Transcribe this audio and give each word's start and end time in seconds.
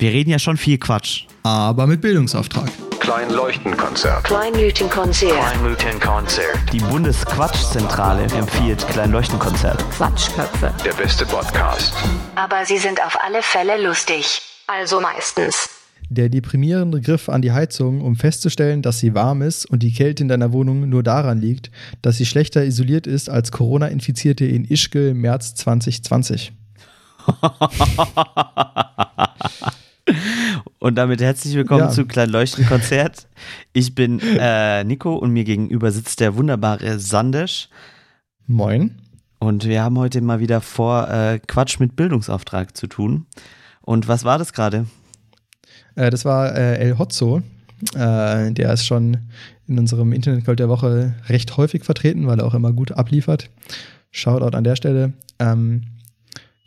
Wir 0.00 0.12
reden 0.12 0.30
ja 0.30 0.38
schon 0.38 0.56
viel 0.56 0.78
Quatsch. 0.78 1.26
Aber 1.42 1.86
mit 1.86 2.00
Bildungsauftrag. 2.00 2.70
Kleinleuchtenkonzert. 3.00 4.24
Kleinleuchtenkonzert. 4.24 5.34
Kleinleuchtenkonzert. 5.34 6.72
Die 6.72 6.78
Bundesquatschzentrale 6.78 8.22
empfiehlt 8.22 8.88
Kleinleuchtenkonzert. 8.88 9.78
Quatschköpfe. 9.90 10.72
Der 10.82 10.94
beste 10.94 11.26
Podcast. 11.26 11.92
Aber 12.34 12.64
sie 12.64 12.78
sind 12.78 13.04
auf 13.04 13.18
alle 13.22 13.42
Fälle 13.42 13.86
lustig. 13.86 14.40
Also 14.66 15.02
meistens. 15.02 15.68
Der 16.08 16.30
deprimierende 16.30 17.02
Griff 17.02 17.28
an 17.28 17.42
die 17.42 17.52
Heizung, 17.52 18.00
um 18.00 18.16
festzustellen, 18.16 18.80
dass 18.80 19.00
sie 19.00 19.14
warm 19.14 19.42
ist 19.42 19.66
und 19.66 19.82
die 19.82 19.92
Kälte 19.92 20.22
in 20.22 20.30
deiner 20.30 20.54
Wohnung 20.54 20.88
nur 20.88 21.02
daran 21.02 21.38
liegt, 21.38 21.70
dass 22.00 22.16
sie 22.16 22.24
schlechter 22.24 22.64
isoliert 22.64 23.06
ist 23.06 23.28
als 23.28 23.52
Corona-Infizierte 23.52 24.46
in 24.46 24.64
Ischgl 24.64 25.10
im 25.10 25.20
März 25.20 25.56
2020. 25.56 26.52
Und 30.78 30.96
damit 30.96 31.20
herzlich 31.20 31.54
willkommen 31.54 31.80
Ja. 31.82 31.88
zu 31.90 32.06
Kleinleuchtenkonzert. 32.06 33.28
Ich 33.72 33.94
bin 33.94 34.20
äh, 34.20 34.82
Nico 34.84 35.14
und 35.14 35.30
mir 35.32 35.44
gegenüber 35.44 35.90
sitzt 35.92 36.20
der 36.20 36.36
wunderbare 36.36 36.98
Sandesh. 36.98 37.68
Moin. 38.46 39.00
Und 39.38 39.64
wir 39.66 39.82
haben 39.82 39.98
heute 39.98 40.20
mal 40.20 40.40
wieder 40.40 40.60
vor, 40.60 41.08
äh, 41.08 41.38
Quatsch 41.46 41.78
mit 41.80 41.96
Bildungsauftrag 41.96 42.76
zu 42.76 42.86
tun. 42.86 43.26
Und 43.82 44.08
was 44.08 44.24
war 44.24 44.38
das 44.38 44.52
gerade? 44.52 44.86
Äh, 45.94 46.10
das 46.10 46.24
war 46.24 46.54
äh, 46.56 46.78
El 46.78 46.98
Hotzo. 46.98 47.42
Äh, 47.94 48.52
der 48.52 48.72
ist 48.72 48.84
schon 48.86 49.16
in 49.66 49.78
unserem 49.78 50.12
Internetgold 50.12 50.58
der 50.58 50.68
Woche 50.68 51.14
recht 51.28 51.56
häufig 51.56 51.84
vertreten, 51.84 52.26
weil 52.26 52.40
er 52.40 52.46
auch 52.46 52.54
immer 52.54 52.72
gut 52.72 52.92
abliefert. 52.92 53.48
Shoutout 54.10 54.56
an 54.56 54.64
der 54.64 54.76
Stelle. 54.76 55.12
Ähm, 55.38 55.82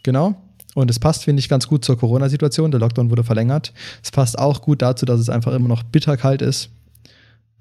genau. 0.03 0.35
Und 0.75 0.89
es 0.89 0.99
passt, 0.99 1.23
finde 1.23 1.39
ich, 1.39 1.49
ganz 1.49 1.67
gut 1.67 1.85
zur 1.85 1.97
Corona-Situation. 1.97 2.71
Der 2.71 2.79
Lockdown 2.79 3.09
wurde 3.09 3.23
verlängert. 3.23 3.73
Es 4.01 4.11
passt 4.11 4.39
auch 4.39 4.61
gut 4.61 4.81
dazu, 4.81 5.05
dass 5.05 5.19
es 5.19 5.29
einfach 5.29 5.53
immer 5.53 5.67
noch 5.67 5.83
bitterkalt 5.83 6.41
ist. 6.41 6.69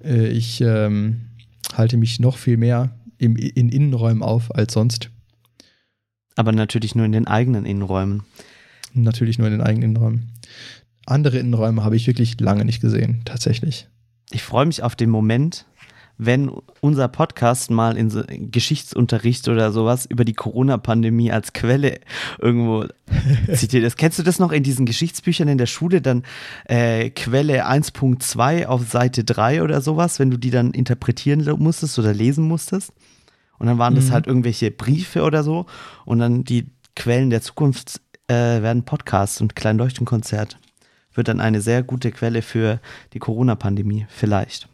Äh, 0.03 0.27
ich 0.27 0.61
ähm, 0.61 1.29
halte 1.75 1.97
mich 1.97 2.19
noch 2.19 2.37
viel 2.37 2.57
mehr 2.57 2.91
im, 3.17 3.35
in 3.35 3.69
Innenräumen 3.69 4.23
auf 4.23 4.53
als 4.55 4.73
sonst. 4.73 5.09
Aber 6.35 6.51
natürlich 6.51 6.95
nur 6.95 7.05
in 7.05 7.11
den 7.11 7.27
eigenen 7.27 7.65
Innenräumen. 7.65 8.23
Natürlich 8.93 9.37
nur 9.37 9.47
in 9.47 9.53
den 9.53 9.61
eigenen 9.61 9.91
Innenräumen. 9.91 10.31
Andere 11.05 11.37
Innenräume 11.37 11.83
habe 11.83 11.95
ich 11.95 12.07
wirklich 12.07 12.39
lange 12.39 12.65
nicht 12.65 12.81
gesehen, 12.81 13.21
tatsächlich. 13.25 13.87
Ich 14.31 14.41
freue 14.41 14.65
mich 14.65 14.83
auf 14.83 14.95
den 14.95 15.09
Moment, 15.09 15.65
wenn 16.17 16.49
unser 16.81 17.07
Podcast 17.07 17.71
mal 17.71 17.97
in 17.97 18.09
so 18.09 18.23
Geschichtsunterricht 18.27 19.47
oder 19.47 19.71
sowas 19.71 20.05
über 20.05 20.25
die 20.25 20.33
Corona-Pandemie 20.33 21.31
als 21.31 21.53
Quelle 21.53 21.99
irgendwo 22.39 22.85
zitiert 23.53 23.83
ist. 23.83 23.97
Kennst 23.97 24.19
du 24.19 24.23
das 24.23 24.39
noch 24.39 24.51
in 24.51 24.63
diesen 24.63 24.85
Geschichtsbüchern 24.85 25.47
in 25.47 25.57
der 25.57 25.65
Schule? 25.65 26.01
Dann 26.01 26.23
äh, 26.65 27.09
Quelle 27.09 27.67
1.2 27.67 28.65
auf 28.65 28.89
Seite 28.89 29.23
3 29.23 29.63
oder 29.63 29.81
sowas, 29.81 30.19
wenn 30.19 30.29
du 30.31 30.37
die 30.37 30.51
dann 30.51 30.71
interpretieren 30.71 31.43
musstest 31.59 31.97
oder 31.99 32.13
lesen 32.13 32.45
musstest. 32.47 32.93
Und 33.59 33.67
dann 33.67 33.77
waren 33.77 33.95
das 33.95 34.05
Mhm. 34.07 34.11
halt 34.11 34.27
irgendwelche 34.27 34.71
Briefe 34.71 35.23
oder 35.23 35.43
so. 35.43 35.65
Und 36.05 36.19
dann 36.19 36.43
die 36.43 36.65
Quellen 36.95 37.29
der 37.29 37.41
Zukunft 37.41 38.01
äh, 38.27 38.33
werden 38.33 38.83
Podcasts 38.83 39.41
und 39.41 39.55
Kleinleuchtenkonzert. 39.55 40.57
Wird 41.13 41.27
dann 41.27 41.39
eine 41.39 41.61
sehr 41.61 41.83
gute 41.83 42.11
Quelle 42.11 42.41
für 42.41 42.79
die 43.13 43.19
Corona-Pandemie, 43.19 44.05
vielleicht. 44.09 44.67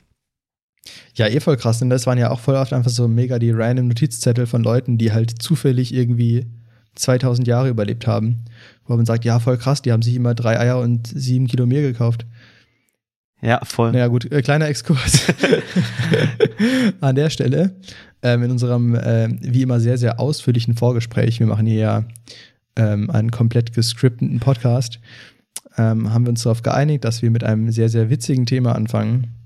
Ja, 1.15 1.27
eh 1.27 1.39
voll 1.39 1.57
krass, 1.57 1.79
denn 1.79 1.89
das 1.89 2.07
waren 2.07 2.17
ja 2.17 2.31
auch 2.31 2.39
voll 2.39 2.55
oft 2.55 2.73
einfach 2.73 2.91
so 2.91 3.07
mega 3.07 3.39
die 3.39 3.51
random 3.51 3.87
Notizzettel 3.87 4.45
von 4.47 4.63
Leuten, 4.63 4.97
die 4.97 5.11
halt 5.11 5.41
zufällig 5.41 5.93
irgendwie 5.93 6.45
2000 6.95 7.47
Jahre 7.47 7.69
überlebt 7.69 8.07
haben. 8.07 8.45
Wo 8.85 8.95
man 8.95 9.05
sagt, 9.05 9.25
ja, 9.25 9.39
voll 9.39 9.57
krass, 9.57 9.81
die 9.81 9.91
haben 9.91 10.01
sich 10.01 10.15
immer 10.15 10.33
drei 10.33 10.59
Eier 10.59 10.79
und 10.79 11.07
sieben 11.07 11.47
Kilo 11.47 11.65
Mehl 11.65 11.81
gekauft. 11.81 12.25
Ja, 13.41 13.61
voll. 13.63 13.91
Naja, 13.91 14.07
gut, 14.07 14.29
äh, 14.31 14.41
kleiner 14.41 14.67
Exkurs 14.67 15.27
an 17.01 17.15
der 17.15 17.29
Stelle. 17.29 17.75
Ähm, 18.21 18.43
in 18.43 18.51
unserem, 18.51 18.95
äh, 18.95 19.29
wie 19.39 19.61
immer, 19.61 19.79
sehr, 19.79 19.97
sehr 19.97 20.19
ausführlichen 20.19 20.75
Vorgespräch, 20.75 21.39
wir 21.39 21.47
machen 21.47 21.65
hier 21.65 21.79
ja 21.79 22.03
ähm, 22.75 23.09
einen 23.09 23.31
komplett 23.31 23.73
gescripteten 23.73 24.39
Podcast, 24.41 24.99
ähm, 25.77 26.11
haben 26.11 26.25
wir 26.25 26.31
uns 26.31 26.43
darauf 26.43 26.63
geeinigt, 26.63 27.05
dass 27.05 27.21
wir 27.21 27.31
mit 27.31 27.45
einem 27.45 27.71
sehr, 27.71 27.87
sehr 27.87 28.09
witzigen 28.09 28.45
Thema 28.45 28.75
anfangen. 28.75 29.38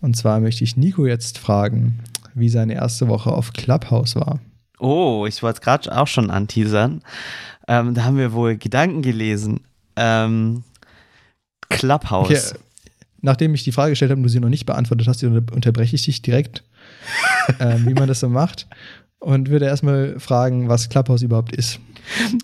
Und 0.00 0.16
zwar 0.16 0.40
möchte 0.40 0.64
ich 0.64 0.76
Nico 0.76 1.06
jetzt 1.06 1.38
fragen, 1.38 2.00
wie 2.34 2.48
seine 2.48 2.74
erste 2.74 3.08
Woche 3.08 3.30
auf 3.32 3.52
Clubhouse 3.52 4.16
war. 4.16 4.40
Oh, 4.78 5.26
ich 5.28 5.42
wollte 5.42 5.58
es 5.58 5.60
gerade 5.60 5.96
auch 5.96 6.06
schon 6.06 6.30
anteasern. 6.30 7.02
Ähm, 7.68 7.94
da 7.94 8.04
haben 8.04 8.16
wir 8.16 8.32
wohl 8.32 8.56
Gedanken 8.56 9.02
gelesen. 9.02 9.60
Ähm, 9.96 10.62
Clubhouse. 11.68 12.52
Okay, 12.52 12.56
äh, 12.56 12.88
nachdem 13.20 13.54
ich 13.54 13.62
die 13.64 13.72
Frage 13.72 13.90
gestellt 13.90 14.10
habe 14.10 14.18
und 14.18 14.22
du 14.24 14.28
sie 14.28 14.40
noch 14.40 14.48
nicht 14.48 14.66
beantwortet 14.66 15.06
hast, 15.06 15.22
unter- 15.22 15.54
unterbreche 15.54 15.96
ich 15.96 16.02
dich 16.04 16.22
direkt, 16.22 16.64
ähm, 17.60 17.86
wie 17.86 17.94
man 17.94 18.08
das 18.08 18.20
so 18.20 18.28
macht. 18.28 18.66
Und 19.18 19.50
würde 19.50 19.66
erstmal 19.66 20.18
fragen, 20.18 20.70
was 20.70 20.88
Clubhouse 20.88 21.20
überhaupt 21.22 21.54
ist. 21.54 21.78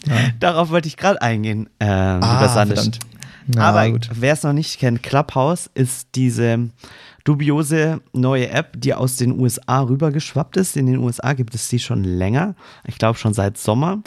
Ja. 0.07 0.15
Darauf 0.41 0.69
wollte 0.69 0.89
ich 0.89 0.99
gerade 0.99 1.23
eingehen, 1.23 1.71
ähm, 1.81 2.23
Ah, 2.23 2.47
verdammt. 2.49 2.99
Na, 3.47 3.71
Aber 3.71 3.91
gut. 3.91 4.11
wer 4.13 4.35
es 4.35 4.43
noch 4.43 4.53
nicht 4.53 4.79
kennt, 4.79 5.03
Clubhouse 5.03 5.71
ist 5.73 6.09
diese 6.17 6.69
dubiose 7.27 8.01
neue 8.13 8.49
App, 8.51 8.75
die 8.79 8.95
aus 8.95 9.17
den 9.17 9.39
USA 9.39 9.83
rübergeschwappt 9.83 10.57
ist. 10.57 10.77
In 10.77 10.87
den 10.87 10.99
USA 10.99 11.33
gibt 11.33 11.55
es 11.55 11.69
die 11.69 11.81
schon 11.81 12.05
länger. 12.05 12.55
Ich 12.87 12.99
glaube 12.99 13.19
schon 13.19 13.35
seit 13.35 13.59
Sommer. 13.59 14.03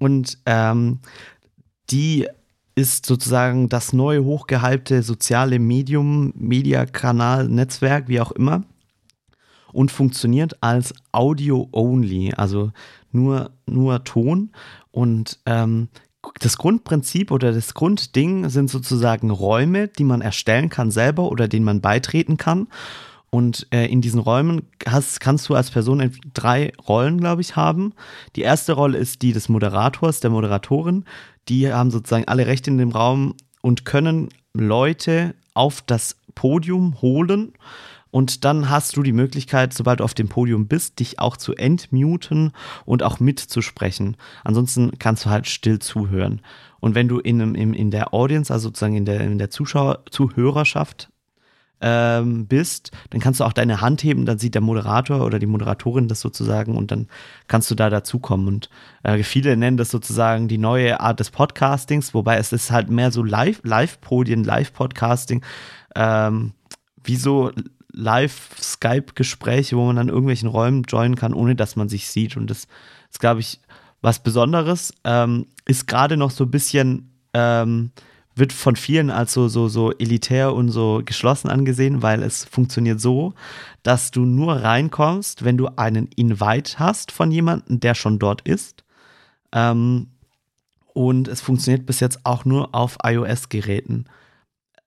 Und 0.00 0.38
ähm, 0.44 0.98
die 1.90 2.26
ist 2.74 3.06
sozusagen 3.06 3.68
das 3.68 3.92
neue 3.92 4.24
hochgehypte 4.24 5.02
soziale 5.02 5.58
Medium, 5.58 6.32
Mediakanal, 6.36 7.48
Netzwerk, 7.48 8.08
wie 8.08 8.20
auch 8.20 8.32
immer. 8.32 8.64
Und 9.72 9.90
funktioniert 9.90 10.62
als 10.62 10.94
Audio-only, 11.12 12.32
also 12.34 12.72
nur, 13.12 13.50
nur 13.66 14.02
Ton. 14.04 14.50
Und 14.90 15.38
ähm, 15.46 15.88
das 16.40 16.58
Grundprinzip 16.58 17.30
oder 17.30 17.52
das 17.52 17.74
Grundding 17.74 18.48
sind 18.48 18.70
sozusagen 18.70 19.30
Räume, 19.30 19.88
die 19.88 20.04
man 20.04 20.20
erstellen 20.20 20.68
kann 20.68 20.90
selber 20.90 21.30
oder 21.30 21.48
denen 21.48 21.64
man 21.64 21.80
beitreten 21.80 22.36
kann. 22.36 22.68
Und 23.30 23.66
äh, 23.70 23.86
in 23.86 24.00
diesen 24.00 24.20
Räumen 24.20 24.62
hast, 24.86 25.20
kannst 25.20 25.48
du 25.48 25.54
als 25.54 25.70
Person 25.70 26.10
drei 26.32 26.72
Rollen, 26.88 27.18
glaube 27.18 27.42
ich, 27.42 27.56
haben. 27.56 27.92
Die 28.36 28.40
erste 28.40 28.72
Rolle 28.72 28.98
ist 28.98 29.20
die 29.22 29.32
des 29.32 29.48
Moderators, 29.50 30.20
der 30.20 30.30
Moderatorin. 30.30 31.04
Die 31.48 31.70
haben 31.70 31.90
sozusagen 31.90 32.26
alle 32.26 32.46
Rechte 32.46 32.70
in 32.70 32.78
dem 32.78 32.90
Raum 32.90 33.34
und 33.60 33.84
können 33.84 34.30
Leute 34.54 35.34
auf 35.52 35.82
das 35.82 36.16
Podium 36.34 37.00
holen. 37.02 37.52
Und 38.10 38.44
dann 38.44 38.70
hast 38.70 38.96
du 38.96 39.02
die 39.02 39.12
Möglichkeit, 39.12 39.74
sobald 39.74 40.00
du 40.00 40.04
auf 40.04 40.14
dem 40.14 40.28
Podium 40.28 40.66
bist, 40.66 40.98
dich 40.98 41.18
auch 41.18 41.36
zu 41.36 41.54
entmuten 41.54 42.52
und 42.84 43.02
auch 43.02 43.20
mitzusprechen. 43.20 44.16
Ansonsten 44.44 44.92
kannst 44.98 45.26
du 45.26 45.30
halt 45.30 45.46
still 45.46 45.78
zuhören. 45.78 46.40
Und 46.80 46.94
wenn 46.94 47.08
du 47.08 47.18
in, 47.18 47.54
in, 47.54 47.74
in 47.74 47.90
der 47.90 48.14
Audience, 48.14 48.52
also 48.52 48.68
sozusagen 48.68 48.96
in 48.96 49.04
der, 49.04 49.20
in 49.20 49.38
der 49.38 49.50
Zuschauer, 49.50 50.04
Zuhörerschaft 50.10 51.10
ähm, 51.80 52.46
bist, 52.46 52.90
dann 53.10 53.20
kannst 53.20 53.40
du 53.40 53.44
auch 53.44 53.52
deine 53.52 53.80
Hand 53.80 54.02
heben, 54.02 54.26
dann 54.26 54.38
sieht 54.38 54.54
der 54.54 54.62
Moderator 54.62 55.24
oder 55.24 55.38
die 55.38 55.46
Moderatorin 55.46 56.08
das 56.08 56.20
sozusagen 56.20 56.76
und 56.76 56.90
dann 56.90 57.08
kannst 57.46 57.70
du 57.70 57.74
da 57.74 57.90
dazukommen. 57.90 58.48
Und 58.48 58.70
äh, 59.02 59.22
viele 59.22 59.56
nennen 59.56 59.76
das 59.76 59.90
sozusagen 59.90 60.48
die 60.48 60.58
neue 60.58 61.00
Art 61.00 61.20
des 61.20 61.30
Podcastings, 61.30 62.14
wobei 62.14 62.36
es 62.36 62.52
ist 62.52 62.70
halt 62.70 62.90
mehr 62.90 63.12
so 63.12 63.22
Live- 63.22 63.60
Live-Podien, 63.62 64.44
Live-Podcasting, 64.44 65.42
ähm, 65.94 66.52
wie 67.04 67.16
Live-Skype-Gespräche, 67.98 69.76
wo 69.76 69.84
man 69.86 69.96
dann 69.96 70.08
irgendwelchen 70.08 70.48
Räumen 70.48 70.84
joinen 70.84 71.16
kann, 71.16 71.34
ohne 71.34 71.56
dass 71.56 71.74
man 71.74 71.88
sich 71.88 72.08
sieht. 72.08 72.36
Und 72.36 72.48
das 72.48 72.68
ist, 73.10 73.20
glaube 73.20 73.40
ich, 73.40 73.60
was 74.00 74.22
Besonderes. 74.22 74.94
Ähm, 75.04 75.46
ist 75.66 75.88
gerade 75.88 76.16
noch 76.16 76.30
so 76.30 76.44
ein 76.44 76.50
bisschen, 76.50 77.10
ähm, 77.34 77.90
wird 78.36 78.52
von 78.52 78.76
vielen 78.76 79.10
als 79.10 79.32
so, 79.32 79.48
so, 79.48 79.68
so 79.68 79.92
elitär 79.92 80.54
und 80.54 80.68
so 80.68 81.02
geschlossen 81.04 81.48
angesehen, 81.48 82.00
weil 82.00 82.22
es 82.22 82.44
funktioniert 82.44 83.00
so, 83.00 83.34
dass 83.82 84.12
du 84.12 84.24
nur 84.24 84.54
reinkommst, 84.54 85.44
wenn 85.44 85.58
du 85.58 85.66
einen 85.76 86.06
Invite 86.14 86.78
hast 86.78 87.10
von 87.10 87.32
jemandem, 87.32 87.80
der 87.80 87.96
schon 87.96 88.20
dort 88.20 88.42
ist. 88.42 88.84
Ähm, 89.52 90.06
und 90.94 91.26
es 91.26 91.40
funktioniert 91.40 91.84
bis 91.84 91.98
jetzt 91.98 92.24
auch 92.24 92.44
nur 92.44 92.74
auf 92.76 92.98
iOS-Geräten. 93.02 94.06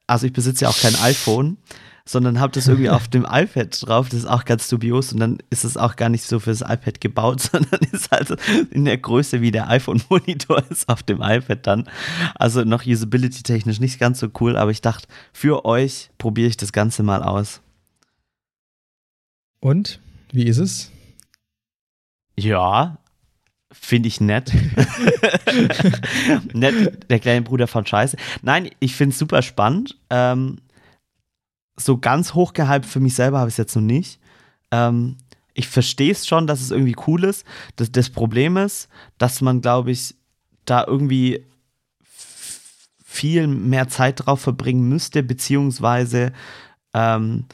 Also 0.08 0.28
ich 0.28 0.34
besitze 0.34 0.64
ja 0.64 0.70
auch 0.70 0.80
kein 0.80 0.96
iPhone, 0.96 1.58
sondern 2.06 2.40
habe 2.40 2.52
das 2.54 2.68
irgendwie 2.68 2.90
auf 2.92 3.08
dem 3.08 3.26
iPad 3.30 3.78
drauf. 3.82 4.10
Das 4.10 4.20
ist 4.20 4.26
auch 4.26 4.46
ganz 4.46 4.68
dubios 4.68 5.14
und 5.14 5.20
dann 5.20 5.38
ist 5.50 5.64
es 5.64 5.78
auch 5.78 5.96
gar 5.96 6.10
nicht 6.10 6.24
so 6.24 6.40
fürs 6.40 6.62
iPad 6.62 7.02
gebaut, 7.02 7.42
sondern 7.52 7.80
ist 7.92 8.12
halt 8.12 8.36
in 8.72 8.86
der 8.86 8.98
Größe 8.98 9.42
wie 9.42 9.52
der 9.52 9.70
iPhone-Monitor 9.70 10.64
ist 10.70 10.90
auf 10.90 11.04
dem 11.04 11.22
iPad 11.22 11.66
dann. 11.66 11.90
Also 12.36 12.64
noch 12.64 12.86
usability-technisch 12.86 13.80
nicht 13.80 14.00
ganz 14.00 14.20
so 14.20 14.30
cool, 14.40 14.58
aber 14.58 14.72
ich 14.72 14.82
dachte, 14.82 15.08
für 15.34 15.66
euch 15.66 16.10
probiere 16.18 16.50
ich 16.50 16.58
das 16.58 16.74
Ganze 16.74 17.04
mal 17.04 17.24
aus. 17.24 17.62
Und 19.60 20.00
wie 20.32 20.48
ist 20.48 20.58
es? 20.58 20.92
Ja, 22.36 22.98
Finde 23.74 24.10
ich 24.10 24.20
nett. 24.20 24.52
nett, 26.54 27.10
der 27.10 27.20
kleine 27.20 27.42
Bruder 27.42 27.68
von 27.68 27.86
Scheiße. 27.86 28.18
Nein, 28.42 28.70
ich 28.80 28.96
finde 28.96 29.14
es 29.14 29.20
super 29.20 29.42
spannend. 29.42 29.98
Ähm, 30.10 30.58
so 31.78 31.98
ganz 31.98 32.34
hochgehypt 32.34 32.86
für 32.86 33.00
mich 33.00 33.16
selber 33.16 33.40
habe 33.40 33.50
ich 33.50 33.54
es 33.54 33.58
jetzt 33.58 33.76
noch 33.76 33.82
nicht. 33.82 34.20
Ähm, 34.72 35.18
ich 35.54 35.68
verstehe 35.68 36.12
es 36.12 36.28
schon, 36.28 36.48
dass 36.48 36.62
es 36.62 36.72
irgendwie 36.72 36.96
cool 37.08 37.24
ist. 37.24 37.46
Das, 37.76 37.92
das 37.92 38.10
Problem 38.10 38.58
ist, 38.58 38.88
dass 39.18 39.42
man, 39.42 39.62
glaube 39.62 39.92
ich, 39.92 40.16
da 40.66 40.86
irgendwie 40.88 41.46
viel 43.04 43.48
mehr 43.48 43.90
Zeit 43.90 44.26
drauf 44.26 44.42
verbringen 44.42 44.88
müsste, 44.88 45.24
beziehungsweise 45.24 46.32
ähm, 46.94 47.46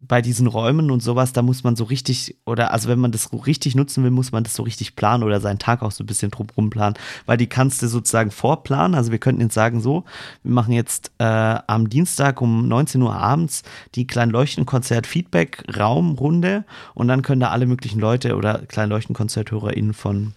bei 0.00 0.22
diesen 0.22 0.46
Räumen 0.46 0.90
und 0.90 1.02
sowas, 1.02 1.32
da 1.32 1.42
muss 1.42 1.64
man 1.64 1.76
so 1.76 1.84
richtig, 1.84 2.36
oder 2.46 2.72
also 2.72 2.88
wenn 2.88 2.98
man 2.98 3.12
das 3.12 3.24
so 3.24 3.36
richtig 3.36 3.74
nutzen 3.74 4.04
will, 4.04 4.10
muss 4.10 4.32
man 4.32 4.44
das 4.44 4.54
so 4.54 4.62
richtig 4.62 4.96
planen 4.96 5.22
oder 5.22 5.40
seinen 5.40 5.58
Tag 5.58 5.82
auch 5.82 5.90
so 5.90 6.04
ein 6.04 6.06
bisschen 6.06 6.30
drumherum 6.30 6.70
planen, 6.70 6.94
weil 7.26 7.36
die 7.36 7.48
kannst 7.48 7.82
du 7.82 7.88
sozusagen 7.88 8.30
vorplanen. 8.30 8.94
Also 8.94 9.12
wir 9.12 9.18
könnten 9.18 9.42
jetzt 9.42 9.54
sagen, 9.54 9.80
so, 9.80 10.04
wir 10.42 10.52
machen 10.52 10.72
jetzt 10.72 11.12
äh, 11.18 11.24
am 11.24 11.88
Dienstag 11.88 12.40
um 12.40 12.68
19 12.68 13.02
Uhr 13.02 13.14
abends 13.14 13.62
die 13.94 14.06
Kleinleuchtenkonzert-Feedback-Raumrunde 14.06 16.64
und 16.94 17.08
dann 17.08 17.22
können 17.22 17.40
da 17.40 17.50
alle 17.50 17.66
möglichen 17.66 17.98
Leute 18.00 18.36
oder 18.36 18.60
Kleinleuchtenkonzert-HörerInnen 18.66 19.94
von 19.94 20.34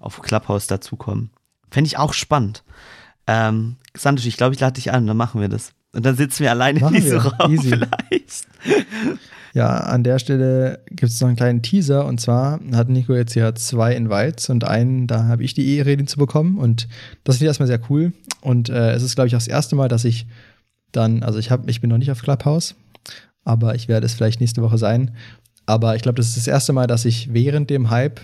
auf 0.00 0.20
Clubhouse 0.22 0.66
dazukommen. 0.66 1.30
Fände 1.70 1.88
ich 1.88 1.98
auch 1.98 2.12
spannend. 2.12 2.62
Ähm, 3.26 3.76
Sandusch, 3.94 4.26
ich 4.26 4.36
glaube, 4.36 4.54
ich 4.54 4.60
lade 4.60 4.74
dich 4.74 4.92
ein, 4.92 5.06
dann 5.06 5.16
machen 5.16 5.40
wir 5.40 5.48
das. 5.48 5.72
Und 5.98 6.06
dann 6.06 6.14
sitzen 6.14 6.44
wir 6.44 6.52
alleine 6.52 6.78
Machen 6.78 6.94
in 6.94 7.02
diesem 7.02 7.24
wir. 7.24 7.32
Raum 7.32 7.52
Easy. 7.52 7.70
vielleicht. 7.70 8.46
Ja, 9.52 9.78
an 9.78 10.04
der 10.04 10.20
Stelle 10.20 10.78
gibt 10.90 11.10
es 11.10 11.20
noch 11.20 11.26
einen 11.26 11.36
kleinen 11.36 11.60
Teaser 11.60 12.06
und 12.06 12.20
zwar 12.20 12.60
hat 12.72 12.88
Nico 12.88 13.16
jetzt 13.16 13.34
ja 13.34 13.52
zwei 13.56 13.96
Invites 13.96 14.48
und 14.48 14.62
einen, 14.62 15.08
da 15.08 15.24
habe 15.24 15.42
ich 15.42 15.54
die 15.54 15.76
Ehre, 15.76 15.96
den 15.96 16.06
zu 16.06 16.16
bekommen 16.16 16.56
und 16.56 16.86
das 17.24 17.36
finde 17.36 17.46
ich 17.46 17.48
erstmal 17.48 17.66
sehr 17.66 17.80
cool 17.90 18.12
und 18.42 18.68
äh, 18.68 18.92
es 18.92 19.02
ist, 19.02 19.16
glaube 19.16 19.26
ich, 19.26 19.34
auch 19.34 19.40
das 19.40 19.48
erste 19.48 19.74
Mal, 19.74 19.88
dass 19.88 20.04
ich 20.04 20.28
dann, 20.92 21.24
also 21.24 21.40
ich, 21.40 21.50
hab, 21.50 21.68
ich 21.68 21.80
bin 21.80 21.90
noch 21.90 21.98
nicht 21.98 22.12
auf 22.12 22.22
Clubhouse, 22.22 22.76
aber 23.44 23.74
ich 23.74 23.88
werde 23.88 24.06
es 24.06 24.14
vielleicht 24.14 24.40
nächste 24.40 24.62
Woche 24.62 24.78
sein, 24.78 25.16
aber 25.66 25.96
ich 25.96 26.02
glaube, 26.02 26.18
das 26.18 26.28
ist 26.28 26.36
das 26.36 26.46
erste 26.46 26.72
Mal, 26.72 26.86
dass 26.86 27.06
ich 27.06 27.34
während 27.34 27.70
dem 27.70 27.90
Hype 27.90 28.20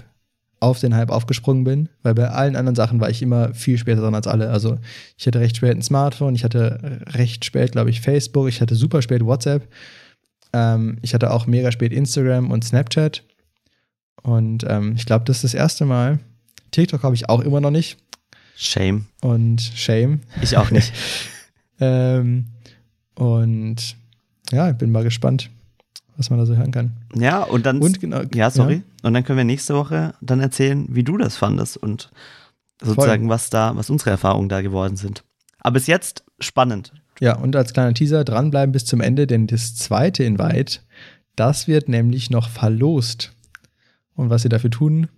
auf 0.64 0.80
den 0.80 0.94
Hype 0.94 1.10
aufgesprungen 1.10 1.64
bin, 1.64 1.88
weil 2.02 2.14
bei 2.14 2.28
allen 2.28 2.56
anderen 2.56 2.74
Sachen 2.74 3.00
war 3.00 3.10
ich 3.10 3.22
immer 3.22 3.52
viel 3.54 3.78
später 3.78 4.00
dran 4.00 4.14
als 4.14 4.26
alle. 4.26 4.50
Also 4.50 4.78
ich 5.16 5.26
hatte 5.26 5.40
recht 5.40 5.56
spät 5.56 5.76
ein 5.76 5.82
Smartphone, 5.82 6.34
ich 6.34 6.42
hatte 6.42 7.00
recht 7.12 7.44
spät, 7.44 7.72
glaube 7.72 7.90
ich, 7.90 8.00
Facebook, 8.00 8.48
ich 8.48 8.60
hatte 8.60 8.74
super 8.74 9.02
spät 9.02 9.24
WhatsApp. 9.24 9.68
Ähm, 10.52 10.98
ich 11.02 11.12
hatte 11.12 11.30
auch 11.30 11.46
mega 11.46 11.70
spät 11.70 11.92
Instagram 11.92 12.50
und 12.50 12.64
Snapchat. 12.64 13.22
Und 14.22 14.64
ähm, 14.66 14.94
ich 14.96 15.04
glaube, 15.04 15.26
das 15.26 15.36
ist 15.36 15.44
das 15.44 15.54
erste 15.54 15.84
Mal. 15.84 16.18
TikTok 16.70 17.02
habe 17.02 17.14
ich 17.14 17.28
auch 17.28 17.40
immer 17.40 17.60
noch 17.60 17.70
nicht. 17.70 17.98
Shame. 18.56 19.06
Und 19.20 19.60
Shame. 19.60 20.20
Ich 20.40 20.56
auch 20.56 20.70
nicht. 20.70 20.92
Ähm, 21.80 22.46
und 23.16 23.96
ja, 24.52 24.70
ich 24.70 24.76
bin 24.76 24.92
mal 24.92 25.02
gespannt, 25.02 25.50
was 26.16 26.30
man 26.30 26.38
da 26.38 26.46
so 26.46 26.56
hören 26.56 26.70
kann. 26.70 26.92
Ja, 27.14 27.42
und 27.42 27.66
dann. 27.66 27.80
Und 27.80 28.00
genau. 28.00 28.22
ja, 28.34 28.50
sorry. 28.50 28.82
Und 29.02 29.14
dann 29.14 29.24
können 29.24 29.36
wir 29.36 29.44
nächste 29.44 29.74
Woche 29.74 30.14
dann 30.20 30.40
erzählen, 30.40 30.86
wie 30.88 31.02
du 31.02 31.16
das 31.16 31.36
fandest 31.36 31.76
und 31.76 32.10
sozusagen, 32.82 33.28
was 33.28 33.50
da, 33.50 33.76
was 33.76 33.90
unsere 33.90 34.10
Erfahrungen 34.10 34.48
da 34.48 34.62
geworden 34.62 34.96
sind. 34.96 35.24
Aber 35.58 35.74
bis 35.74 35.86
jetzt 35.86 36.24
spannend. 36.40 36.92
Ja, 37.20 37.36
und 37.36 37.54
als 37.56 37.72
kleiner 37.72 37.94
Teaser 37.94 38.24
dranbleiben 38.24 38.72
bis 38.72 38.84
zum 38.84 39.00
Ende, 39.00 39.26
denn 39.26 39.46
das 39.46 39.76
zweite 39.76 40.24
Invite, 40.24 40.80
das 41.36 41.68
wird 41.68 41.88
nämlich 41.88 42.30
noch 42.30 42.48
verlost. 42.48 43.32
Und 44.14 44.30
was 44.30 44.44
ihr 44.44 44.50
dafür 44.50 44.70
tun 44.70 45.08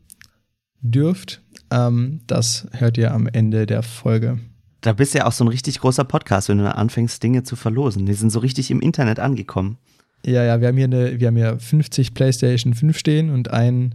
dürft, 0.81 1.43
ähm, 1.70 2.20
das 2.26 2.66
hört 2.72 2.98
ihr 2.98 3.12
am 3.12 3.26
Ende 3.26 3.66
der 3.66 3.82
Folge. 3.82 4.38
Da 4.81 4.93
bist 4.93 5.14
du 5.14 5.19
ja 5.19 5.26
auch 5.26 5.32
so 5.32 5.44
ein 5.44 5.48
richtig 5.48 5.81
großer 5.81 6.04
Podcast, 6.04 6.48
wenn 6.48 6.58
du 6.58 6.75
anfängst, 6.75 7.22
Dinge 7.22 7.43
zu 7.43 7.56
verlosen. 7.56 8.06
Die 8.06 8.14
sind 8.14 8.31
so 8.31 8.38
richtig 8.38 8.70
im 8.70 8.81
Internet 8.81 9.19
angekommen. 9.19 9.78
Ja, 10.24 10.44
ja, 10.44 10.60
wir 10.60 10.68
haben 10.68 10.76
hier, 10.76 10.86
eine, 10.86 11.20
wir 11.20 11.28
haben 11.28 11.36
hier 11.36 11.58
50 11.58 12.14
PlayStation 12.14 12.74
5 12.74 12.98
stehen 12.98 13.30
und 13.30 13.50
ein 13.50 13.94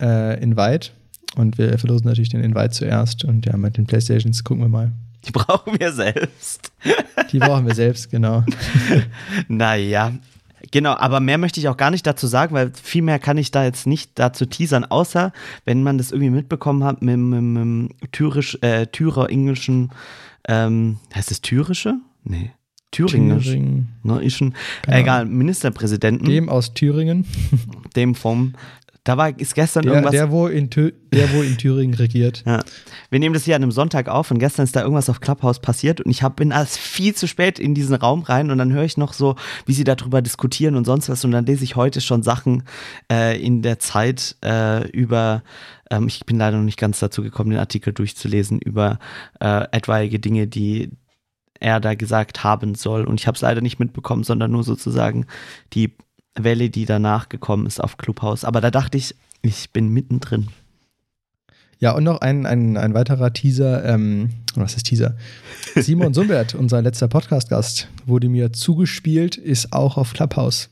äh, 0.00 0.40
Invite. 0.42 0.90
Und 1.36 1.58
wir 1.58 1.78
verlosen 1.78 2.06
natürlich 2.06 2.28
den 2.28 2.42
Invite 2.42 2.70
zuerst. 2.70 3.24
Und 3.24 3.46
ja, 3.46 3.56
mit 3.56 3.76
den 3.76 3.86
PlayStations 3.86 4.44
gucken 4.44 4.62
wir 4.64 4.68
mal. 4.68 4.92
Die 5.26 5.32
brauchen 5.32 5.78
wir 5.78 5.92
selbst. 5.92 6.72
Die 7.32 7.38
brauchen 7.38 7.66
wir 7.66 7.74
selbst, 7.74 8.10
genau. 8.10 8.44
Naja, 9.48 10.12
genau, 10.70 10.94
aber 10.96 11.20
mehr 11.20 11.38
möchte 11.38 11.60
ich 11.60 11.68
auch 11.68 11.76
gar 11.76 11.90
nicht 11.90 12.06
dazu 12.06 12.26
sagen, 12.26 12.54
weil 12.54 12.72
viel 12.74 13.02
mehr 13.02 13.18
kann 13.18 13.38
ich 13.38 13.50
da 13.50 13.64
jetzt 13.64 13.86
nicht 13.86 14.12
dazu 14.16 14.46
teasern, 14.46 14.84
außer 14.84 15.32
wenn 15.64 15.82
man 15.82 15.98
das 15.98 16.12
irgendwie 16.12 16.30
mitbekommen 16.30 16.84
hat 16.84 17.02
mit, 17.02 17.14
dem 17.14 17.90
Thürisch, 18.12 18.58
äh, 18.60 18.86
Thürer-englischen, 18.86 19.90
ähm, 20.46 20.98
heißt 21.14 21.30
es 21.30 21.40
Thürische? 21.40 21.96
Nee. 22.22 22.52
Thüringisch. 22.94 23.44
Thüringen. 23.44 23.88
Ne, 24.02 24.22
ist 24.22 24.36
schon, 24.36 24.54
Keine 24.82 25.00
egal, 25.00 25.26
Ministerpräsidenten, 25.26 26.24
dem, 26.24 26.32
Dem 26.32 26.48
aus 26.48 26.74
Thüringen, 26.74 27.24
vom, 28.14 28.54
da 29.04 29.18
war, 29.18 29.38
ist 29.38 29.54
gestern 29.54 29.82
der, 29.82 29.92
irgendwas. 29.92 30.12
der, 30.12 30.30
wo 30.30 30.46
in 30.46 30.70
Thü 30.70 30.92
der, 31.12 31.30
wo 31.34 31.42
in 31.42 31.58
Thüringen 31.58 31.94
regiert. 31.94 32.42
Ja. 32.46 32.60
Wir 33.10 33.18
nehmen 33.18 33.34
das 33.34 33.44
hier 33.44 33.54
an 33.54 33.62
einem 33.62 33.70
Sonntag 33.70 34.08
auf 34.08 34.30
und 34.30 34.38
gestern 34.38 34.64
ist 34.64 34.74
da 34.74 34.80
irgendwas 34.80 35.10
auf 35.10 35.20
Clubhouse 35.20 35.60
passiert 35.60 36.00
und 36.00 36.10
ich 36.10 36.22
hab, 36.22 36.36
bin 36.36 36.52
erst 36.52 36.78
viel 36.78 37.14
zu 37.14 37.28
spät 37.28 37.58
in 37.58 37.74
diesen 37.74 37.94
Raum 37.94 38.22
rein 38.22 38.50
und 38.50 38.56
dann 38.56 38.72
höre 38.72 38.84
ich 38.84 38.96
noch 38.96 39.12
so, 39.12 39.36
wie 39.66 39.74
sie 39.74 39.84
darüber 39.84 40.22
diskutieren 40.22 40.74
und 40.74 40.86
sonst 40.86 41.10
was 41.10 41.22
und 41.24 41.32
dann 41.32 41.44
lese 41.44 41.64
ich 41.64 41.76
heute 41.76 42.00
schon 42.00 42.22
Sachen 42.22 42.62
äh, 43.12 43.38
in 43.40 43.60
der 43.60 43.78
Zeit 43.78 44.36
äh, 44.42 44.88
über, 44.88 45.42
ähm, 45.90 46.06
ich 46.08 46.24
bin 46.24 46.38
leider 46.38 46.56
noch 46.56 46.64
nicht 46.64 46.78
ganz 46.78 46.98
dazu 46.98 47.22
gekommen, 47.22 47.50
den 47.50 47.58
Artikel 47.58 47.92
durchzulesen, 47.92 48.58
über 48.58 48.98
äh, 49.38 49.66
etwaige 49.70 50.18
Dinge, 50.18 50.46
die 50.46 50.88
er 51.60 51.80
da 51.80 51.94
gesagt 51.94 52.44
haben 52.44 52.74
soll 52.74 53.04
und 53.04 53.20
ich 53.20 53.26
habe 53.26 53.36
es 53.36 53.42
leider 53.42 53.60
nicht 53.60 53.78
mitbekommen, 53.78 54.24
sondern 54.24 54.50
nur 54.50 54.64
sozusagen 54.64 55.26
die 55.72 55.94
Welle, 56.34 56.70
die 56.70 56.84
danach 56.84 57.28
gekommen 57.28 57.66
ist 57.66 57.80
auf 57.80 57.96
Clubhouse. 57.96 58.44
Aber 58.44 58.60
da 58.60 58.70
dachte 58.70 58.98
ich, 58.98 59.14
ich 59.42 59.70
bin 59.70 59.88
mittendrin. 59.88 60.48
Ja, 61.78 61.92
und 61.92 62.04
noch 62.04 62.20
ein, 62.20 62.46
ein, 62.46 62.76
ein 62.76 62.94
weiterer 62.94 63.32
Teaser, 63.32 63.84
ähm, 63.84 64.30
was 64.54 64.74
ist 64.74 64.86
Teaser? 64.86 65.16
Simon 65.74 66.14
Sumbert, 66.14 66.54
unser 66.54 66.80
letzter 66.82 67.08
Podcast-Gast, 67.08 67.88
wurde 68.06 68.28
mir 68.28 68.52
zugespielt, 68.52 69.36
ist 69.36 69.72
auch 69.72 69.96
auf 69.96 70.12
Clubhouse. 70.12 70.70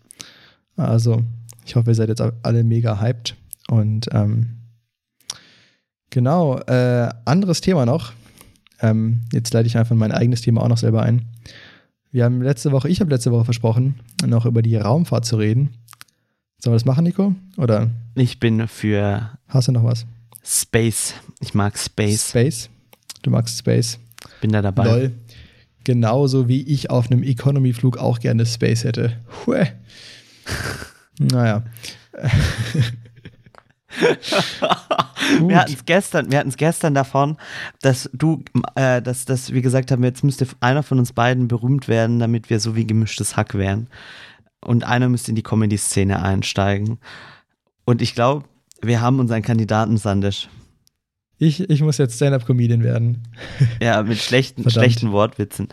Also, 0.76 1.22
ich 1.66 1.76
hoffe, 1.76 1.90
ihr 1.90 1.94
seid 1.94 2.08
jetzt 2.08 2.22
alle 2.42 2.64
mega 2.64 3.00
hyped. 3.00 3.36
Und 3.68 4.08
ähm, 4.12 4.58
genau, 6.10 6.58
äh, 6.60 7.10
anderes 7.24 7.60
Thema 7.60 7.84
noch. 7.84 8.12
Ähm, 8.82 9.22
jetzt 9.32 9.54
leite 9.54 9.68
ich 9.68 9.78
einfach 9.78 9.96
mein 9.96 10.12
eigenes 10.12 10.42
Thema 10.42 10.62
auch 10.62 10.68
noch 10.68 10.78
selber 10.78 11.02
ein. 11.02 11.22
Wir 12.10 12.24
haben 12.24 12.42
letzte 12.42 12.72
Woche, 12.72 12.90
ich 12.90 13.00
habe 13.00 13.10
letzte 13.10 13.32
Woche 13.32 13.46
versprochen, 13.46 13.94
noch 14.26 14.44
über 14.44 14.60
die 14.60 14.76
Raumfahrt 14.76 15.24
zu 15.24 15.36
reden. 15.36 15.70
Sollen 16.58 16.74
wir 16.74 16.78
das 16.78 16.84
machen, 16.84 17.04
Nico? 17.04 17.34
Oder 17.56 17.88
Ich 18.14 18.38
bin 18.38 18.68
für 18.68 19.30
hast 19.48 19.68
du 19.68 19.72
noch 19.72 19.84
was? 19.84 20.04
Space. 20.44 21.14
Ich 21.40 21.54
mag 21.54 21.78
Space. 21.78 22.28
Space. 22.28 22.68
Du 23.22 23.30
magst 23.30 23.58
Space. 23.58 23.98
Bin 24.40 24.52
da 24.52 24.60
dabei. 24.60 24.84
Lol. 24.84 25.12
Genauso 25.84 26.48
wie 26.48 26.62
ich 26.62 26.90
auf 26.90 27.10
einem 27.10 27.22
Economy-Flug 27.22 27.98
auch 27.98 28.20
gerne 28.20 28.46
Space 28.46 28.84
hätte. 28.84 29.16
Hue. 29.46 29.66
naja. 31.18 31.64
Wir 35.40 35.60
hatten 35.60 35.72
es 35.72 35.84
gestern, 35.84 36.30
wir 36.30 36.44
gestern 36.56 36.94
davon, 36.94 37.36
dass 37.80 38.10
du, 38.12 38.42
äh, 38.74 39.00
dass, 39.00 39.24
dass 39.24 39.52
wir 39.52 39.62
gesagt 39.62 39.90
haben, 39.90 40.04
jetzt 40.04 40.24
müsste 40.24 40.46
einer 40.60 40.82
von 40.82 40.98
uns 40.98 41.12
beiden 41.12 41.48
berühmt 41.48 41.88
werden, 41.88 42.18
damit 42.18 42.50
wir 42.50 42.60
so 42.60 42.76
wie 42.76 42.86
gemischtes 42.86 43.36
Hack 43.36 43.54
wären. 43.54 43.88
Und 44.64 44.84
einer 44.84 45.08
müsste 45.08 45.30
in 45.30 45.36
die 45.36 45.42
Comedy-Szene 45.42 46.22
einsteigen. 46.22 46.98
Und 47.84 48.02
ich 48.02 48.14
glaube, 48.14 48.44
wir 48.80 49.00
haben 49.00 49.20
unseren 49.20 49.42
Kandidaten 49.42 49.96
Sandisch. 49.96 50.48
Ich, 51.38 51.68
ich 51.68 51.82
muss 51.82 51.98
jetzt 51.98 52.16
Stand-Up-Comedian 52.16 52.84
werden. 52.84 53.26
Ja, 53.80 54.02
mit 54.02 54.18
schlechten, 54.18 54.62
Verdammt. 54.62 54.84
schlechten 54.84 55.12
Wortwitzen. 55.12 55.68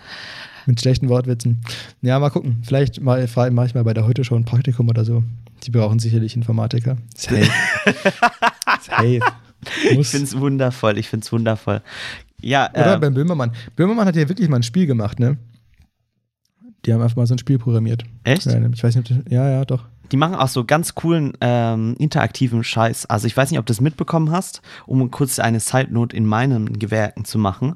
Mit 0.66 0.82
schlechten 0.82 1.10
Wortwitzen. 1.10 1.62
Ja, 2.02 2.20
mal 2.20 2.30
gucken. 2.30 2.62
Vielleicht 2.64 3.02
mache 3.02 3.28
mach 3.52 3.66
ich 3.66 3.76
mal 3.76 3.84
bei 3.84 3.94
der 3.94 4.06
Heute 4.06 4.24
Show 4.24 4.36
ein 4.36 4.46
Praktikum 4.46 4.90
oder 4.90 5.06
so. 5.06 5.24
Die 5.64 5.72
brauchen 5.72 6.00
sicherlich 6.00 6.36
Informatiker. 6.36 6.98
Safe. 7.16 7.50
Safe. 8.82 9.20
Ich 9.92 10.08
finde 10.08 10.26
es 10.26 10.40
wundervoll, 10.40 10.98
ich 10.98 11.10
finde 11.10 11.26
es 11.26 11.32
wundervoll. 11.32 11.82
Ja, 12.42 12.70
Oder 12.72 12.96
äh, 12.96 13.00
beim 13.00 13.14
Böhmermann. 13.14 13.52
Böhmermann 13.76 14.08
hat 14.08 14.16
ja 14.16 14.30
wirklich 14.30 14.48
mal 14.48 14.58
ein 14.58 14.64
Spiel 14.64 14.88
gemacht, 14.88 15.20
ne? 15.20 15.38
Die 16.86 16.94
haben 16.94 17.02
einfach 17.02 17.18
mal 17.18 17.28
so 17.28 17.36
ein 17.36 17.40
Spiel 17.40 17.60
programmiert. 17.60 18.06
echt? 18.24 18.46
Ja, 18.46 18.54
ich 18.74 18.84
weiß 18.84 18.96
nicht, 18.96 19.12
ob 19.12 19.24
das, 19.24 19.32
ja, 19.32 19.50
ja, 19.50 19.66
doch. 19.66 19.86
Die 20.12 20.18
machen 20.18 20.36
auch 20.36 20.48
so 20.48 20.64
ganz 20.64 20.96
coolen 20.96 21.34
ähm, 21.42 21.96
interaktiven 22.00 22.64
Scheiß. 22.64 23.06
Also 23.08 23.28
ich 23.28 23.36
weiß 23.36 23.52
nicht, 23.52 23.60
ob 23.60 23.66
du 23.66 23.72
das 23.72 23.82
mitbekommen 23.82 24.32
hast, 24.32 24.62
um 24.88 25.12
kurz 25.12 25.40
eine 25.40 25.60
Side-Note 25.60 26.16
in 26.16 26.26
meinen 26.26 26.80
Gewerken 26.80 27.26
zu 27.26 27.38
machen. 27.38 27.76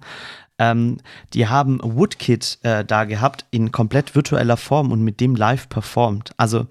Ähm, 0.57 0.97
die 1.33 1.47
haben 1.47 1.79
Woodkid 1.83 2.59
äh, 2.63 2.85
da 2.85 3.03
gehabt 3.05 3.45
in 3.51 3.71
komplett 3.71 4.15
virtueller 4.15 4.57
Form 4.57 4.91
und 4.91 5.03
mit 5.03 5.19
dem 5.19 5.35
live 5.35 5.69
performt. 5.69 6.31
Also 6.37 6.67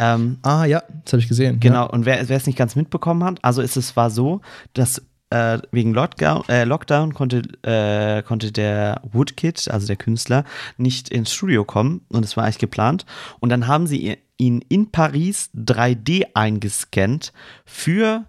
Ähm, 0.00 0.38
Ah 0.42 0.64
ja, 0.64 0.82
das 1.04 1.12
habe 1.12 1.20
ich 1.20 1.28
gesehen. 1.28 1.60
Genau, 1.60 1.88
und 1.88 2.06
wer 2.06 2.28
es 2.28 2.46
nicht 2.46 2.58
ganz 2.58 2.74
mitbekommen 2.74 3.22
hat, 3.22 3.38
also 3.44 3.60
ist 3.60 3.76
es 3.76 3.96
war 3.96 4.10
so, 4.10 4.40
dass 4.72 5.02
äh, 5.28 5.58
wegen 5.70 5.92
Lockdown, 5.92 6.42
äh, 6.48 6.64
Lockdown 6.64 7.14
konnte, 7.14 7.42
äh, 7.62 8.22
konnte 8.22 8.50
der 8.50 9.00
Woodkid, 9.12 9.70
also 9.70 9.86
der 9.86 9.96
Künstler, 9.96 10.44
nicht 10.76 11.08
ins 11.10 11.32
Studio 11.32 11.64
kommen 11.64 12.00
und 12.08 12.24
es 12.24 12.36
war 12.36 12.44
eigentlich 12.44 12.58
geplant. 12.58 13.06
Und 13.38 13.50
dann 13.50 13.66
haben 13.68 13.86
sie 13.86 14.18
ihn 14.38 14.64
in 14.68 14.90
Paris 14.90 15.50
3D 15.54 16.28
eingescannt 16.34 17.32
für 17.64 18.24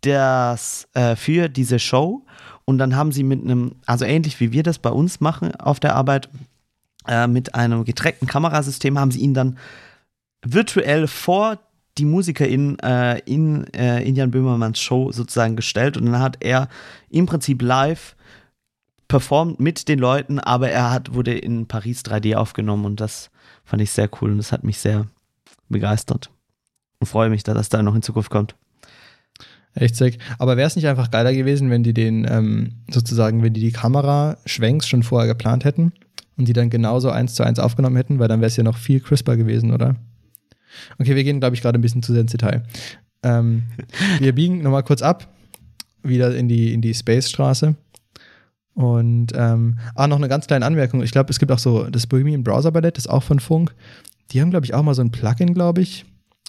das, 0.00 0.88
äh, 0.94 1.16
für 1.16 1.48
diese 1.48 1.78
Show. 1.78 2.24
Und 2.64 2.78
dann 2.78 2.96
haben 2.96 3.12
sie 3.12 3.22
mit 3.22 3.42
einem, 3.42 3.76
also 3.86 4.04
ähnlich 4.04 4.40
wie 4.40 4.52
wir 4.52 4.62
das 4.62 4.78
bei 4.78 4.90
uns 4.90 5.20
machen 5.20 5.54
auf 5.54 5.80
der 5.80 5.94
Arbeit, 5.94 6.28
äh, 7.06 7.26
mit 7.26 7.54
einem 7.54 7.84
getrackten 7.84 8.26
Kamerasystem 8.26 8.98
haben 8.98 9.10
sie 9.10 9.20
ihn 9.20 9.34
dann 9.34 9.58
virtuell 10.44 11.06
vor 11.06 11.58
die 11.98 12.04
Musiker 12.04 12.46
in, 12.46 12.78
äh, 12.80 13.18
in 13.20 13.64
äh, 13.72 14.02
Indian 14.02 14.30
Böhmermanns 14.30 14.80
Show 14.80 15.12
sozusagen 15.12 15.56
gestellt 15.56 15.96
und 15.96 16.06
dann 16.06 16.18
hat 16.18 16.38
er 16.40 16.68
im 17.08 17.26
Prinzip 17.26 17.62
live 17.62 18.16
performt 19.06 19.60
mit 19.60 19.88
den 19.88 19.98
Leuten, 19.98 20.40
aber 20.40 20.70
er 20.70 20.90
hat, 20.90 21.14
wurde 21.14 21.36
in 21.36 21.66
Paris 21.66 22.02
3D 22.02 22.34
aufgenommen 22.34 22.84
und 22.84 23.00
das 23.00 23.30
fand 23.64 23.82
ich 23.82 23.90
sehr 23.90 24.08
cool 24.20 24.32
und 24.32 24.38
das 24.38 24.50
hat 24.50 24.64
mich 24.64 24.78
sehr 24.78 25.06
begeistert 25.68 26.30
und 26.98 27.06
freue 27.06 27.30
mich, 27.30 27.42
dass 27.44 27.54
das 27.54 27.68
da 27.68 27.82
noch 27.82 27.94
in 27.94 28.02
Zukunft 28.02 28.30
kommt. 28.30 28.56
Echt 29.74 29.96
sick. 29.96 30.18
Aber 30.38 30.56
wäre 30.56 30.68
es 30.68 30.76
nicht 30.76 30.86
einfach 30.86 31.10
geiler 31.10 31.32
gewesen, 31.32 31.68
wenn 31.68 31.82
die 31.82 31.94
den 31.94 32.26
ähm, 32.30 32.74
sozusagen, 32.90 33.42
wenn 33.42 33.52
die 33.52 33.60
die 33.60 33.72
Kamera-Schwenks 33.72 34.86
schon 34.86 35.02
vorher 35.02 35.28
geplant 35.28 35.64
hätten 35.64 35.92
und 36.36 36.46
die 36.46 36.52
dann 36.52 36.70
genauso 36.70 37.10
eins 37.10 37.34
zu 37.34 37.42
eins 37.42 37.58
aufgenommen 37.58 37.96
hätten, 37.96 38.20
weil 38.20 38.28
dann 38.28 38.40
wäre 38.40 38.48
es 38.48 38.56
ja 38.56 38.62
noch 38.62 38.78
viel 38.78 39.00
crisper 39.00 39.36
gewesen, 39.36 39.72
oder? 39.72 39.96
Okay, 40.98 41.16
wir 41.16 41.24
gehen, 41.24 41.40
glaube 41.40 41.56
ich, 41.56 41.62
gerade 41.62 41.78
ein 41.78 41.82
bisschen 41.82 42.02
zu 42.02 42.12
sehr 42.12 42.22
ins 42.22 42.32
Detail. 42.32 42.62
Ähm, 43.22 43.64
wir 44.18 44.34
biegen 44.34 44.62
nochmal 44.62 44.82
kurz 44.82 45.02
ab, 45.02 45.28
wieder 46.02 46.34
in 46.34 46.48
die, 46.48 46.72
in 46.72 46.80
die 46.80 46.94
Space-Straße. 46.94 47.74
Und, 48.74 49.28
ähm, 49.34 49.78
ah, 49.94 50.08
noch 50.08 50.16
eine 50.16 50.28
ganz 50.28 50.46
kleine 50.46 50.66
Anmerkung. 50.66 51.02
Ich 51.02 51.12
glaube, 51.12 51.30
es 51.30 51.38
gibt 51.38 51.52
auch 51.52 51.58
so 51.58 51.84
das 51.84 52.06
Bohemian 52.06 52.42
Browser 52.42 52.72
Ballett, 52.72 52.96
das 52.96 53.06
ist 53.06 53.10
auch 53.10 53.22
von 53.22 53.38
Funk. 53.38 53.74
Die 54.30 54.40
haben, 54.40 54.50
glaube 54.50 54.66
ich, 54.66 54.74
auch 54.74 54.82
mal 54.82 54.94
so 54.94 55.02
ein 55.02 55.12
Plugin, 55.12 55.54
glaube 55.54 55.80
ich, 55.80 56.04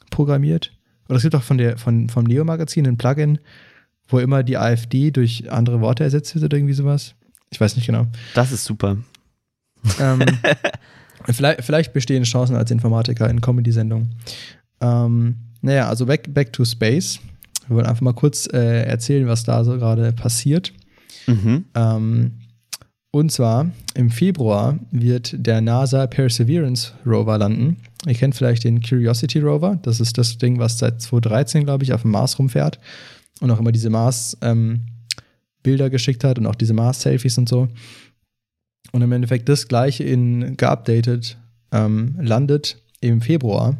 programmiert. 0.10 0.72
Oder 1.08 1.17
es 1.17 1.22
gibt 1.22 1.36
auch 1.36 1.44
von 1.44 1.58
der, 1.58 1.77
von, 1.77 2.10
vom 2.10 2.24
Neo-Magazin 2.24 2.88
ein 2.88 2.98
Plugin, 2.98 3.39
wo 4.08 4.20
immer 4.20 4.44
die 4.44 4.58
AfD 4.58 5.12
durch 5.12 5.51
andere 5.51 5.82
Worte 5.82 6.03
ersetzt 6.03 6.34
wird 6.34 6.46
oder 6.46 6.58
irgendwie 6.58 6.74
sowas. 6.74 7.15
Ich 7.51 7.62
weiß 7.62 7.75
nicht 7.75 7.86
genau. 7.86 8.08
Das 8.34 8.51
ist 8.51 8.65
super. 8.65 8.98
Ähm, 10.00 10.20
vielleicht, 11.32 11.63
vielleicht 11.63 11.94
bestehen 11.94 12.24
Chancen 12.24 12.55
als 12.55 12.72
Informatiker 12.72 13.29
in 13.29 13.41
Comedy-Sendungen. 13.41 14.15
Ähm, 14.82 15.36
naja, 15.62 15.88
also 15.88 16.05
back, 16.05 16.34
back 16.34 16.53
to 16.53 16.65
Space. 16.65 17.20
Wir 17.67 17.77
wollen 17.77 17.88
einfach 17.88 18.01
mal 18.01 18.13
kurz 18.13 18.48
äh, 18.53 18.84
erzählen, 18.84 19.27
was 19.27 19.44
da 19.44 19.63
so 19.63 19.77
gerade 19.77 20.12
passiert. 20.12 20.74
Mhm. 21.27 21.65
Ähm, 21.74 22.32
und 23.12 23.32
zwar 23.32 23.72
im 23.94 24.10
Februar 24.10 24.77
wird 24.91 25.36
der 25.38 25.62
NASA 25.62 26.05
Perseverance 26.05 26.91
Rover 27.05 27.38
landen. 27.38 27.77
Ihr 28.05 28.13
kennt 28.13 28.36
vielleicht 28.36 28.65
den 28.65 28.82
Curiosity 28.82 29.39
Rover. 29.39 29.79
Das 29.84 30.01
ist 30.01 30.17
das 30.17 30.38
Ding, 30.38 30.60
was 30.60 30.77
seit 30.77 31.01
2013, 31.01 31.63
glaube 31.63 31.86
ich, 31.86 31.94
auf 31.94 32.01
dem 32.01 32.12
Mars 32.12 32.38
rumfährt 32.38 32.77
und 33.39 33.50
auch 33.51 33.60
immer 33.60 33.72
diese 33.72 33.89
Mars-Bilder 33.89 35.89
geschickt 35.89 36.25
hat 36.25 36.39
und 36.39 36.46
auch 36.46 36.55
diese 36.55 36.74
Mars-Selfies 36.74 37.38
und 37.38 37.48
so. 37.48 37.70
Und 38.91 39.01
im 39.01 39.11
Endeffekt 39.11 39.49
das 39.49 39.67
gleiche 39.67 40.03
in 40.03 40.57
geupdatet 40.57 41.37
ähm, 41.71 42.15
landet 42.21 42.77
im 43.01 43.21
Februar. 43.21 43.77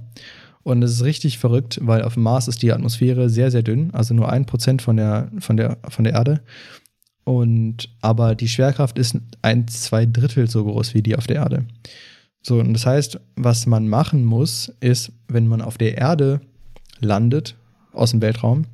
Und 0.64 0.82
es 0.82 0.94
ist 0.94 1.04
richtig 1.04 1.38
verrückt, 1.38 1.80
weil 1.82 2.02
auf 2.02 2.16
dem 2.16 2.24
Mars 2.24 2.48
ist 2.48 2.64
die 2.64 2.74
Atmosphäre 2.74 3.30
sehr, 3.30 3.52
sehr 3.52 3.62
dünn, 3.62 3.92
also 3.94 4.14
nur 4.14 4.32
ein 4.32 4.46
Prozent 4.46 4.82
von 4.82 4.98
der, 4.98 5.30
von, 5.40 5.58
der, 5.58 5.78
von 5.88 6.04
der 6.04 6.14
Erde. 6.14 6.42
Und 7.24 7.90
aber 8.02 8.36
die 8.36 8.48
Schwerkraft 8.48 8.98
ist 8.98 9.18
ein, 9.42 9.68
zwei 9.68 10.06
Drittel 10.06 10.50
so 10.50 10.64
groß 10.64 10.94
wie 10.94 11.02
die 11.02 11.16
auf 11.16 11.28
der 11.28 11.38
Erde. 11.38 11.66
So, 12.42 12.60
und 12.60 12.74
das 12.74 12.86
heißt, 12.86 13.20
was 13.36 13.66
man 13.66 13.88
machen 13.88 14.24
muss, 14.24 14.72
ist, 14.80 15.12
wenn 15.28 15.48
man 15.48 15.62
auf 15.62 15.78
der 15.78 15.98
Erde 15.98 16.42
landet, 17.00 17.56
aus 17.92 18.12
dem 18.12 18.22
Weltraum, 18.22 18.66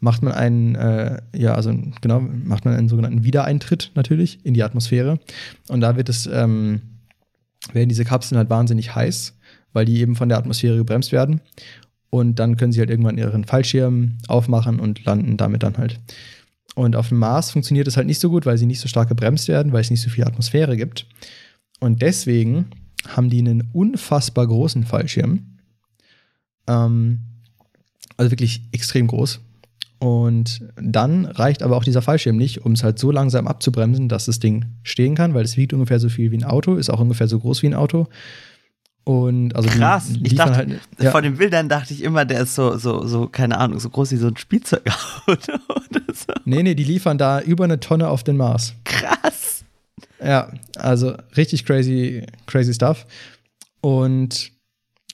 macht 0.00 0.22
man 0.22 0.32
einen, 0.32 0.74
äh, 0.74 1.20
ja, 1.34 1.54
also 1.54 1.74
genau, 2.00 2.20
macht 2.20 2.64
man 2.64 2.74
einen 2.74 2.88
sogenannten 2.88 3.24
Wiedereintritt 3.24 3.92
natürlich 3.94 4.44
in 4.44 4.54
die 4.54 4.62
Atmosphäre. 4.62 5.18
Und 5.68 5.80
da 5.80 5.96
wird 5.96 6.08
es, 6.08 6.26
ähm, 6.26 6.82
werden 7.72 7.88
diese 7.88 8.04
Kapseln 8.04 8.38
halt 8.38 8.50
wahnsinnig 8.50 8.94
heiß, 8.94 9.34
weil 9.72 9.86
die 9.86 9.98
eben 10.00 10.16
von 10.16 10.28
der 10.28 10.38
Atmosphäre 10.38 10.76
gebremst 10.76 11.12
werden. 11.12 11.40
Und 12.10 12.38
dann 12.38 12.56
können 12.56 12.72
sie 12.72 12.80
halt 12.80 12.90
irgendwann 12.90 13.18
ihren 13.18 13.44
Fallschirm 13.44 14.18
aufmachen 14.28 14.80
und 14.80 15.04
landen 15.04 15.36
damit 15.36 15.62
dann 15.62 15.76
halt. 15.78 15.98
Und 16.74 16.94
auf 16.94 17.08
dem 17.08 17.18
Mars 17.18 17.50
funktioniert 17.50 17.88
es 17.88 17.96
halt 17.96 18.06
nicht 18.06 18.20
so 18.20 18.30
gut, 18.30 18.46
weil 18.46 18.58
sie 18.58 18.66
nicht 18.66 18.80
so 18.80 18.88
stark 18.88 19.08
gebremst 19.08 19.48
werden, 19.48 19.72
weil 19.72 19.80
es 19.80 19.90
nicht 19.90 20.02
so 20.02 20.10
viel 20.10 20.24
Atmosphäre 20.24 20.76
gibt. 20.76 21.06
Und 21.80 22.02
deswegen 22.02 22.66
haben 23.08 23.30
die 23.30 23.38
einen 23.38 23.70
unfassbar 23.72 24.46
großen 24.46 24.84
Fallschirm. 24.84 25.58
Ähm, 26.66 27.20
also 28.16 28.30
wirklich 28.30 28.62
extrem 28.72 29.06
groß. 29.06 29.40
Und 29.98 30.60
dann 30.76 31.24
reicht 31.24 31.62
aber 31.62 31.76
auch 31.76 31.84
dieser 31.84 32.02
Fallschirm 32.02 32.36
nicht, 32.36 32.64
um 32.64 32.72
es 32.72 32.84
halt 32.84 32.98
so 32.98 33.10
langsam 33.10 33.48
abzubremsen, 33.48 34.08
dass 34.08 34.26
das 34.26 34.38
Ding 34.38 34.66
stehen 34.82 35.14
kann, 35.14 35.32
weil 35.32 35.44
es 35.44 35.56
wiegt 35.56 35.72
ungefähr 35.72 35.98
so 35.98 36.08
viel 36.08 36.30
wie 36.30 36.36
ein 36.36 36.44
Auto, 36.44 36.74
ist 36.76 36.90
auch 36.90 37.00
ungefähr 37.00 37.28
so 37.28 37.38
groß 37.38 37.62
wie 37.62 37.68
ein 37.68 37.74
Auto. 37.74 38.06
Und 39.04 39.54
also 39.54 39.68
die 39.68 39.78
Krass. 39.78 40.10
Ich 40.20 40.34
dachte, 40.34 40.56
halt, 40.56 40.80
ja, 40.98 41.12
Von 41.12 41.22
den 41.22 41.36
Bildern 41.36 41.68
dachte 41.68 41.94
ich 41.94 42.02
immer, 42.02 42.24
der 42.24 42.40
ist 42.40 42.56
so, 42.56 42.76
so, 42.76 43.06
so, 43.06 43.28
keine 43.28 43.56
Ahnung, 43.56 43.78
so 43.78 43.88
groß 43.88 44.10
wie 44.10 44.16
so 44.16 44.26
ein 44.26 44.36
Spielzeugauto 44.36 44.98
oder 45.28 46.02
so. 46.12 46.32
nee, 46.44 46.64
nee, 46.64 46.74
die 46.74 46.82
liefern 46.82 47.16
da 47.16 47.40
über 47.40 47.64
eine 47.64 47.78
Tonne 47.78 48.08
auf 48.08 48.24
den 48.24 48.36
Mars. 48.36 48.74
Krass. 48.84 49.64
Ja, 50.20 50.50
also 50.76 51.14
richtig 51.36 51.64
crazy, 51.64 52.26
crazy 52.46 52.74
stuff. 52.74 53.06
Und 53.80 54.50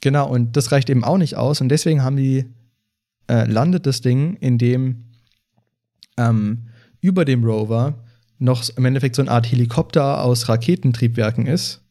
genau, 0.01 0.27
und 0.27 0.57
das 0.57 0.71
reicht 0.71 0.89
eben 0.89 1.03
auch 1.03 1.19
nicht 1.19 1.35
aus. 1.35 1.61
Und 1.61 1.69
deswegen 1.69 2.01
haben 2.01 2.17
die, 2.17 2.45
äh, 3.27 3.45
landet 3.45 3.85
das 3.85 4.01
Ding, 4.01 4.35
in 4.35 4.57
dem 4.57 5.05
ähm, 6.17 6.69
über 7.01 7.25
dem 7.25 7.43
Rover 7.43 8.03
noch 8.39 8.63
im 8.75 8.85
Endeffekt 8.85 9.15
so 9.15 9.21
eine 9.21 9.31
Art 9.31 9.49
Helikopter 9.51 10.21
aus 10.23 10.49
Raketentriebwerken 10.49 11.45
ist. 11.45 11.81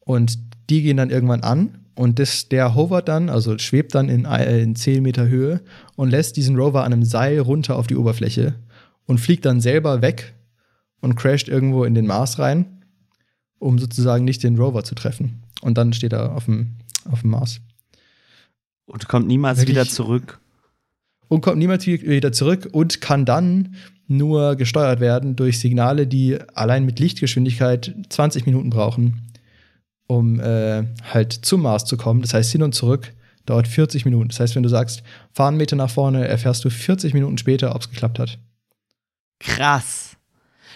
Und 0.00 0.38
die 0.68 0.82
gehen 0.82 0.96
dann 0.96 1.10
irgendwann 1.10 1.42
an. 1.42 1.78
Und 1.94 2.18
das, 2.18 2.48
der 2.48 2.74
hovert 2.74 3.08
dann, 3.08 3.28
also 3.28 3.58
schwebt 3.58 3.94
dann 3.94 4.08
in, 4.08 4.24
äh, 4.24 4.60
in 4.60 4.74
10 4.74 5.02
Meter 5.02 5.28
Höhe 5.28 5.60
und 5.94 6.10
lässt 6.10 6.36
diesen 6.36 6.56
Rover 6.56 6.84
an 6.84 6.92
einem 6.92 7.04
Seil 7.04 7.38
runter 7.38 7.76
auf 7.76 7.86
die 7.86 7.96
Oberfläche 7.96 8.54
und 9.06 9.18
fliegt 9.18 9.44
dann 9.44 9.60
selber 9.60 10.00
weg 10.00 10.34
und 11.00 11.16
crasht 11.16 11.48
irgendwo 11.48 11.84
in 11.84 11.94
den 11.94 12.06
Mars 12.06 12.38
rein, 12.38 12.84
um 13.58 13.78
sozusagen 13.78 14.24
nicht 14.24 14.42
den 14.42 14.56
Rover 14.56 14.84
zu 14.84 14.94
treffen. 14.94 15.42
Und 15.60 15.76
dann 15.76 15.92
steht 15.92 16.12
er 16.14 16.32
auf 16.32 16.46
dem, 16.46 16.76
auf 17.10 17.20
dem 17.20 17.30
Mars. 17.30 17.60
Und 18.86 19.08
kommt 19.08 19.26
niemals 19.26 19.58
Wirklich? 19.58 19.76
wieder 19.76 19.86
zurück. 19.86 20.40
Und 21.32 21.40
kommt 21.40 21.56
niemals 21.58 21.86
wie- 21.86 22.02
wieder 22.06 22.30
zurück 22.32 22.68
und 22.72 23.00
kann 23.00 23.24
dann 23.24 23.74
nur 24.06 24.56
gesteuert 24.56 25.00
werden 25.00 25.34
durch 25.34 25.58
Signale, 25.60 26.06
die 26.06 26.38
allein 26.54 26.84
mit 26.84 26.98
Lichtgeschwindigkeit 26.98 27.94
20 28.10 28.44
Minuten 28.44 28.68
brauchen, 28.68 29.30
um 30.06 30.38
äh, 30.40 30.84
halt 31.12 31.32
zum 31.32 31.62
Mars 31.62 31.86
zu 31.86 31.96
kommen. 31.96 32.20
Das 32.20 32.34
heißt, 32.34 32.52
hin 32.52 32.62
und 32.62 32.74
zurück 32.74 33.14
dauert 33.46 33.66
40 33.66 34.04
Minuten. 34.04 34.28
Das 34.28 34.40
heißt, 34.40 34.54
wenn 34.56 34.62
du 34.62 34.68
sagst, 34.68 35.02
fahr 35.32 35.48
einen 35.48 35.56
Meter 35.56 35.74
nach 35.74 35.88
vorne, 35.90 36.28
erfährst 36.28 36.64
du 36.66 36.70
40 36.70 37.14
Minuten 37.14 37.38
später, 37.38 37.74
ob 37.74 37.80
es 37.80 37.88
geklappt 37.88 38.18
hat. 38.18 38.38
Krass. 39.40 40.16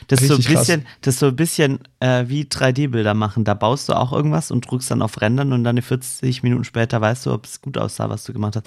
Das 0.08 0.20
ist 0.22 0.28
so 0.28 0.34
ein 0.34 0.36
Richtig 0.36 0.54
krass. 0.54 0.66
bisschen, 0.66 0.86
das 1.02 1.18
so 1.18 1.26
ein 1.26 1.36
bisschen 1.36 1.78
äh, 2.00 2.25
wie 2.28 2.44
3D-Bilder 2.44 3.14
machen. 3.14 3.44
Da 3.44 3.54
baust 3.54 3.88
du 3.88 3.92
auch 3.92 4.12
irgendwas 4.12 4.50
und 4.50 4.70
drückst 4.70 4.90
dann 4.90 5.02
auf 5.02 5.20
Rendern 5.20 5.52
und 5.52 5.64
dann 5.64 5.80
40 5.80 6.42
Minuten 6.42 6.64
später 6.64 7.00
weißt 7.00 7.26
du, 7.26 7.32
ob 7.32 7.44
es 7.44 7.60
gut 7.60 7.76
aussah, 7.76 8.08
was 8.08 8.25
du 8.25 8.32
gemacht 8.32 8.56
hast. 8.56 8.66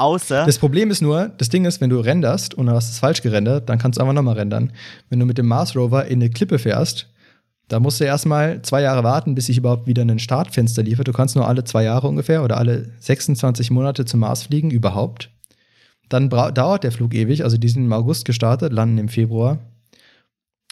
Außer, 0.00 0.46
Das 0.46 0.58
Problem 0.58 0.90
ist 0.90 1.02
nur, 1.02 1.28
das 1.36 1.50
Ding 1.50 1.66
ist, 1.66 1.82
wenn 1.82 1.90
du 1.90 2.00
renderst 2.00 2.54
und 2.54 2.66
du 2.66 2.72
hast 2.72 2.90
es 2.90 2.98
falsch 2.98 3.20
gerendert, 3.20 3.68
dann 3.68 3.78
kannst 3.78 3.98
du 3.98 4.02
einfach 4.02 4.14
nochmal 4.14 4.36
rendern. 4.36 4.72
Wenn 5.10 5.20
du 5.20 5.26
mit 5.26 5.36
dem 5.36 5.46
Mars 5.46 5.76
Rover 5.76 6.06
in 6.06 6.20
eine 6.20 6.30
Klippe 6.30 6.58
fährst, 6.58 7.06
da 7.68 7.80
musst 7.80 8.00
du 8.00 8.04
erstmal 8.04 8.62
zwei 8.62 8.80
Jahre 8.80 9.04
warten, 9.04 9.34
bis 9.34 9.46
sich 9.46 9.58
überhaupt 9.58 9.86
wieder 9.86 10.02
ein 10.02 10.18
Startfenster 10.18 10.82
liefert. 10.82 11.06
Du 11.06 11.12
kannst 11.12 11.36
nur 11.36 11.46
alle 11.46 11.64
zwei 11.64 11.84
Jahre 11.84 12.08
ungefähr 12.08 12.42
oder 12.42 12.56
alle 12.56 12.90
26 12.98 13.70
Monate 13.70 14.06
zum 14.06 14.20
Mars 14.20 14.44
fliegen, 14.44 14.70
überhaupt. 14.70 15.30
Dann 16.08 16.30
dauert 16.30 16.82
der 16.82 16.92
Flug 16.92 17.14
ewig, 17.14 17.44
also 17.44 17.58
die 17.58 17.68
sind 17.68 17.84
im 17.84 17.92
August 17.92 18.24
gestartet, 18.24 18.72
landen 18.72 18.96
im 18.96 19.08
Februar. 19.08 19.58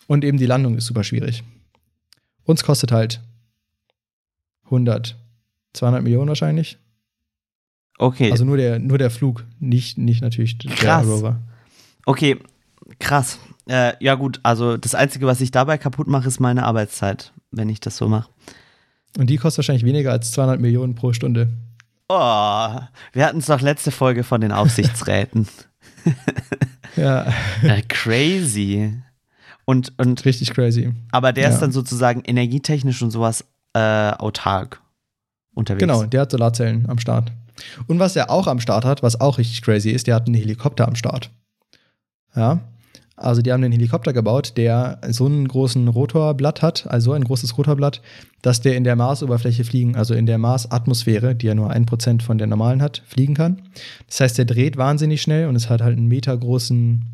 Und 0.06 0.24
eben 0.24 0.38
die 0.38 0.46
Landung 0.46 0.74
ist 0.76 0.86
super 0.86 1.04
schwierig. 1.04 1.44
Uns 2.44 2.64
kostet 2.64 2.92
halt 2.92 3.20
100, 4.64 5.16
200 5.74 6.02
Millionen 6.02 6.28
wahrscheinlich. 6.28 6.78
Okay, 7.98 8.30
Also 8.30 8.44
nur 8.44 8.56
der, 8.56 8.78
nur 8.78 8.98
der 8.98 9.10
Flug, 9.10 9.44
nicht, 9.60 9.98
nicht 9.98 10.22
natürlich 10.22 10.58
der 10.58 10.72
Krass. 10.72 11.06
Rover. 11.06 11.40
okay, 12.06 12.38
krass. 12.98 13.38
Äh, 13.68 13.92
ja 14.00 14.14
gut, 14.14 14.40
also 14.42 14.76
das 14.76 14.94
Einzige, 14.94 15.26
was 15.26 15.40
ich 15.40 15.50
dabei 15.50 15.76
kaputt 15.78 16.06
mache, 16.08 16.26
ist 16.28 16.40
meine 16.40 16.64
Arbeitszeit, 16.64 17.32
wenn 17.50 17.68
ich 17.68 17.80
das 17.80 17.96
so 17.96 18.08
mache. 18.08 18.30
Und 19.18 19.28
die 19.30 19.36
kostet 19.36 19.58
wahrscheinlich 19.58 19.84
weniger 19.84 20.10
als 20.12 20.32
200 20.32 20.60
Millionen 20.60 20.94
pro 20.94 21.12
Stunde. 21.12 21.48
Oh, 22.08 22.14
wir 23.12 23.26
hatten 23.26 23.38
es 23.38 23.46
doch 23.46 23.60
letzte 23.60 23.90
Folge 23.90 24.24
von 24.24 24.40
den 24.40 24.52
Aufsichtsräten. 24.52 25.46
Ja, 26.96 27.26
äh, 27.62 27.82
crazy. 27.86 28.92
Und, 29.64 29.92
und, 29.98 30.24
richtig 30.24 30.50
crazy. 30.52 30.92
aber 31.12 31.32
der 31.32 31.48
ist 31.48 31.56
Ja. 31.56 31.60
dann 31.60 31.72
sozusagen 31.72 32.22
energietechnisch 32.24 33.02
und 33.02 33.10
sowas 33.10 33.44
äh, 33.74 33.78
autark 34.12 34.80
unterwegs. 35.54 35.80
Genau, 35.82 36.04
der 36.04 36.22
hat 36.22 36.30
Solarzellen 36.30 36.88
am 36.88 36.98
Start. 36.98 37.30
Und 37.86 37.98
was 37.98 38.16
er 38.16 38.30
auch 38.30 38.46
am 38.46 38.60
Start 38.60 38.84
hat, 38.84 39.02
was 39.02 39.20
auch 39.20 39.38
richtig 39.38 39.62
crazy 39.62 39.90
ist, 39.90 40.06
der 40.06 40.14
hat 40.14 40.26
einen 40.26 40.34
Helikopter 40.34 40.86
am 40.86 40.94
Start. 40.94 41.30
Ja. 42.34 42.60
Also 43.18 43.42
die 43.42 43.52
haben 43.52 43.64
einen 43.64 43.72
Helikopter 43.72 44.12
gebaut, 44.12 44.52
der 44.56 45.00
so 45.08 45.26
einen 45.26 45.48
großen 45.48 45.88
Rotorblatt 45.88 46.62
hat, 46.62 46.86
also 46.86 47.12
ein 47.12 47.24
großes 47.24 47.58
Rotorblatt, 47.58 48.00
dass 48.42 48.60
der 48.60 48.76
in 48.76 48.84
der 48.84 48.94
Marsoberfläche 48.94 49.64
fliegen, 49.64 49.96
also 49.96 50.14
in 50.14 50.26
der 50.26 50.38
Marsatmosphäre, 50.38 51.34
die 51.34 51.46
ja 51.46 51.54
nur 51.56 51.70
ein 51.70 51.84
Prozent 51.84 52.22
von 52.22 52.38
der 52.38 52.46
normalen 52.46 52.80
hat, 52.80 53.02
fliegen 53.06 53.34
kann. 53.34 53.62
Das 54.06 54.20
heißt, 54.20 54.38
der 54.38 54.44
dreht 54.44 54.76
wahnsinnig 54.76 55.20
schnell 55.20 55.48
und 55.48 55.56
es 55.56 55.68
hat 55.68 55.82
halt 55.82 55.96
einen 55.96 56.06
Meter 56.06 56.36
großen, 56.36 57.06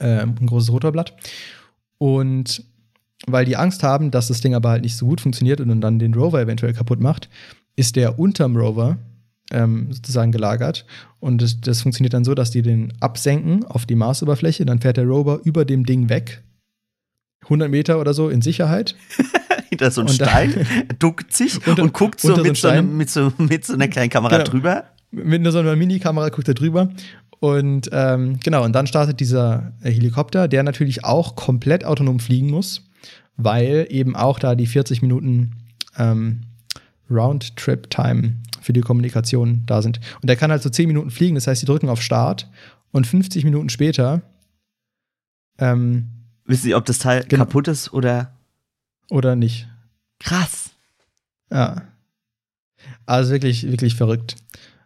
äh, 0.00 0.20
ein 0.20 0.46
großes 0.46 0.70
Rotorblatt. 0.70 1.14
Und 1.96 2.62
weil 3.26 3.46
die 3.46 3.56
Angst 3.56 3.82
haben, 3.82 4.10
dass 4.10 4.28
das 4.28 4.42
Ding 4.42 4.54
aber 4.54 4.68
halt 4.68 4.82
nicht 4.82 4.96
so 4.96 5.06
gut 5.06 5.22
funktioniert 5.22 5.60
und 5.60 5.80
dann 5.80 5.98
den 5.98 6.14
Rover 6.14 6.40
eventuell 6.40 6.74
kaputt 6.74 7.00
macht, 7.00 7.30
ist 7.74 7.96
der 7.96 8.18
unterm 8.18 8.56
Rover 8.56 8.98
ähm, 9.50 9.92
sozusagen 9.92 10.32
gelagert. 10.32 10.86
Und 11.18 11.42
das, 11.42 11.60
das 11.60 11.82
funktioniert 11.82 12.14
dann 12.14 12.24
so, 12.24 12.34
dass 12.34 12.50
die 12.50 12.62
den 12.62 12.92
absenken 13.00 13.64
auf 13.64 13.86
die 13.86 13.94
Marsoberfläche, 13.94 14.64
dann 14.64 14.80
fährt 14.80 14.96
der 14.96 15.04
Rover 15.06 15.40
über 15.44 15.64
dem 15.64 15.84
Ding 15.84 16.08
weg. 16.08 16.42
100 17.44 17.70
Meter 17.70 18.00
oder 18.00 18.14
so 18.14 18.28
in 18.28 18.42
Sicherheit. 18.42 18.94
Hinter 19.70 19.90
so 19.90 20.00
einem 20.00 20.10
Stein, 20.10 20.66
duckt 20.98 21.32
sich 21.32 21.64
Unter- 21.66 21.82
und 21.82 21.92
guckt 21.92 22.20
so 22.20 22.36
mit, 22.36 22.56
so 22.56 22.68
einem, 22.68 22.96
mit, 22.96 23.08
so, 23.10 23.32
mit 23.38 23.64
so 23.64 23.74
einer 23.74 23.88
kleinen 23.88 24.10
Kamera 24.10 24.38
Genau. 24.38 24.50
drüber. 24.50 24.84
Mit 25.12 25.44
so 25.50 25.58
einer 25.58 25.76
Minikamera 25.76 26.28
guckt 26.28 26.48
er 26.48 26.54
drüber. 26.54 26.90
Und 27.40 27.88
ähm, 27.92 28.38
genau, 28.44 28.64
und 28.64 28.72
dann 28.74 28.86
startet 28.86 29.18
dieser 29.18 29.72
Helikopter, 29.82 30.46
der 30.46 30.62
natürlich 30.62 31.04
auch 31.04 31.36
komplett 31.36 31.84
autonom 31.84 32.20
fliegen 32.20 32.50
muss, 32.50 32.84
weil 33.36 33.86
eben 33.90 34.14
auch 34.14 34.38
da 34.38 34.54
die 34.54 34.66
40 34.66 35.00
Minuten 35.02 35.52
ähm, 35.96 36.42
Round-Trip-Time 37.10 38.36
für 38.60 38.72
die 38.72 38.80
Kommunikation 38.82 39.62
da 39.66 39.82
sind. 39.82 40.00
Und 40.20 40.28
der 40.28 40.36
kann 40.36 40.50
halt 40.50 40.62
so 40.62 40.70
10 40.70 40.86
Minuten 40.86 41.10
fliegen, 41.10 41.34
das 41.34 41.46
heißt, 41.46 41.62
die 41.62 41.66
drücken 41.66 41.88
auf 41.88 42.02
Start 42.02 42.48
und 42.92 43.06
50 43.06 43.44
Minuten 43.44 43.68
später 43.68 44.22
ähm, 45.58 46.06
Wissen 46.46 46.62
Sie, 46.64 46.74
ob 46.74 46.84
das 46.86 46.98
Teil 46.98 47.24
Genau. 47.28 47.44
kaputt 47.44 47.68
ist 47.68 47.92
oder 47.92 48.32
oder 49.10 49.36
nicht. 49.36 49.68
krass? 50.18 50.70
Ja. 51.52 51.82
Also 53.06 53.32
wirklich, 53.32 53.68
wirklich 53.70 53.94
verrückt. 53.94 54.36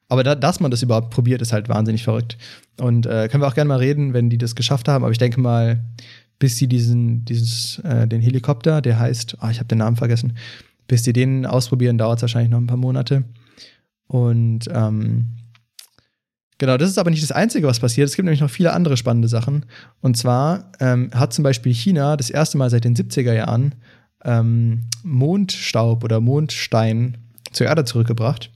Aber 0.08 0.22
da, 0.22 0.34
dass 0.34 0.60
man 0.60 0.70
das 0.70 0.82
überhaupt 0.82 1.10
probiert, 1.10 1.42
ist 1.42 1.52
halt 1.52 1.68
wahnsinnig 1.68 2.04
verrückt. 2.04 2.36
Und 2.78 3.06
äh, 3.06 3.28
können 3.28 3.42
wir 3.42 3.48
auch 3.48 3.54
gerne 3.54 3.68
mal 3.68 3.78
reden, 3.78 4.12
wenn 4.14 4.30
die 4.30 4.38
das 4.38 4.54
geschafft 4.54 4.88
haben. 4.88 5.04
Aber 5.04 5.12
ich 5.12 5.18
denke 5.18 5.40
mal, 5.40 5.82
bis 6.38 6.56
sie 6.58 6.66
diesen, 6.68 7.24
dieses, 7.24 7.78
äh, 7.80 8.06
den 8.08 8.20
Helikopter, 8.20 8.80
der 8.82 8.98
heißt, 8.98 9.36
ah, 9.40 9.50
ich 9.50 9.58
habe 9.58 9.68
den 9.68 9.78
Namen 9.78 9.96
vergessen, 9.96 10.36
bis 10.86 11.02
die 11.02 11.12
den 11.12 11.46
ausprobieren, 11.46 11.98
dauert 11.98 12.18
es 12.18 12.22
wahrscheinlich 12.22 12.50
noch 12.50 12.58
ein 12.58 12.66
paar 12.66 12.76
Monate. 12.76 13.24
Und 14.06 14.68
ähm, 14.70 15.26
genau, 16.58 16.76
das 16.76 16.90
ist 16.90 16.98
aber 16.98 17.10
nicht 17.10 17.22
das 17.22 17.32
Einzige, 17.32 17.66
was 17.66 17.80
passiert. 17.80 18.08
Es 18.08 18.16
gibt 18.16 18.24
nämlich 18.24 18.40
noch 18.40 18.50
viele 18.50 18.72
andere 18.72 18.96
spannende 18.96 19.28
Sachen. 19.28 19.66
Und 20.00 20.16
zwar 20.16 20.72
ähm, 20.80 21.10
hat 21.14 21.32
zum 21.32 21.42
Beispiel 21.42 21.72
China 21.72 22.16
das 22.16 22.30
erste 22.30 22.58
Mal 22.58 22.70
seit 22.70 22.84
den 22.84 22.94
70er 22.96 23.32
Jahren 23.32 23.74
ähm, 24.24 24.84
Mondstaub 25.02 26.04
oder 26.04 26.20
Mondstein 26.20 27.18
zur 27.52 27.66
Erde 27.66 27.84
zurückgebracht. 27.84 28.50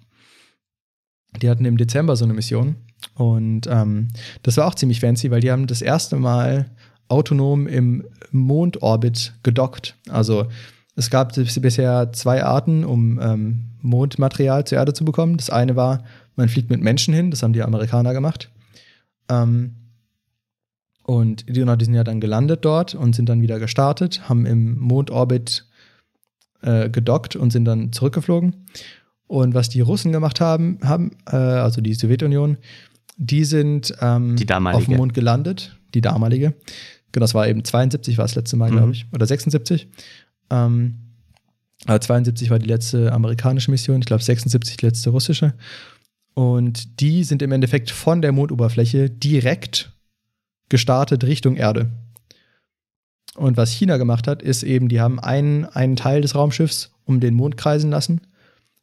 Die 1.43 1.49
hatten 1.49 1.65
im 1.65 1.77
Dezember 1.77 2.17
so 2.17 2.25
eine 2.25 2.35
Mission. 2.35 2.77
Und 3.15 3.67
ähm, 3.69 4.09
das 4.43 4.57
war 4.57 4.67
auch 4.67 4.75
ziemlich 4.75 5.01
fancy, 5.01 5.31
weil 5.31 5.41
die 5.41 5.51
haben 5.51 5.67
das 5.67 5.83
erste 5.83 6.17
Mal 6.17 6.71
autonom 7.09 7.67
im 7.67 8.05
Mondorbit 8.31 9.35
gedockt. 9.43 9.97
Also 10.09 10.49
es 10.99 11.11
gab 11.11 11.35
bis- 11.35 11.61
bisher 11.61 12.13
zwei 12.13 12.43
Arten, 12.45 12.85
um 12.85 13.21
ähm, 13.21 13.65
Mondmaterial 13.81 14.65
zur 14.67 14.79
Erde 14.79 14.93
zu 14.93 15.05
bekommen. 15.05 15.37
Das 15.37 15.51
eine 15.51 15.77
war, 15.77 16.05
man 16.37 16.49
fliegt 16.49 16.71
mit 16.71 16.81
Menschen 16.83 17.15
hin, 17.15 17.31
das 17.31 17.43
haben 17.43 17.53
die 17.53 17.63
Amerikaner 17.63 18.13
gemacht. 18.13 18.51
Ähm, 19.29 19.75
und 21.05 21.49
die, 21.49 21.55
sind 21.55 21.95
ja 21.95 22.05
dann 22.05 22.21
gelandet 22.21 22.65
dort 22.65 22.95
und 22.95 23.15
sind 23.15 23.29
dann 23.29 23.41
wieder 23.41 23.59
gestartet, 23.59 24.29
haben 24.29 24.45
im 24.45 24.79
Mondorbit 24.79 25.65
äh, 26.61 26.91
gedockt 26.91 27.35
und 27.37 27.51
sind 27.51 27.65
dann 27.65 27.93
zurückgeflogen. 27.93 28.67
Und 29.27 29.55
was 29.55 29.69
die 29.69 29.81
Russen 29.81 30.13
gemacht 30.13 30.41
haben, 30.41 30.79
haben 30.83 31.13
äh, 31.31 31.37
also 31.37 31.81
die 31.81 31.95
Sowjetunion, 31.95 32.59
die 33.17 33.45
sind 33.45 33.95
ähm, 34.01 34.37
Die 34.37 34.51
auf 34.53 34.85
dem 34.85 34.97
Mond 34.97 35.15
gelandet, 35.15 35.77
die 35.95 36.01
damalige. 36.01 36.55
Genau, 37.13 37.25
das 37.25 37.35
war 37.35 37.49
eben 37.49 37.65
72 37.65 38.19
war 38.19 38.25
das 38.27 38.35
letzte 38.35 38.57
Mal, 38.57 38.71
Mhm. 38.71 38.77
glaube 38.77 38.93
ich, 38.93 39.07
oder 39.13 39.27
76. 39.27 39.89
Ähm, 40.51 41.09
aber 41.87 42.01
72 42.01 42.51
war 42.51 42.59
die 42.59 42.69
letzte 42.69 43.13
amerikanische 43.13 43.71
Mission, 43.71 44.01
ich 44.01 44.07
glaube 44.07 44.23
76 44.23 44.77
die 44.77 44.87
letzte 44.87 45.11
russische. 45.11 45.55
Und 46.35 47.01
die 47.01 47.25
sind 47.25 47.43
im 47.43 47.53
Endeffekt 47.53 47.91
von 47.91 48.23
der 48.23 48.33
Mondoberfläche 48.33 49.11
direkt 49.11 49.93
gestartet 50.69 51.25
Richtung 51.25 51.57
Erde. 51.57 51.91
Und 53.35 53.57
was 53.57 53.71
China 53.71 53.97
gemacht 53.97 54.27
hat, 54.27 54.43
ist 54.43 54.63
eben, 54.63 54.89
die 54.89 55.01
haben 55.01 55.21
einen, 55.21 55.65
einen 55.65 55.97
Teil 55.97 56.21
des 56.21 56.35
Raumschiffs 56.35 56.93
um 57.05 57.21
den 57.21 57.35
Mond 57.35 57.57
kreisen 57.57 57.91
lassen, 57.91 58.21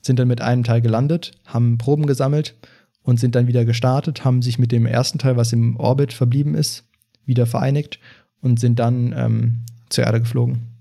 sind 0.01 0.19
dann 0.19 0.27
mit 0.27 0.41
einem 0.41 0.63
Teil 0.63 0.81
gelandet, 0.81 1.31
haben 1.45 1.77
Proben 1.77 2.07
gesammelt 2.07 2.55
und 3.03 3.19
sind 3.19 3.35
dann 3.35 3.47
wieder 3.47 3.65
gestartet, 3.65 4.23
haben 4.23 4.41
sich 4.41 4.57
mit 4.57 4.71
dem 4.71 4.85
ersten 4.85 5.19
Teil, 5.19 5.35
was 5.35 5.53
im 5.53 5.77
Orbit 5.77 6.13
verblieben 6.13 6.55
ist, 6.55 6.85
wieder 7.25 7.45
vereinigt 7.45 7.99
und 8.41 8.59
sind 8.59 8.79
dann 8.79 9.13
ähm, 9.17 9.61
zur 9.89 10.05
Erde 10.05 10.21
geflogen. 10.21 10.74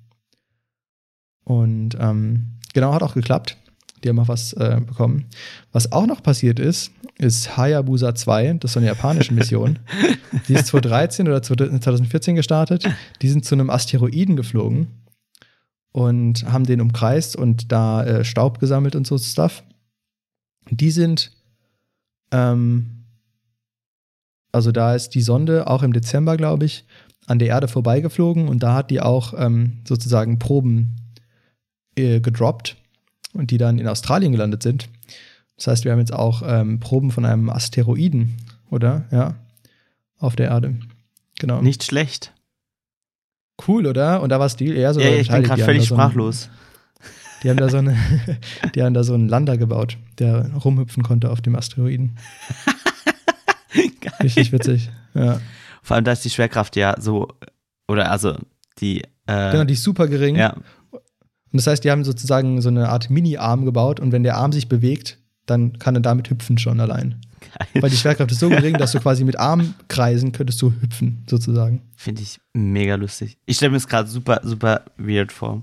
Und 1.44 1.96
ähm, 2.00 2.46
genau, 2.72 2.92
hat 2.92 3.02
auch 3.02 3.14
geklappt. 3.14 3.56
Die 4.02 4.08
haben 4.08 4.18
auch 4.18 4.28
was 4.28 4.52
äh, 4.54 4.80
bekommen. 4.84 5.26
Was 5.72 5.92
auch 5.92 6.06
noch 6.06 6.22
passiert 6.22 6.58
ist, 6.58 6.92
ist 7.18 7.56
Hayabusa 7.56 8.14
2, 8.14 8.54
das 8.54 8.70
ist 8.70 8.72
so 8.74 8.80
eine 8.80 8.88
japanische 8.88 9.32
Mission. 9.34 9.78
Die 10.48 10.54
ist 10.54 10.66
2013 10.66 11.26
oder 11.26 11.42
2014 11.42 12.34
gestartet. 12.34 12.88
Die 13.22 13.28
sind 13.28 13.44
zu 13.44 13.54
einem 13.54 13.70
Asteroiden 13.70 14.36
geflogen 14.36 14.88
und 15.92 16.44
haben 16.50 16.64
den 16.64 16.80
umkreist 16.80 17.36
und 17.36 17.72
da 17.72 18.04
äh, 18.04 18.24
Staub 18.24 18.58
gesammelt 18.58 18.96
und 18.96 19.06
so 19.06 19.16
Stuff. 19.16 19.62
Die 20.70 20.90
sind, 20.90 21.30
ähm, 22.30 23.04
also 24.52 24.72
da 24.72 24.94
ist 24.94 25.10
die 25.10 25.22
Sonde 25.22 25.66
auch 25.66 25.82
im 25.82 25.92
Dezember, 25.92 26.36
glaube 26.36 26.64
ich, 26.64 26.84
an 27.26 27.38
der 27.38 27.48
Erde 27.48 27.68
vorbeigeflogen 27.68 28.48
und 28.48 28.62
da 28.62 28.74
hat 28.74 28.90
die 28.90 29.00
auch 29.00 29.34
ähm, 29.36 29.78
sozusagen 29.86 30.38
Proben 30.38 30.96
äh, 31.96 32.20
gedroppt 32.20 32.76
und 33.32 33.50
die 33.50 33.58
dann 33.58 33.78
in 33.78 33.88
Australien 33.88 34.32
gelandet 34.32 34.62
sind. 34.62 34.88
Das 35.56 35.66
heißt, 35.68 35.84
wir 35.84 35.92
haben 35.92 35.98
jetzt 36.00 36.12
auch 36.12 36.42
ähm, 36.44 36.80
Proben 36.80 37.10
von 37.10 37.24
einem 37.24 37.48
Asteroiden, 37.50 38.36
oder? 38.70 39.04
Ja, 39.10 39.34
auf 40.18 40.36
der 40.36 40.48
Erde. 40.48 40.76
Genau. 41.38 41.60
Nicht 41.62 41.84
schlecht. 41.84 42.32
Cool, 43.68 43.86
oder? 43.86 44.20
Und 44.22 44.30
da 44.30 44.40
war 44.40 44.48
Stil 44.48 44.76
eher 44.76 44.92
so 44.94 45.00
ja, 45.00 45.10
ich 45.10 45.28
bin 45.28 45.42
gerade 45.44 45.60
Die 45.60 45.64
völlig 45.64 45.86
so 45.86 45.94
einen- 45.94 46.02
sprachlos. 46.10 46.48
Die 47.42 47.50
haben 47.50 47.56
da 47.58 47.68
so 47.68 47.76
eine, 47.76 47.96
die 48.74 48.82
haben 48.82 48.94
da 48.94 49.04
so 49.04 49.14
einen 49.14 49.28
Lander 49.28 49.58
gebaut, 49.58 49.98
der 50.18 50.50
rumhüpfen 50.54 51.02
konnte 51.02 51.30
auf 51.30 51.40
dem 51.42 51.54
Asteroiden. 51.54 52.16
Richtig 54.22 54.52
witzig. 54.52 54.90
Ja. 55.14 55.40
Vor 55.82 55.96
allem, 55.96 56.04
da 56.04 56.12
ist 56.12 56.24
die 56.24 56.30
Schwerkraft 56.30 56.76
ja 56.76 56.94
so, 57.00 57.28
oder 57.88 58.10
also 58.10 58.36
die, 58.78 59.02
äh, 59.26 59.50
Genau, 59.52 59.64
die 59.64 59.74
ist 59.74 59.82
super 59.82 60.08
gering. 60.08 60.36
ja, 60.36 60.56
Und 61.54 61.58
das 61.58 61.68
heißt, 61.68 61.84
die 61.84 61.92
haben 61.92 62.02
sozusagen 62.02 62.60
so 62.60 62.68
eine 62.68 62.88
Art 62.88 63.10
Mini-Arm 63.10 63.64
gebaut 63.64 64.00
und 64.00 64.10
wenn 64.10 64.24
der 64.24 64.36
Arm 64.38 64.50
sich 64.50 64.68
bewegt, 64.68 65.18
dann 65.46 65.78
kann 65.78 65.94
er 65.94 66.00
damit 66.00 66.28
hüpfen 66.28 66.58
schon 66.58 66.80
allein. 66.80 67.20
Weil 67.74 67.90
die 67.90 67.96
Schwerkraft 67.96 68.32
ist 68.32 68.40
so 68.40 68.48
gering, 68.48 68.76
dass 68.76 68.90
du 68.90 68.98
quasi 68.98 69.22
mit 69.22 69.38
Armkreisen 69.38 70.32
könntest 70.32 70.60
du 70.60 70.72
hüpfen, 70.80 71.22
sozusagen. 71.30 71.82
finde 71.94 72.22
ich 72.22 72.40
mega 72.54 72.96
lustig. 72.96 73.38
Ich 73.46 73.58
stelle 73.58 73.70
mir 73.70 73.76
es 73.76 73.86
gerade 73.86 74.08
super, 74.08 74.40
super 74.42 74.82
weird 74.96 75.30
vor. 75.30 75.62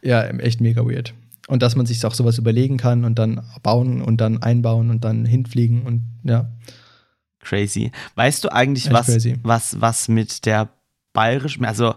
Ja, 0.00 0.22
echt 0.22 0.60
mega 0.60 0.86
weird. 0.86 1.12
Und 1.48 1.64
dass 1.64 1.74
man 1.74 1.86
sich 1.86 2.06
auch 2.06 2.14
sowas 2.14 2.38
überlegen 2.38 2.76
kann 2.76 3.04
und 3.04 3.18
dann 3.18 3.42
bauen 3.64 4.02
und 4.02 4.20
dann 4.20 4.40
einbauen 4.40 4.90
und 4.90 5.02
dann 5.02 5.24
hinfliegen 5.24 5.82
und 5.82 6.04
ja. 6.22 6.52
Crazy. 7.40 7.90
Weißt 8.14 8.44
du 8.44 8.52
eigentlich, 8.52 8.86
Echt 8.86 8.94
was, 8.94 9.06
crazy. 9.06 9.36
was, 9.42 9.80
was 9.80 10.06
mit 10.06 10.46
der 10.46 10.68
bayerischen, 11.12 11.64
also 11.64 11.96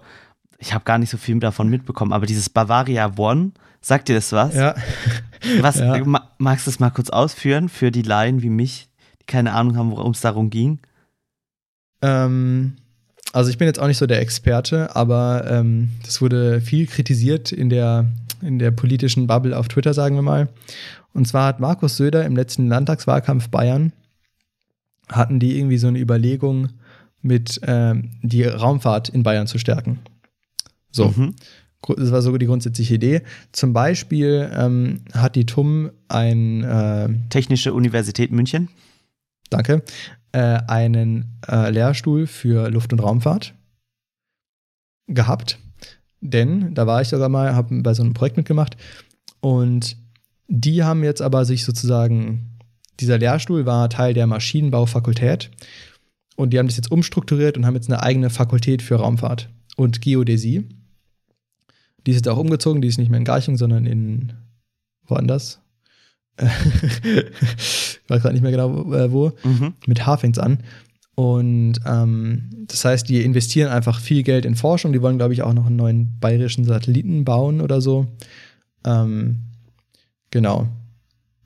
ich 0.64 0.74
habe 0.74 0.86
gar 0.86 0.98
nicht 0.98 1.10
so 1.10 1.18
viel 1.18 1.40
davon 1.40 1.68
mitbekommen, 1.68 2.14
aber 2.14 2.26
dieses 2.26 2.50
Bavaria 2.50 3.12
One, 3.18 3.52
sagt 3.82 4.08
dir 4.08 4.16
das 4.16 4.32
was? 4.32 4.56
Ja. 4.56 4.76
Was, 5.60 5.78
Ja. 5.80 6.02
ma, 6.06 6.32
magst 6.38 6.66
du 6.66 6.72
das 6.72 6.80
mal 6.80 6.90
kurz 6.90 7.10
ausführen 7.10 7.68
für 7.68 7.92
die 7.92 8.02
Laien 8.02 8.42
wie 8.42 8.50
mich, 8.50 8.88
die 9.22 9.26
keine 9.26 9.52
Ahnung 9.54 9.76
haben, 9.76 9.92
worum 9.92 10.12
es 10.14 10.22
darum 10.22 10.50
ging? 10.50 10.80
Ähm, 12.02 12.76
also 13.34 13.50
ich 13.50 13.58
bin 13.58 13.68
jetzt 13.68 13.80
auch 13.80 13.88
nicht 13.88 13.98
so 13.98 14.08
der 14.08 14.22
Experte, 14.22 14.96
aber 14.96 15.46
ähm, 15.50 15.90
das 16.06 16.22
wurde 16.22 16.62
viel 16.62 16.88
kritisiert 16.88 17.52
in 17.52 17.70
der, 17.70 18.06
in 18.42 18.58
der 18.58 18.72
politischen 18.72 19.28
Bubble 19.28 19.58
auf 19.58 19.68
Twitter, 19.68 19.94
sagen 19.94 20.16
wir 20.16 20.22
mal. 20.22 20.48
Und 21.14 21.28
zwar 21.28 21.48
hat 21.48 21.60
Markus 21.60 21.98
Söder 21.98 22.26
im 22.26 22.38
letzten 22.38 22.68
Landtagswahlkampf 22.70 23.50
Bayern, 23.50 23.92
hatten 25.10 25.40
die 25.42 25.58
irgendwie 25.60 25.78
so 25.78 25.88
eine 25.88 26.00
Überlegung, 26.00 26.70
mit 27.22 27.60
ähm, 27.66 28.12
die 28.22 28.44
Raumfahrt 28.44 29.10
in 29.10 29.24
Bayern 29.24 29.48
zu 29.48 29.58
stärken. 29.58 30.00
So. 30.94 31.14
Mhm. 31.16 31.36
Das 31.98 32.12
war 32.12 32.22
so 32.22 32.38
die 32.38 32.46
grundsätzliche 32.46 32.96
Idee. 32.96 33.24
Zum 33.52 33.74
Beispiel 33.74 34.50
ähm, 34.56 35.02
hat 35.14 35.36
die 35.36 35.46
TUM 35.46 35.92
ein, 36.08 36.64
äh, 36.64 37.10
Technische 37.30 37.74
Universität 37.74 38.32
München. 38.32 38.70
danke, 39.50 39.84
äh, 40.32 40.60
einen 40.68 41.40
äh, 41.48 41.70
Lehrstuhl 41.70 42.26
für 42.26 42.70
Luft- 42.70 42.94
und 42.94 43.00
Raumfahrt 43.00 43.54
gehabt. 45.08 45.60
Denn 46.22 46.74
da 46.74 46.88
war 46.88 47.02
ich 47.02 47.10
sogar 47.10 47.28
mal, 47.28 47.54
habe 47.54 47.82
bei 47.82 47.94
so 47.94 48.02
einem 48.02 48.14
Projekt 48.14 48.38
mitgemacht 48.38 48.78
und 49.42 49.98
die 50.48 50.84
haben 50.84 51.04
jetzt 51.04 51.22
aber 51.22 51.46
sich 51.46 51.66
sozusagen, 51.66 52.58
dieser 53.00 53.18
Lehrstuhl 53.18 53.66
war 53.66 53.90
Teil 53.90 54.14
der 54.14 54.28
Maschinenbaufakultät 54.28 55.52
und 56.36 56.52
die 56.52 56.60
haben 56.60 56.68
das 56.68 56.78
jetzt 56.78 56.92
umstrukturiert 56.92 57.58
und 57.58 57.66
haben 57.66 57.76
jetzt 57.76 57.90
eine 57.90 58.02
eigene 58.02 58.30
Fakultät 58.30 58.82
für 58.82 58.96
Raumfahrt 58.96 59.50
und 59.76 60.02
Geodäsie. 60.02 60.70
Die 62.06 62.12
ist 62.12 62.18
jetzt 62.18 62.28
auch 62.28 62.38
umgezogen, 62.38 62.82
die 62.82 62.88
ist 62.88 62.98
nicht 62.98 63.10
mehr 63.10 63.20
in 63.20 63.26
Garching, 63.26 63.58
sondern 63.58 63.86
in 63.86 64.34
woanders. 65.08 65.60
ich 66.38 68.00
weiß 68.08 68.22
gerade 68.22 68.34
nicht 68.34 68.42
mehr 68.42 68.52
genau 68.52 68.94
äh, 68.94 69.12
wo. 69.12 69.32
Mhm. 69.44 69.74
Mit 69.86 70.06
H 70.06 70.18
fängt's 70.18 70.40
an. 70.40 70.60
Und 71.16 71.76
ähm, 71.86 72.50
das 72.68 72.86
heißt, 72.86 73.08
die 73.08 73.22
investieren 73.22 73.72
einfach 73.72 74.00
viel 74.00 74.24
Geld 74.24 74.46
in 74.46 74.56
Forschung. 74.56 74.94
Die 74.94 75.02
wollen, 75.02 75.18
glaube 75.18 75.34
ich, 75.34 75.44
auch 75.44 75.54
noch 75.54 75.68
einen 75.68 75.76
neuen 75.76 76.20
bayerischen 76.20 76.66
Satelliten 76.66 77.24
bauen 77.24 77.62
oder 77.62 77.82
so. 77.82 78.08
Ähm, 78.84 79.44
genau. 80.32 80.68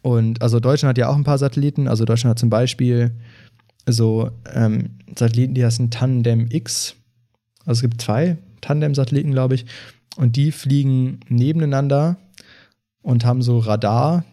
Und 0.02 0.42
also 0.42 0.62
Deutschland 0.62 0.92
hat 0.92 0.98
ja 0.98 1.10
auch 1.10 1.16
ein 1.16 1.26
paar 1.26 1.38
Satelliten. 1.38 1.90
Also 1.90 2.06
Deutschland 2.06 2.32
hat 2.32 2.40
zum 2.40 2.50
Beispiel 2.50 3.12
so 3.86 4.32
ähm, 4.54 4.92
Satelliten, 5.18 5.54
die 5.54 5.66
heißen 5.66 5.92
Tandem 5.92 6.48
X. 6.50 6.96
Also 7.66 7.80
es 7.80 7.82
gibt 7.82 8.02
zwei 8.02 8.38
Tandem-Satelliten, 8.62 9.32
glaube 9.32 9.56
ich. 9.56 9.66
Und 10.18 10.36
die 10.36 10.52
fliegen 10.52 11.22
nebeneinander 11.30 12.18
und 13.02 13.24
haben 13.24 13.42
so 13.42 13.60
Radar-Dinger. 13.60 14.24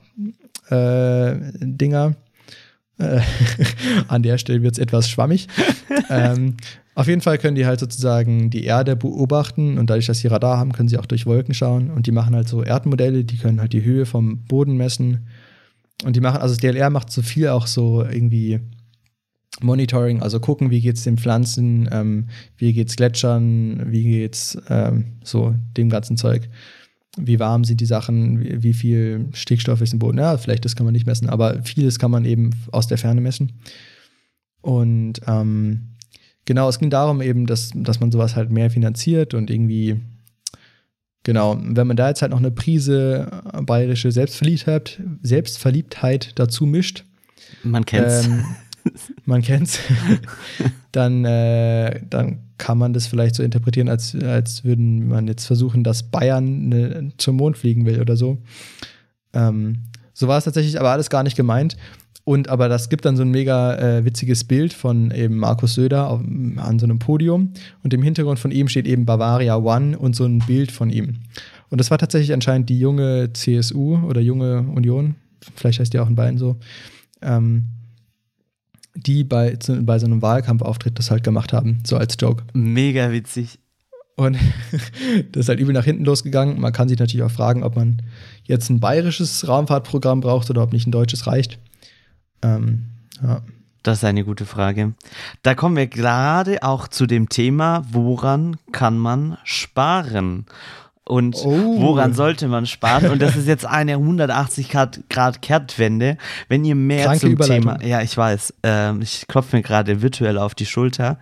Äh, 2.99 3.21
an 4.09 4.23
der 4.23 4.39
Stelle 4.39 4.63
wird 4.63 4.75
es 4.75 4.79
etwas 4.79 5.09
schwammig. 5.09 5.49
ähm, 6.11 6.57
auf 6.95 7.09
jeden 7.09 7.21
Fall 7.21 7.39
können 7.39 7.57
die 7.57 7.67
halt 7.67 7.81
sozusagen 7.81 8.51
die 8.51 8.65
Erde 8.65 8.95
beobachten 8.97 9.79
und 9.79 9.91
dadurch, 9.91 10.07
dass 10.07 10.21
sie 10.21 10.29
Radar 10.29 10.59
haben, 10.59 10.73
können 10.73 10.89
sie 10.89 10.99
auch 10.99 11.07
durch 11.07 11.27
Wolken 11.27 11.53
schauen 11.55 11.91
und 11.91 12.07
die 12.07 12.13
machen 12.13 12.37
halt 12.37 12.49
so 12.49 12.63
Erdmodelle, 12.63 13.25
die 13.25 13.37
können 13.37 13.61
halt 13.61 13.73
die 13.73 13.83
Höhe 13.83 14.07
vom 14.07 14.45
Boden 14.45 14.77
messen 14.77 15.27
und 16.05 16.15
die 16.15 16.21
machen, 16.21 16.41
also 16.41 16.55
das 16.55 16.61
DLR 16.61 16.91
macht 16.91 17.11
so 17.11 17.23
viel 17.23 17.49
auch 17.49 17.67
so 17.67 18.05
irgendwie 18.05 18.61
Monitoring, 19.63 20.21
also 20.23 20.41
gucken, 20.41 20.71
wie 20.71 20.81
geht's 20.81 21.05
den 21.05 21.17
Pflanzen, 21.17 21.89
ähm, 21.93 22.27
wie 22.57 22.73
geht's 22.73 22.97
Gletschern, 22.97 23.93
wie 23.93 24.03
geht's 24.03 24.59
ähm, 24.69 25.13
so 25.23 25.55
dem 25.77 25.91
ganzen 25.91 26.17
Zeug. 26.17 26.49
Wie 27.17 27.39
warm 27.39 27.63
sind 27.65 27.81
die 27.81 27.87
Sachen, 27.87 28.41
wie, 28.41 28.63
wie 28.63 28.73
viel 28.73 29.29
Stickstoff 29.33 29.81
ist 29.81 29.93
im 29.93 30.01
Boden? 30.01 30.19
Ja, 30.19 30.37
vielleicht 30.37 30.65
das 30.65 30.75
kann 30.75 30.85
man 30.85 30.93
nicht 30.93 31.07
messen, 31.07 31.29
aber 31.29 31.63
vieles 31.63 31.99
kann 32.01 32.11
man 32.11 32.25
eben 32.25 32.51
aus 32.73 32.89
der 32.89 32.99
Ferne 32.99 33.21
messen. 33.21 33.53
Und 34.61 35.21
ähm, 35.27 35.91
genau, 36.45 36.69
es 36.69 36.79
ging 36.79 36.91
darum 36.91 37.23
eben, 37.23 37.47
dass, 37.47 37.71
dass 37.75 38.01
man 38.01 38.11
sowas 38.11 38.35
halt 38.35 38.51
mehr 38.51 38.71
finanziert 38.71 39.35
und 39.35 39.51
irgendwie, 39.51 40.01
genau, 41.23 41.57
wenn 41.63 41.87
man 41.87 41.97
da 41.97 42.09
jetzt 42.09 42.23
halt 42.23 42.33
noch 42.33 42.39
eine 42.39 42.51
Prise 42.51 43.29
äh, 43.53 43.63
bayerische 43.63 44.11
Selbstverliebtheit, 44.11 45.01
Selbstverliebtheit 45.23 46.33
dazu 46.39 46.67
mischt, 46.67 47.05
Man 47.63 47.85
kennt's. 47.85 48.27
ähm, 48.27 48.45
man 49.25 49.43
kennt's, 49.43 49.79
dann, 50.93 51.25
äh, 51.25 52.01
dann 52.09 52.41
kann 52.59 52.79
man 52.79 52.93
das 52.93 53.07
vielleicht 53.07 53.35
so 53.35 53.43
interpretieren, 53.43 53.89
als, 53.89 54.15
als 54.15 54.65
würden 54.65 55.09
man 55.09 55.27
jetzt 55.27 55.47
versuchen, 55.47 55.85
dass 55.85 56.05
Bayern 56.05 56.69
ne, 56.69 57.13
zum 57.19 57.37
Mond 57.37 57.59
fliegen 57.59 57.87
will 57.87 58.01
oder 58.01 58.17
so. 58.17 58.39
Ähm, 59.33 59.85
so 60.13 60.29
war 60.29 60.39
es 60.39 60.45
tatsächlich 60.45 60.79
aber 60.79 60.91
alles 60.91 61.11
gar 61.11 61.23
nicht 61.23 61.37
gemeint. 61.37 61.77
Und 62.27 62.49
aber 62.49 62.71
das 62.71 62.89
gibt 62.89 63.05
dann 63.05 63.17
so 63.17 63.23
ein 63.23 63.31
mega 63.31 63.77
äh, 63.77 64.05
witziges 64.07 64.45
Bild 64.45 64.73
von 64.73 65.11
eben 65.11 65.37
Markus 65.37 65.75
Söder 65.75 66.09
auf, 66.09 66.21
an 66.21 66.79
so 66.79 66.87
einem 66.87 66.99
Podium. 66.99 67.53
Und 67.83 67.93
im 67.93 68.03
Hintergrund 68.03 68.39
von 68.39 68.51
ihm 68.51 68.69
steht 68.69 68.87
eben 68.87 69.05
Bavaria 69.05 69.57
One 69.57 69.99
und 69.99 70.17
so 70.17 70.25
ein 70.25 70.39
Bild 70.39 70.73
von 70.73 70.89
ihm. 70.89 71.17
Und 71.69 71.79
das 71.79 71.91
war 71.91 71.99
tatsächlich 71.99 72.33
anscheinend 72.33 72.71
die 72.71 72.79
junge 72.79 73.33
CSU 73.35 73.99
oder 73.99 74.23
junge 74.23 74.61
Union, 74.61 75.17
vielleicht 75.55 75.81
heißt 75.81 75.93
die 75.93 75.99
auch 75.99 76.09
in 76.09 76.15
Bayern 76.15 76.39
so, 76.39 76.57
ähm, 77.21 77.65
die 78.95 79.25
bei, 79.25 79.57
zu, 79.57 79.83
bei 79.83 79.99
so 79.99 80.07
einem 80.07 80.23
Wahlkampfauftritt 80.23 80.99
das 80.99 81.11
halt 81.11 81.25
gemacht 81.25 81.53
haben, 81.53 81.81
so 81.87 81.97
als 81.97 82.17
Joke. 82.19 82.45
Mega 82.53 83.11
witzig. 83.11 83.59
Und 84.17 84.37
das 85.33 85.41
ist 85.41 85.49
halt 85.49 85.61
übel 85.61 85.75
nach 85.75 85.85
hinten 85.85 86.05
losgegangen. 86.05 86.61
Man 86.61 86.73
kann 86.73 86.89
sich 86.89 86.99
natürlich 86.99 87.25
auch 87.25 87.31
fragen, 87.31 87.65
ob 87.65 87.77
man 87.77 88.03
jetzt 88.45 88.71
ein 88.71 88.81
bayerisches 88.81 89.49
Raumfahrtprogramm 89.49 90.21
braucht 90.21 90.51
oder 90.51 90.63
ob 90.63 90.73
nicht 90.73 90.87
ein 90.87 90.93
deutsches 90.93 91.27
reicht. 91.27 91.59
Ähm, 92.43 92.85
ja. 93.23 93.43
Das 93.83 93.99
ist 93.99 94.05
eine 94.05 94.25
gute 94.25 94.47
Frage. 94.47 94.95
Da 95.43 95.55
kommen 95.55 95.77
wir 95.77 95.87
gerade 95.87 96.63
auch 96.63 96.89
zu 96.89 97.07
dem 97.07 97.29
Thema, 97.29 97.85
woran 97.91 98.57
kann 98.73 98.97
man 98.97 99.37
sparen? 99.45 100.47
Und 101.07 101.37
Oh. 101.45 101.83
woran 101.83 102.15
sollte 102.15 102.49
man 102.49 102.65
sparen? 102.67 103.11
Und 103.11 103.21
das 103.21 103.37
ist 103.37 103.47
jetzt 103.47 103.67
eine 103.67 103.99
180 103.99 104.71
Grad, 104.71 105.01
Grad 105.11 105.43
Kehrtwende. 105.43 106.17
Wenn 106.49 106.65
ihr 106.65 106.75
mehr 106.75 107.05
Kranke 107.05 107.37
zum. 107.37 107.39
Thema, 107.39 107.83
ja, 107.85 108.01
ich 108.01 108.17
weiß, 108.17 108.55
ähm, 108.63 109.03
ich 109.03 109.27
klopfe 109.29 109.57
mir 109.57 109.63
gerade 109.63 110.01
virtuell 110.01 110.39
auf 110.39 110.55
die 110.55 110.65
Schulter. 110.65 111.19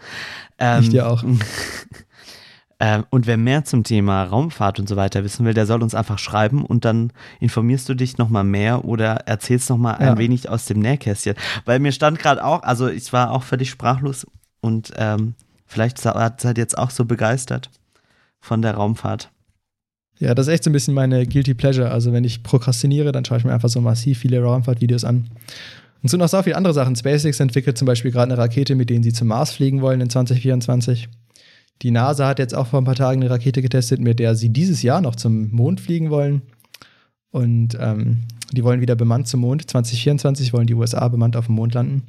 Ähm, 0.59 0.83
Ich 0.83 0.91
dir 0.91 1.09
auch. 1.09 1.25
ähm, 2.81 3.05
und 3.11 3.27
wer 3.27 3.37
mehr 3.37 3.65
zum 3.65 3.83
Thema 3.85 4.25
Raumfahrt 4.25 4.79
und 4.79 4.89
so 4.89 4.97
weiter 4.97 5.25
wissen 5.25 5.45
will, 5.45 5.55
der 5.55 5.67
soll 5.67 5.83
uns 5.83 5.95
einfach 5.97 6.19
schreiben 6.21 6.65
und 6.65 6.85
dann 6.85 7.13
informierst 7.41 7.89
du 7.89 7.95
dich 7.95 8.19
nochmal 8.19 8.45
mehr 8.45 8.85
oder 8.85 9.27
erzählst 9.27 9.69
nochmal 9.71 9.97
ein 9.97 10.07
Ja. 10.07 10.19
wenig 10.19 10.49
aus 10.49 10.67
dem 10.67 10.79
Nähkästchen. 10.79 11.35
Weil 11.65 11.81
mir 11.81 11.91
stand 11.93 12.19
gerade 12.21 12.45
auch, 12.45 12.63
also 12.63 12.89
ich 12.89 13.13
war 13.13 13.33
auch 13.33 13.43
völlig 13.43 13.71
sprachlos 13.71 14.27
und 14.61 14.93
ähm, 14.97 15.35
vielleicht 15.67 15.99
seid 15.99 16.45
ihr 16.45 16.55
jetzt 16.57 16.79
auch 16.79 16.91
so 16.91 17.05
begeistert 17.05 17.71
von 18.41 18.63
der 18.63 18.75
Raumfahrt. 18.75 19.31
Ja, 20.19 20.35
das 20.35 20.47
ist 20.47 20.53
echt 20.53 20.65
so 20.65 20.71
ein 20.71 20.73
bisschen 20.73 20.95
meine 20.95 21.27
Guilty 21.27 21.55
Pleasure. 21.55 21.91
Also, 21.91 22.13
wenn 22.13 22.25
ich 22.25 22.43
prokrastiniere, 22.43 23.13
dann 23.13 23.25
schaue 23.25 23.39
ich 23.39 23.45
mir 23.45 23.53
einfach 23.53 23.69
so 23.69 23.81
massiv 23.81 24.19
viele 24.19 24.41
Raumfahrtvideos 24.41 25.05
an. 25.05 25.29
Und 26.03 26.09
so 26.09 26.17
noch 26.17 26.29
so 26.29 26.43
viele 26.43 26.57
andere 26.57 26.75
Sachen. 26.75 26.97
SpaceX 26.97 27.41
entwickelt 27.41 27.79
zum 27.79 27.87
Beispiel 27.87 28.11
gerade 28.11 28.33
eine 28.33 28.39
Rakete, 28.39 28.75
mit 28.75 28.91
denen 28.91 29.03
sie 29.03 29.13
zum 29.13 29.29
Mars 29.29 29.53
fliegen 29.53 29.83
wollen 29.83 30.01
in 30.01 30.11
2024. 30.11 31.09
Die 31.83 31.91
NASA 31.91 32.27
hat 32.27 32.39
jetzt 32.39 32.55
auch 32.55 32.67
vor 32.67 32.81
ein 32.81 32.85
paar 32.85 32.95
Tagen 32.95 33.23
eine 33.23 33.31
Rakete 33.31 33.63
getestet, 33.63 34.01
mit 34.01 34.19
der 34.19 34.35
sie 34.35 34.51
dieses 34.51 34.83
Jahr 34.83 35.01
noch 35.01 35.17
zum 35.17 35.51
Mond 35.51 35.81
fliegen 35.81 36.11
wollen. 36.11 36.43
Und 37.31 37.77
ähm, 37.81 38.23
die 38.53 38.63
wollen 38.63 38.81
wieder 38.81 38.95
bemannt 38.95 39.27
zum 39.27 39.41
Mond. 39.41 39.69
2024 39.69 40.53
wollen 40.53 40.67
die 40.67 40.75
USA 40.75 41.09
bemannt 41.09 41.37
auf 41.37 41.47
dem 41.47 41.55
Mond 41.55 41.75
landen. 41.75 42.03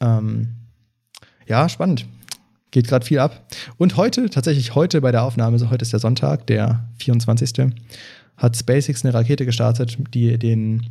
Ähm, 0.00 0.48
ja, 1.46 1.68
spannend. 1.68 2.06
Geht 2.76 2.88
gerade 2.88 3.06
viel 3.06 3.20
ab. 3.20 3.46
Und 3.78 3.96
heute, 3.96 4.28
tatsächlich 4.28 4.74
heute 4.74 5.00
bei 5.00 5.10
der 5.10 5.22
Aufnahme, 5.22 5.58
so 5.58 5.70
heute 5.70 5.80
ist 5.82 5.94
der 5.94 5.98
Sonntag, 5.98 6.46
der 6.46 6.86
24. 6.98 7.72
hat 8.36 8.54
SpaceX 8.54 9.02
eine 9.02 9.14
Rakete 9.14 9.46
gestartet, 9.46 9.96
die 10.12 10.38
den 10.38 10.82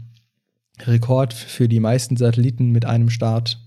Rekord 0.81 1.31
für 1.31 1.67
die 1.69 1.79
meisten 1.79 2.17
Satelliten 2.17 2.71
mit 2.71 2.85
einem 2.85 3.11
Start 3.11 3.61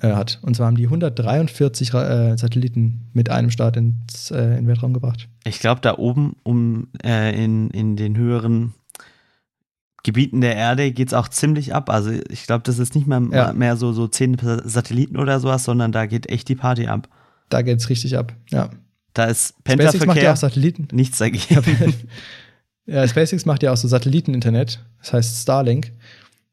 äh, 0.00 0.12
hat. 0.12 0.38
Und 0.42 0.54
zwar 0.54 0.66
haben 0.66 0.76
die 0.76 0.84
143 0.84 1.94
Ra- 1.94 2.32
äh, 2.32 2.36
Satelliten 2.36 3.08
mit 3.14 3.30
einem 3.30 3.50
Start 3.50 3.78
ins 3.78 4.30
äh, 4.30 4.36
in 4.48 4.50
den 4.56 4.66
Weltraum 4.66 4.92
gebracht. 4.92 5.26
Ich 5.46 5.58
glaube, 5.58 5.80
da 5.80 5.96
oben 5.96 6.36
um 6.42 6.88
äh, 7.02 7.42
in, 7.42 7.70
in 7.70 7.96
den 7.96 8.18
höheren 8.18 8.74
Gebieten 10.02 10.42
der 10.42 10.56
Erde 10.56 10.92
geht 10.92 11.08
es 11.08 11.14
auch 11.14 11.28
ziemlich 11.28 11.74
ab. 11.74 11.88
Also 11.88 12.10
ich 12.28 12.44
glaube, 12.46 12.64
das 12.64 12.78
ist 12.78 12.94
nicht 12.94 13.06
mehr, 13.06 13.22
Ja. 13.32 13.54
mehr 13.54 13.76
so, 13.78 13.94
so 13.94 14.08
zehn 14.08 14.36
Satelliten 14.64 15.16
oder 15.16 15.40
sowas, 15.40 15.64
sondern 15.64 15.90
da 15.90 16.04
geht 16.04 16.28
echt 16.28 16.50
die 16.50 16.54
Party 16.54 16.86
ab. 16.86 17.08
Da 17.48 17.62
geht 17.62 17.78
es 17.78 17.88
richtig 17.88 18.16
ab. 18.16 18.34
Ja. 18.50 18.70
Da 19.14 19.24
ist 19.24 19.54
SpaceX 19.66 20.04
macht 20.04 20.22
ja 20.22 20.32
auch 20.32 20.36
Satelliten. 20.36 20.88
nichts 20.92 21.18
dagegen. 21.18 21.62
ja, 22.86 23.08
SpaceX 23.08 23.46
macht 23.46 23.62
ja 23.62 23.72
auch 23.72 23.76
so 23.76 23.88
Satelliteninternet, 23.88 24.84
das 24.98 25.12
heißt 25.12 25.42
Starlink. 25.42 25.92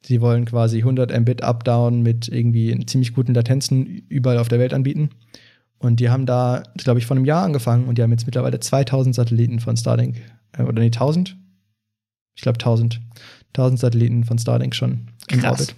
Die 0.05 0.21
wollen 0.21 0.45
quasi 0.45 0.79
100 0.79 1.17
Mbit 1.19 1.43
Up-Down 1.43 2.01
mit 2.01 2.27
irgendwie 2.27 2.85
ziemlich 2.85 3.13
guten 3.13 3.33
Latenzen 3.33 3.85
überall 4.09 4.37
auf 4.37 4.49
der 4.49 4.59
Welt 4.59 4.73
anbieten. 4.73 5.09
Und 5.77 5.99
die 5.99 6.09
haben 6.09 6.25
da, 6.25 6.63
glaube 6.77 6.99
ich, 6.99 7.05
vor 7.05 7.17
einem 7.17 7.25
Jahr 7.25 7.43
angefangen 7.43 7.87
und 7.87 7.97
die 7.97 8.03
haben 8.03 8.11
jetzt 8.11 8.25
mittlerweile 8.25 8.59
2000 8.59 9.13
Satelliten 9.13 9.59
von 9.59 9.75
Starlink. 9.75 10.21
Äh, 10.57 10.63
oder 10.63 10.79
nee, 10.79 10.85
1000? 10.87 11.35
Ich 12.35 12.41
glaube 12.41 12.55
1000. 12.55 13.01
1000 13.49 13.79
Satelliten 13.79 14.23
von 14.23 14.39
Starlink 14.39 14.75
schon 14.75 15.07
im 15.29 15.41
Krass. 15.41 15.59
Orbit. 15.59 15.75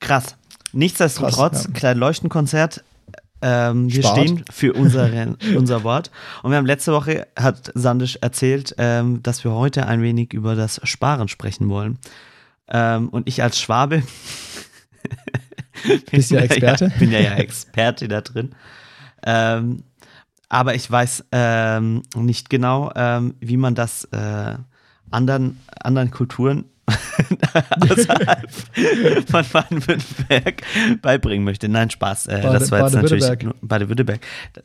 Krass. 0.00 0.36
Nichtsdestotrotz, 0.72 1.52
Krass, 1.52 1.64
ja. 1.64 1.70
klein 1.72 1.98
Leuchtenkonzert. 1.98 2.84
Ähm, 3.40 3.92
wir 3.92 4.02
Spart. 4.02 4.18
stehen 4.18 4.44
für 4.50 4.72
unsere, 4.72 5.36
unser 5.56 5.84
Wort. 5.84 6.10
Und 6.42 6.50
wir 6.50 6.56
haben 6.58 6.66
letzte 6.66 6.92
Woche, 6.92 7.26
hat 7.36 7.70
Sandisch 7.74 8.18
erzählt, 8.20 8.74
ähm, 8.78 9.22
dass 9.22 9.44
wir 9.44 9.52
heute 9.52 9.86
ein 9.86 10.02
wenig 10.02 10.32
über 10.32 10.56
das 10.56 10.80
Sparen 10.84 11.28
sprechen 11.28 11.68
wollen. 11.68 11.98
Ähm, 12.68 13.08
und 13.08 13.28
ich 13.28 13.42
als 13.42 13.60
Schwabe 13.60 14.02
Bist 16.10 16.30
ja 16.30 16.40
bin 16.40 16.50
Experte. 16.50 16.84
Ja, 16.86 16.90
bin 16.98 17.10
ja, 17.10 17.20
ja 17.20 17.34
Experte 17.34 18.08
da 18.08 18.20
drin. 18.20 18.54
Ähm, 19.24 19.84
aber 20.48 20.74
ich 20.74 20.90
weiß 20.90 21.26
ähm, 21.32 22.02
nicht 22.16 22.48
genau, 22.50 22.90
ähm, 22.94 23.34
wie 23.40 23.56
man 23.56 23.74
das 23.74 24.04
äh, 24.12 24.56
anderen, 25.10 25.60
anderen 25.82 26.10
Kulturen 26.10 26.64
außerhalb 27.80 28.50
von 29.28 29.44
Baden-Württemberg 29.52 30.62
beibringen 31.02 31.44
möchte. 31.44 31.68
Nein, 31.68 31.90
Spaß. 31.90 32.26
Äh, 32.26 32.40
Bade- 32.42 32.58
das 32.58 32.70
war 32.70 32.80
jetzt 32.84 32.94
natürlich 32.94 33.24
Baden-Württemberg. 33.62 34.20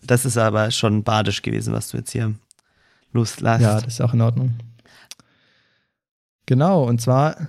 Das 0.06 0.26
ist 0.26 0.38
aber 0.38 0.72
schon 0.72 1.04
badisch 1.04 1.42
gewesen, 1.42 1.74
was 1.74 1.90
du 1.90 1.98
jetzt 1.98 2.12
hier 2.12 2.34
loslässt. 3.12 3.62
Ja, 3.62 3.76
das 3.82 3.94
ist 3.94 4.02
auch 4.02 4.14
in 4.14 4.22
Ordnung. 4.22 4.54
Genau, 6.46 6.84
und 6.84 7.00
zwar, 7.02 7.48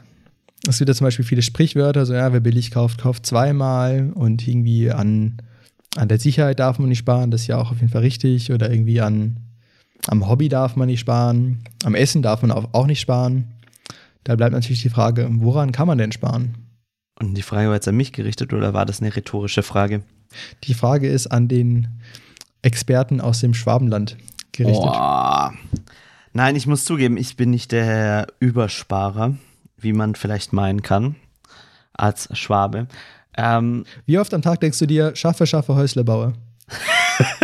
es 0.68 0.78
gibt 0.78 0.88
ja 0.88 0.94
zum 0.94 1.06
Beispiel 1.06 1.24
viele 1.24 1.42
Sprichwörter, 1.42 2.06
so 2.06 2.14
ja, 2.14 2.32
wer 2.32 2.40
billig 2.40 2.70
kauft, 2.70 3.00
kauft 3.00 3.26
zweimal 3.26 4.12
und 4.14 4.46
irgendwie 4.46 4.90
an, 4.90 5.38
an 5.96 6.08
der 6.08 6.18
Sicherheit 6.18 6.60
darf 6.60 6.78
man 6.78 6.88
nicht 6.88 6.98
sparen, 6.98 7.30
das 7.30 7.42
ist 7.42 7.46
ja 7.48 7.58
auch 7.58 7.70
auf 7.72 7.78
jeden 7.80 7.90
Fall 7.90 8.02
richtig. 8.02 8.52
Oder 8.52 8.70
irgendwie 8.70 9.00
an, 9.00 9.40
am 10.06 10.28
Hobby 10.28 10.48
darf 10.48 10.76
man 10.76 10.86
nicht 10.86 11.00
sparen, 11.00 11.58
am 11.84 11.94
Essen 11.94 12.22
darf 12.22 12.42
man 12.42 12.52
auch 12.52 12.86
nicht 12.86 13.00
sparen. 13.00 13.48
Da 14.24 14.36
bleibt 14.36 14.52
natürlich 14.52 14.82
die 14.82 14.90
Frage, 14.90 15.28
woran 15.30 15.72
kann 15.72 15.86
man 15.86 15.98
denn 15.98 16.12
sparen? 16.12 16.56
Und 17.20 17.34
die 17.34 17.42
Frage 17.42 17.68
war 17.68 17.74
jetzt 17.74 17.88
an 17.88 17.96
mich 17.96 18.12
gerichtet 18.12 18.52
oder 18.52 18.74
war 18.74 18.86
das 18.86 19.00
eine 19.00 19.14
rhetorische 19.14 19.62
Frage? 19.62 20.02
Die 20.64 20.74
Frage 20.74 21.08
ist 21.08 21.28
an 21.28 21.46
den 21.46 21.88
Experten 22.62 23.20
aus 23.20 23.40
dem 23.40 23.54
Schwabenland 23.54 24.16
gerichtet. 24.52 24.84
Boah. 24.84 25.54
Nein, 26.32 26.56
ich 26.56 26.66
muss 26.66 26.84
zugeben, 26.84 27.16
ich 27.16 27.36
bin 27.36 27.50
nicht 27.50 27.70
der 27.70 28.26
Übersparer, 28.40 29.36
wie 29.76 29.92
man 29.92 30.16
vielleicht 30.16 30.52
meinen 30.52 30.82
kann, 30.82 31.14
als 31.92 32.28
Schwabe. 32.36 32.88
Ähm, 33.36 33.84
Wie 34.06 34.18
oft 34.18 34.34
am 34.34 34.42
Tag 34.42 34.60
denkst 34.60 34.78
du 34.78 34.86
dir, 34.86 35.14
schaffe, 35.14 35.46
schaffe, 35.46 35.74
Häusle 35.74 36.02
baue? 36.02 36.32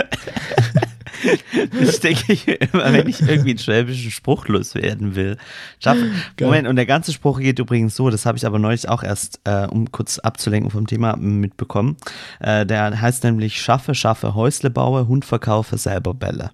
ich 1.80 2.00
denke 2.00 2.32
ich 2.32 2.48
immer, 2.48 2.92
wenn 2.92 3.08
ich 3.08 3.20
irgendwie 3.20 3.50
einen 3.50 3.58
schwäbischen 3.58 4.10
Spruch 4.10 4.48
loswerden 4.48 5.14
will. 5.16 5.36
Schaff. 5.78 5.98
Moment, 6.40 6.68
und 6.68 6.76
der 6.76 6.86
ganze 6.86 7.12
Spruch 7.12 7.40
geht 7.40 7.58
übrigens 7.58 7.96
so, 7.96 8.10
das 8.10 8.26
habe 8.26 8.38
ich 8.38 8.46
aber 8.46 8.58
neulich 8.58 8.88
auch 8.88 9.02
erst, 9.02 9.40
äh, 9.44 9.66
um 9.66 9.90
kurz 9.92 10.18
abzulenken 10.18 10.70
vom 10.70 10.86
Thema, 10.86 11.16
mitbekommen. 11.16 11.96
Äh, 12.40 12.66
der 12.66 13.00
heißt 13.00 13.24
nämlich 13.24 13.60
Schaffe, 13.60 13.94
schaffe, 13.94 14.34
Häusle 14.34 14.70
baue, 14.70 15.08
Hund 15.08 15.24
verkaufe, 15.24 15.76
selber 15.78 16.14
Bälle. 16.14 16.50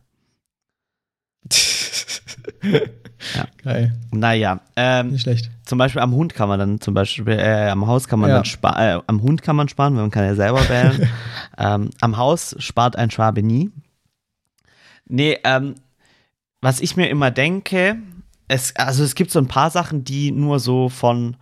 Ja. 3.35 3.47
Geil, 3.65 3.97
Naja, 4.13 4.61
ähm, 4.77 5.09
nicht 5.13 5.23
schlecht. 5.23 5.51
zum 5.65 5.79
Beispiel 5.79 6.01
am 6.03 6.13
Hund 6.13 6.35
kann 6.35 6.49
man 6.49 6.59
dann 6.61 6.81
zum 6.81 6.95
Beispiel, 6.95 7.27
äh, 7.29 7.71
am 7.71 7.87
Haus 7.87 8.07
kann 8.09 8.21
man 8.21 8.29
Ja. 8.31 8.37
dann 8.37 8.45
sparen, 8.45 8.77
äh, 8.79 9.01
am 9.07 9.23
Hund 9.23 9.43
kann 9.43 9.57
man 9.57 9.69
sparen, 9.69 9.95
weil 9.95 10.03
man 10.03 10.11
kann 10.11 10.25
ja 10.25 10.35
selber 10.35 10.69
wählen. 10.69 11.09
ähm, 11.59 11.91
am 12.01 12.17
Haus 12.19 12.55
spart 12.59 12.95
ein 12.97 13.11
Schwabe 13.11 13.43
nie. 13.43 13.71
Nee, 15.09 15.39
ähm, 15.45 15.77
was 16.61 16.81
ich 16.81 16.97
mir 16.97 17.09
immer 17.09 17.31
denke, 17.31 17.99
es, 18.49 18.75
also 18.77 19.05
es 19.05 19.15
gibt 19.15 19.31
so 19.31 19.39
ein 19.39 19.49
paar 19.49 19.71
Sachen, 19.71 20.05
die 20.05 20.31
nur 20.33 20.61
so 20.61 20.89
von 20.89 21.37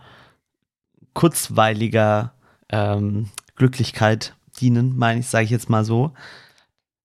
kurzweiliger 1.13 2.33
ähm, 2.69 3.29
Glücklichkeit 3.55 4.35
dienen, 4.59 4.97
meine 4.97 5.21
ich, 5.21 5.27
sage 5.27 5.45
ich 5.45 5.51
jetzt 5.51 5.69
mal 5.69 5.85
so. 5.85 6.11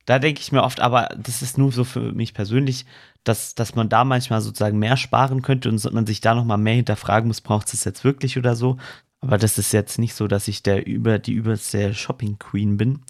Da 0.06 0.18
denke 0.18 0.40
ich 0.40 0.52
mir 0.52 0.62
oft, 0.62 0.80
aber 0.80 1.08
das 1.16 1.42
ist 1.42 1.58
nur 1.58 1.72
so 1.72 1.84
für 1.84 2.12
mich 2.12 2.34
persönlich, 2.34 2.86
dass, 3.24 3.54
dass 3.54 3.74
man 3.74 3.88
da 3.88 4.04
manchmal 4.04 4.40
sozusagen 4.40 4.78
mehr 4.78 4.96
sparen 4.96 5.42
könnte 5.42 5.68
und 5.68 5.92
man 5.92 6.06
sich 6.06 6.20
da 6.20 6.34
nochmal 6.34 6.58
mehr 6.58 6.74
hinterfragen 6.74 7.28
muss, 7.28 7.40
braucht 7.40 7.66
es 7.66 7.72
das 7.72 7.84
jetzt 7.84 8.04
wirklich 8.04 8.38
oder 8.38 8.56
so. 8.56 8.78
Aber 9.20 9.36
das 9.36 9.58
ist 9.58 9.72
jetzt 9.72 9.98
nicht 9.98 10.14
so, 10.14 10.26
dass 10.26 10.48
ich 10.48 10.62
der 10.62 10.86
über 10.86 11.18
die 11.18 11.34
überste 11.34 11.92
Shopping 11.94 12.38
Queen 12.38 12.76
bin. 12.78 13.00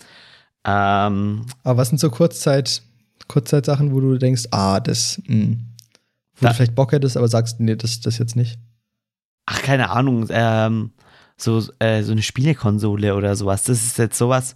Ähm, 0.65 1.47
Aber 1.63 1.79
was 1.79 1.89
sind 1.89 1.99
so 1.99 2.11
Kurzzeit, 2.11 2.83
Kurzzeitsachen, 3.29 3.93
wo 3.93 4.01
du 4.01 4.19
denkst, 4.19 4.45
ah, 4.51 4.81
das, 4.81 5.21
mh, 5.27 5.57
wo 6.37 6.43
Da- 6.43 6.49
du 6.49 6.55
vielleicht 6.55 6.75
Bock 6.75 6.93
hättest, 6.93 7.17
aber 7.17 7.29
sagst, 7.29 7.61
nee, 7.61 7.77
das, 7.77 8.01
das 8.01 8.19
jetzt 8.19 8.37
nicht. 8.37 8.59
ach, 9.47 9.63
keine 9.63 9.91
Ahnung, 9.91 10.27
ähm, 10.31 10.93
so, 11.37 11.63
äh, 11.81 12.03
so 12.03 12.13
eine 12.13 12.23
Spielekonsole 12.23 13.15
oder 13.15 13.35
sowas. 13.35 13.65
Das 13.65 13.83
ist 13.85 13.99
jetzt 13.99 14.17
sowas, 14.19 14.55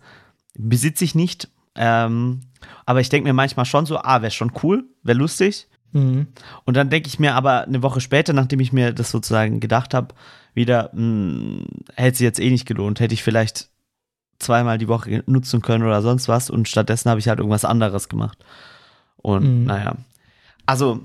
besitze 0.56 1.04
ich 1.04 1.14
nicht. 1.14 1.48
Ähm, 1.74 2.42
aber 2.86 3.00
ich 3.00 3.08
denke 3.08 3.26
mir 3.26 3.32
manchmal 3.32 3.64
schon 3.66 3.86
so, 3.86 3.98
ah, 3.98 4.22
wäre 4.22 4.30
schon 4.30 4.52
cool, 4.62 4.84
wäre 5.02 5.18
lustig. 5.18 5.66
Mhm. 5.92 6.28
Und 6.64 6.76
dann 6.76 6.90
denke 6.90 7.08
ich 7.08 7.18
mir 7.18 7.34
aber 7.34 7.62
eine 7.64 7.82
Woche 7.82 8.00
später, 8.00 8.32
nachdem 8.32 8.60
ich 8.60 8.72
mir 8.72 8.92
das 8.92 9.10
sozusagen 9.10 9.58
gedacht 9.60 9.94
habe, 9.94 10.14
wieder, 10.54 10.90
mh, 10.94 11.64
hätte 11.96 12.18
sich 12.18 12.24
jetzt 12.24 12.38
eh 12.40 12.50
nicht 12.50 12.66
gelohnt, 12.66 13.00
hätte 13.00 13.14
ich 13.14 13.24
vielleicht 13.24 13.70
zweimal 14.44 14.78
die 14.78 14.88
Woche 14.88 15.22
nutzen 15.26 15.60
können 15.62 15.84
oder 15.84 16.02
sonst 16.02 16.28
was 16.28 16.50
und 16.50 16.68
stattdessen 16.68 17.10
habe 17.10 17.20
ich 17.20 17.28
halt 17.28 17.38
irgendwas 17.38 17.64
anderes 17.64 18.08
gemacht. 18.08 18.38
Und 19.16 19.60
Mhm. 19.60 19.64
naja, 19.64 19.96
also 20.66 21.00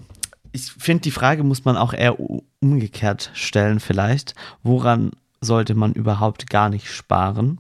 ich 0.52 0.64
finde, 0.72 1.02
die 1.02 1.12
Frage 1.12 1.44
muss 1.44 1.66
man 1.66 1.78
auch 1.78 1.94
eher 1.94 2.18
umgekehrt 2.60 3.32
stellen 3.34 3.80
vielleicht. 3.80 4.34
Woran 4.64 5.12
sollte 5.42 5.76
man 5.76 5.94
überhaupt 5.94 6.50
gar 6.50 6.70
nicht 6.70 6.92
sparen? 6.92 7.60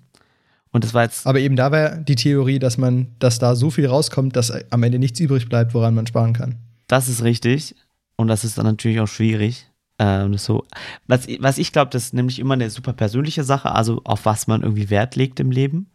Und 0.72 0.84
das 0.84 0.94
war 0.94 1.04
jetzt 1.04 1.26
Aber 1.26 1.39
eben 1.39 1.56
da 1.56 1.72
wäre 1.72 2.00
die 2.02 2.15
Theorie, 2.15 2.60
dass 2.60 2.78
man, 2.78 3.08
dass 3.20 3.39
da 3.39 3.56
so 3.56 3.70
viel 3.72 3.88
rauskommt, 3.88 4.36
dass 4.36 4.52
am 4.72 4.84
Ende 4.84 5.00
nichts 5.00 5.20
übrig 5.20 5.50
bleibt, 5.50 5.74
woran 5.74 5.96
man 5.96 6.06
sparen 6.08 6.34
kann. 6.34 6.56
Das 6.88 7.08
ist 7.08 7.24
richtig. 7.24 7.76
Und 8.18 8.28
das 8.28 8.44
ist 8.44 8.58
dann 8.58 8.65
natürlich 8.65 9.00
auch 9.00 9.08
schwierig. 9.08 9.68
Ähm, 9.99 10.38
so. 10.38 10.65
Was, 11.07 11.27
was 11.39 11.57
ich 11.57 11.71
glaube, 11.71 11.91
das 11.91 12.05
ist 12.05 12.13
nämlich 12.13 12.39
immer 12.39 12.53
eine 12.53 12.69
super 12.69 12.93
persönliche 12.93 13.43
Sache, 13.43 13.71
also 13.73 14.01
auf 14.05 14.25
was 14.25 14.47
man 14.47 14.63
irgendwie 14.63 14.89
Wert 14.89 15.15
legt 15.15 15.39
im 15.39 15.51
Leben. 15.51 15.89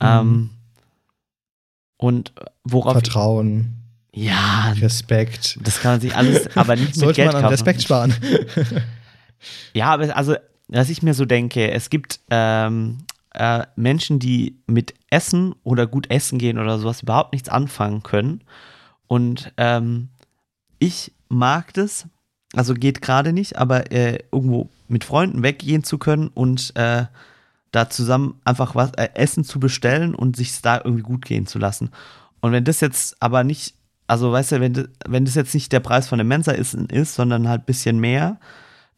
Ähm, 0.00 0.50
und 1.98 2.32
worauf. 2.64 2.94
Vertrauen, 2.94 3.76
ja, 4.12 4.72
Respekt. 4.80 5.58
das 5.62 5.80
kann 5.80 5.92
man 5.92 6.00
sich 6.00 6.16
alles, 6.16 6.56
aber 6.56 6.74
nicht 6.74 6.88
mit 6.96 6.96
Sollte 6.96 7.16
Geld 7.16 7.26
man 7.28 7.36
an 7.36 7.42
kaufen. 7.42 7.52
Respekt 7.52 7.82
sparen. 7.82 8.14
Ja, 9.72 9.86
aber 9.86 10.14
also, 10.16 10.36
was 10.68 10.90
ich 10.90 11.02
mir 11.02 11.14
so 11.14 11.24
denke, 11.24 11.70
es 11.70 11.88
gibt 11.88 12.20
ähm, 12.30 12.98
äh, 13.32 13.64
Menschen, 13.76 14.18
die 14.18 14.58
mit 14.66 14.94
Essen 15.08 15.54
oder 15.62 15.86
gut 15.86 16.10
essen 16.10 16.38
gehen 16.38 16.58
oder 16.58 16.78
sowas 16.78 17.02
überhaupt 17.02 17.32
nichts 17.32 17.48
anfangen 17.48 18.02
können. 18.02 18.42
Und 19.06 19.52
ähm, 19.56 20.10
ich 20.78 21.12
mag 21.28 21.72
das, 21.74 22.06
also 22.54 22.74
geht 22.74 23.02
gerade 23.02 23.32
nicht, 23.32 23.58
aber 23.58 23.92
äh, 23.92 24.18
irgendwo 24.32 24.68
mit 24.88 25.04
Freunden 25.04 25.42
weggehen 25.42 25.84
zu 25.84 25.98
können 25.98 26.28
und 26.28 26.74
äh, 26.76 27.04
da 27.70 27.88
zusammen 27.88 28.40
einfach 28.44 28.74
was 28.74 28.92
äh, 28.94 29.08
Essen 29.14 29.44
zu 29.44 29.60
bestellen 29.60 30.14
und 30.14 30.36
sich 30.36 30.60
da 30.60 30.80
irgendwie 30.82 31.02
gut 31.02 31.24
gehen 31.24 31.46
zu 31.46 31.58
lassen. 31.58 31.90
Und 32.40 32.52
wenn 32.52 32.64
das 32.64 32.80
jetzt 32.80 33.16
aber 33.20 33.44
nicht, 33.44 33.74
also 34.06 34.32
weißt 34.32 34.52
du, 34.52 34.60
wenn, 34.60 34.88
wenn 35.06 35.24
das 35.24 35.36
jetzt 35.36 35.54
nicht 35.54 35.70
der 35.72 35.80
Preis 35.80 36.08
von 36.08 36.18
der 36.18 36.24
Mensa 36.24 36.52
ist, 36.52 36.74
ist 36.74 37.14
sondern 37.14 37.48
halt 37.48 37.62
ein 37.62 37.66
bisschen 37.66 38.00
mehr, 38.00 38.38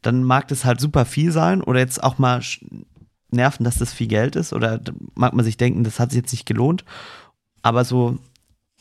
dann 0.01 0.23
mag 0.23 0.47
das 0.47 0.65
halt 0.65 0.81
super 0.81 1.05
viel 1.05 1.31
sein 1.31 1.61
oder 1.61 1.79
jetzt 1.79 2.03
auch 2.03 2.17
mal 2.17 2.41
nerven, 3.29 3.63
dass 3.63 3.77
das 3.77 3.93
viel 3.93 4.07
Geld 4.07 4.35
ist 4.35 4.53
oder 4.53 4.79
mag 5.15 5.33
man 5.33 5.45
sich 5.45 5.57
denken, 5.57 5.83
das 5.83 5.99
hat 5.99 6.11
sich 6.11 6.21
jetzt 6.21 6.31
nicht 6.31 6.45
gelohnt. 6.45 6.83
Aber 7.61 7.85
so, 7.85 8.17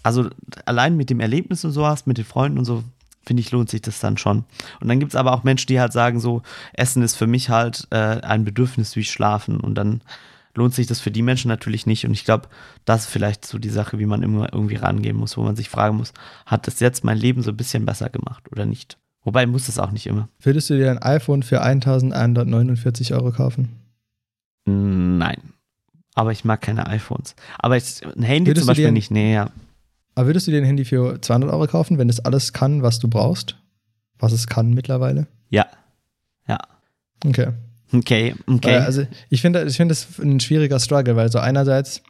also 0.02 0.28
allein 0.64 0.96
mit 0.96 1.10
dem 1.10 1.20
Erlebnis 1.20 1.64
und 1.64 1.72
sowas, 1.72 2.06
mit 2.06 2.18
den 2.18 2.24
Freunden 2.24 2.58
und 2.58 2.64
so, 2.64 2.82
finde 3.24 3.40
ich, 3.40 3.50
lohnt 3.50 3.70
sich 3.70 3.82
das 3.82 4.00
dann 4.00 4.18
schon. 4.18 4.44
Und 4.80 4.88
dann 4.88 5.00
gibt 5.00 5.12
es 5.12 5.16
aber 5.16 5.32
auch 5.32 5.44
Menschen, 5.44 5.68
die 5.68 5.80
halt 5.80 5.92
sagen, 5.92 6.20
so, 6.20 6.42
Essen 6.72 7.02
ist 7.02 7.16
für 7.16 7.26
mich 7.26 7.50
halt 7.50 7.86
äh, 7.90 8.20
ein 8.20 8.44
Bedürfnis 8.44 8.96
wie 8.96 9.04
Schlafen 9.04 9.60
und 9.60 9.74
dann 9.74 10.02
lohnt 10.54 10.74
sich 10.74 10.86
das 10.86 11.00
für 11.00 11.10
die 11.10 11.22
Menschen 11.22 11.48
natürlich 11.48 11.86
nicht. 11.86 12.04
Und 12.04 12.12
ich 12.12 12.24
glaube, 12.24 12.48
das 12.84 13.02
ist 13.02 13.10
vielleicht 13.10 13.46
so 13.46 13.58
die 13.58 13.70
Sache, 13.70 13.98
wie 13.98 14.06
man 14.06 14.22
immer 14.22 14.52
irgendwie 14.52 14.76
rangehen 14.76 15.16
muss, 15.16 15.36
wo 15.36 15.42
man 15.42 15.56
sich 15.56 15.68
fragen 15.68 15.96
muss, 15.96 16.12
hat 16.46 16.66
das 16.66 16.80
jetzt 16.80 17.04
mein 17.04 17.18
Leben 17.18 17.42
so 17.42 17.50
ein 17.50 17.56
bisschen 17.56 17.86
besser 17.86 18.10
gemacht 18.10 18.44
oder 18.50 18.66
nicht? 18.66 18.98
Wobei 19.24 19.46
muss 19.46 19.68
es 19.68 19.78
auch 19.78 19.92
nicht 19.92 20.06
immer. 20.06 20.28
Würdest 20.40 20.68
du 20.68 20.74
dir 20.74 20.90
ein 20.90 21.02
iPhone 21.02 21.42
für 21.42 21.62
1149 21.62 23.14
Euro 23.14 23.30
kaufen? 23.30 23.68
Nein. 24.64 25.38
Aber 26.14 26.32
ich 26.32 26.44
mag 26.44 26.60
keine 26.60 26.86
iPhones. 26.88 27.34
Aber 27.58 27.76
ich, 27.76 28.04
ein 28.04 28.22
Handy 28.22 28.50
Würdest 28.50 28.66
zum 28.66 28.72
Beispiel 28.72 28.92
nicht. 28.92 29.10
Nee, 29.10 29.32
ja. 29.32 29.50
Aber 30.14 30.26
würdest 30.26 30.46
du 30.46 30.50
dir 30.50 30.58
ein 30.58 30.64
Handy 30.64 30.84
für 30.84 31.20
200 31.20 31.50
Euro 31.50 31.66
kaufen, 31.66 31.98
wenn 31.98 32.08
es 32.08 32.20
alles 32.20 32.52
kann, 32.52 32.82
was 32.82 32.98
du 32.98 33.08
brauchst? 33.08 33.56
Was 34.18 34.32
es 34.32 34.46
kann 34.46 34.72
mittlerweile? 34.72 35.26
Ja. 35.50 35.66
Ja. 36.46 36.58
Okay. 37.24 37.48
Okay, 37.92 38.34
okay. 38.46 38.68
Weil, 38.68 38.80
also 38.80 39.06
ich 39.28 39.42
finde, 39.42 39.64
ich 39.64 39.76
finde 39.76 39.92
das 39.92 40.18
ein 40.18 40.40
schwieriger 40.40 40.80
Struggle, 40.80 41.16
weil 41.16 41.30
so 41.30 41.38
einerseits 41.38 42.02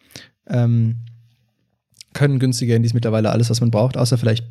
ähm, 0.47 0.97
können 2.13 2.39
günstige 2.39 2.75
Handys 2.75 2.95
mittlerweile 2.95 3.31
alles, 3.31 3.51
was 3.51 3.61
man 3.61 3.71
braucht, 3.71 3.97
außer 3.97 4.19
vielleicht 4.19 4.45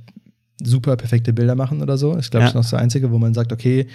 super 0.62 0.98
perfekte 0.98 1.34
Bilder 1.34 1.56
machen 1.56 1.82
oder 1.82 1.98
so. 1.98 2.16
Ist, 2.16 2.32
glaube 2.32 2.48
ich, 2.48 2.52
Ja. 2.54 2.58
noch 2.58 2.64
das 2.64 2.74
Einzige, 2.74 3.12
wo 3.12 3.18
man 3.18 3.34
sagt, 3.34 3.54
okay, 3.54 3.88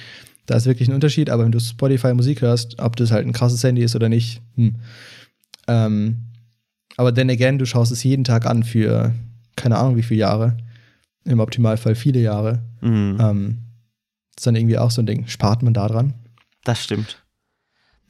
da 0.46 0.56
ist 0.56 0.66
wirklich 0.66 0.88
ein 0.88 0.94
Unterschied, 0.94 1.28
aber 1.28 1.44
wenn 1.44 1.52
du 1.52 1.60
Spotify 1.60 2.14
Musik 2.14 2.40
hörst, 2.40 2.78
ob 2.80 2.96
das 2.96 3.10
halt 3.10 3.26
ein 3.26 3.32
krasses 3.32 3.62
Handy 3.62 3.82
ist 3.82 3.96
oder 3.96 4.08
nicht, 4.08 4.40
hm. 4.54 4.76
ähm, 5.68 6.16
aber 6.96 7.12
then 7.12 7.28
again, 7.28 7.58
du 7.58 7.66
schaust 7.66 7.92
es 7.92 8.02
jeden 8.02 8.24
Tag 8.24 8.46
an 8.46 8.62
für 8.62 9.12
keine 9.56 9.78
Ahnung 9.78 9.96
wie 9.96 10.02
viele 10.02 10.20
Jahre. 10.20 10.56
Im 11.24 11.40
Optimalfall 11.40 11.94
viele 11.94 12.20
Jahre. 12.20 12.62
Mhm. 12.80 13.16
Ähm, 13.20 13.58
ist 14.36 14.46
dann 14.46 14.54
irgendwie 14.54 14.78
auch 14.78 14.90
so 14.90 15.02
ein 15.02 15.06
Ding. 15.06 15.26
Spart 15.26 15.62
man 15.62 15.74
da 15.74 15.88
dran? 15.88 16.14
das 16.66 16.82
stimmt. 16.82 17.24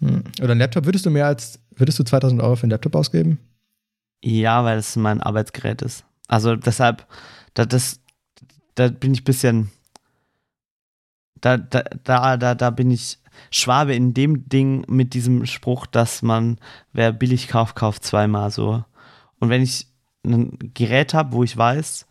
Hm. 0.01 0.25
Oder 0.43 0.53
ein 0.53 0.59
Laptop, 0.59 0.85
würdest 0.85 1.07
du 1.07 1.11
mehr 1.11 1.27
als, 1.27 1.61
würdest 1.71 1.99
du 1.99 2.05
2000 2.05 2.43
Euro 2.43 2.57
für 2.57 2.65
einen 2.65 2.71
Laptop 2.71 2.95
ausgeben? 2.95 3.39
Ja, 4.23 4.65
weil 4.65 4.79
es 4.79 4.97
mein 4.97 5.21
Arbeitsgerät 5.21 5.83
ist. 5.83 6.05
Also 6.29 6.57
deshalb, 6.57 7.07
da, 7.55 7.65
das, 7.65 8.01
da 8.75 8.89
bin 8.89 9.13
ich 9.13 9.23
ein 9.23 9.25
bisschen, 9.25 9.71
da, 11.41 11.57
da, 11.57 11.83
da, 12.03 12.37
da, 12.37 12.55
da 12.55 12.71
bin 12.71 12.91
ich 12.91 13.19
Schwabe 13.51 13.95
in 13.95 14.15
dem 14.15 14.49
Ding 14.49 14.85
mit 14.89 15.13
diesem 15.13 15.45
Spruch, 15.45 15.87
dass 15.87 16.23
man, 16.23 16.59
wer 16.93 17.13
billig 17.13 17.49
kauft, 17.49 17.77
kauft 17.77 18.03
zweimal 18.05 18.51
so. 18.51 18.85
Und 19.39 19.51
wenn 19.51 19.63
ich 19.63 19.89
ein 20.33 20.59
Gerät 20.75 21.15
habe, 21.15 21.33
wo 21.33 21.43
ich 21.45 21.57
weiß, 21.57 22.07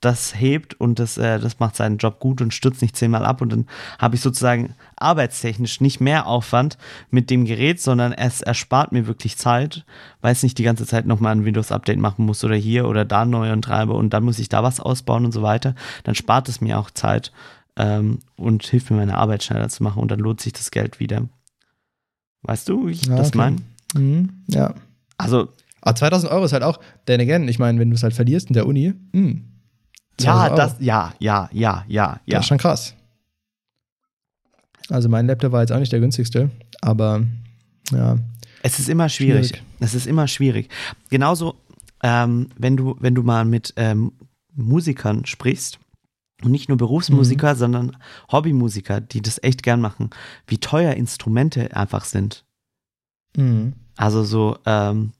das 0.00 0.34
hebt 0.34 0.74
und 0.80 0.98
das, 0.98 1.16
äh, 1.16 1.38
das 1.38 1.60
macht 1.60 1.76
seinen 1.76 1.96
Job 1.98 2.18
gut 2.18 2.40
und 2.40 2.52
stürzt 2.52 2.82
nicht 2.82 2.96
zehnmal 2.96 3.24
ab 3.24 3.40
und 3.40 3.52
dann 3.52 3.66
habe 4.00 4.16
ich 4.16 4.20
sozusagen 4.20 4.74
arbeitstechnisch 4.96 5.80
nicht 5.80 6.00
mehr 6.00 6.26
Aufwand 6.26 6.76
mit 7.10 7.30
dem 7.30 7.44
Gerät, 7.44 7.80
sondern 7.80 8.12
es 8.12 8.42
erspart 8.42 8.90
mir 8.90 9.06
wirklich 9.06 9.36
Zeit, 9.38 9.84
weil 10.20 10.32
es 10.32 10.42
nicht 10.42 10.58
die 10.58 10.64
ganze 10.64 10.86
Zeit 10.86 11.06
nochmal 11.06 11.32
ein 11.36 11.44
Windows-Update 11.44 11.98
machen 11.98 12.26
muss 12.26 12.42
oder 12.42 12.56
hier 12.56 12.88
oder 12.88 13.04
da 13.04 13.24
neu 13.24 13.52
und 13.52 13.62
treibe 13.62 13.92
und 13.92 14.10
dann 14.12 14.24
muss 14.24 14.40
ich 14.40 14.48
da 14.48 14.64
was 14.64 14.80
ausbauen 14.80 15.24
und 15.24 15.32
so 15.32 15.42
weiter. 15.42 15.76
Dann 16.02 16.16
spart 16.16 16.48
es 16.48 16.60
mir 16.60 16.80
auch 16.80 16.90
Zeit 16.90 17.30
ähm, 17.76 18.18
und 18.36 18.64
hilft 18.66 18.90
mir 18.90 18.96
meine 18.96 19.16
Arbeit 19.18 19.44
schneller 19.44 19.68
zu 19.68 19.84
machen 19.84 20.02
und 20.02 20.10
dann 20.10 20.18
lohnt 20.18 20.40
sich 20.40 20.52
das 20.52 20.72
Geld 20.72 20.98
wieder. 20.98 21.28
Weißt 22.42 22.68
du, 22.68 22.88
wie 22.88 22.92
ich 22.92 23.06
Ja, 23.06 23.16
das 23.16 23.28
okay. 23.28 23.38
meine? 23.38 23.56
Mhm. 23.94 24.30
Ja. 24.48 24.74
Also 25.16 25.48
Aber 25.82 25.94
2000 25.94 26.32
Euro 26.32 26.44
ist 26.44 26.52
halt 26.52 26.62
auch, 26.62 26.80
denn 27.08 27.20
again, 27.20 27.46
ich 27.48 27.58
meine, 27.58 27.78
wenn 27.78 27.90
du 27.90 27.96
es 27.96 28.02
halt 28.02 28.14
verlierst 28.14 28.48
in 28.48 28.54
der 28.54 28.66
Uni, 28.66 28.94
hm, 29.12 29.44
2000 30.16 30.24
ja, 30.26 30.44
Euro. 30.44 30.56
das, 30.56 30.76
ja, 30.78 31.14
ja, 31.18 31.50
ja, 31.52 31.84
ja, 31.88 32.20
ja. 32.24 32.36
Das 32.36 32.44
ist 32.44 32.48
schon 32.48 32.58
krass. 32.58 32.94
Also 34.88 35.08
mein 35.08 35.26
Laptop 35.26 35.52
war 35.52 35.60
jetzt 35.60 35.72
auch 35.72 35.78
nicht 35.78 35.92
der 35.92 36.00
günstigste, 36.00 36.50
aber 36.80 37.24
ja. 37.90 38.18
Es 38.62 38.78
ist 38.78 38.88
immer 38.88 39.08
schwierig. 39.08 39.48
Schwierig. 39.48 39.64
Es 39.80 39.94
ist 39.94 40.06
immer 40.06 40.28
schwierig. 40.28 40.68
Genauso, 41.10 41.56
ähm, 42.02 42.48
wenn 42.56 42.76
du, 42.76 42.96
wenn 43.00 43.14
du 43.14 43.22
mal 43.22 43.44
mit 43.44 43.74
ähm, 43.76 44.12
Musikern 44.54 45.26
sprichst, 45.26 45.78
und 46.44 46.50
nicht 46.50 46.68
nur 46.68 46.78
Berufsmusiker, 46.78 47.54
sondern 47.54 47.96
Hobbymusiker, 48.30 49.00
die 49.00 49.22
das 49.22 49.42
echt 49.42 49.62
gern 49.62 49.80
machen, 49.80 50.10
wie 50.46 50.58
teuer 50.58 50.94
Instrumente 50.94 51.74
einfach 51.76 52.04
sind. 52.04 52.44
Mhm. 53.36 53.74
Also 53.96 54.24
so 54.24 54.58
ähm, 54.66 55.12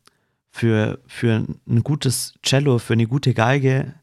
für, 0.53 1.01
für 1.07 1.45
ein 1.67 1.83
gutes 1.83 2.35
Cello, 2.43 2.79
für 2.79 2.93
eine 2.93 3.07
gute 3.07 3.35
Geige, 3.35 3.95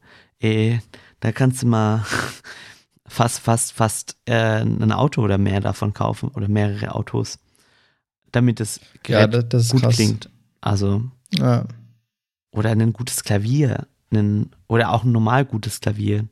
eh, 0.42 0.80
da 1.20 1.32
kannst 1.32 1.62
du 1.64 1.68
mal 1.68 2.04
fast, 3.06 3.40
fast, 3.40 3.72
fast 3.74 4.18
äh, 4.26 4.62
ein 4.62 4.92
Auto 4.92 5.22
oder 5.22 5.38
mehr 5.38 5.62
davon 5.62 5.94
kaufen 5.94 6.30
oder 6.30 6.48
mehrere 6.48 6.96
Autos, 6.96 7.40
damit 8.32 8.60
das 8.60 8.80
Ja, 9.08 9.26
Gerät 9.28 9.34
das, 9.34 9.48
das 9.50 9.70
gut 9.70 9.82
krass. 9.84 9.96
klingt. 9.96 10.30
Also, 10.60 11.04
Ja. 11.36 11.66
oder 12.52 12.72
ein 12.72 12.94
gutes 12.94 13.24
Klavier, 13.24 13.88
ein, 14.12 14.50
oder 14.68 14.92
auch 14.92 15.04
ein 15.04 15.12
normal 15.12 15.46
gutes 15.46 15.80
Klavier. 15.82 16.28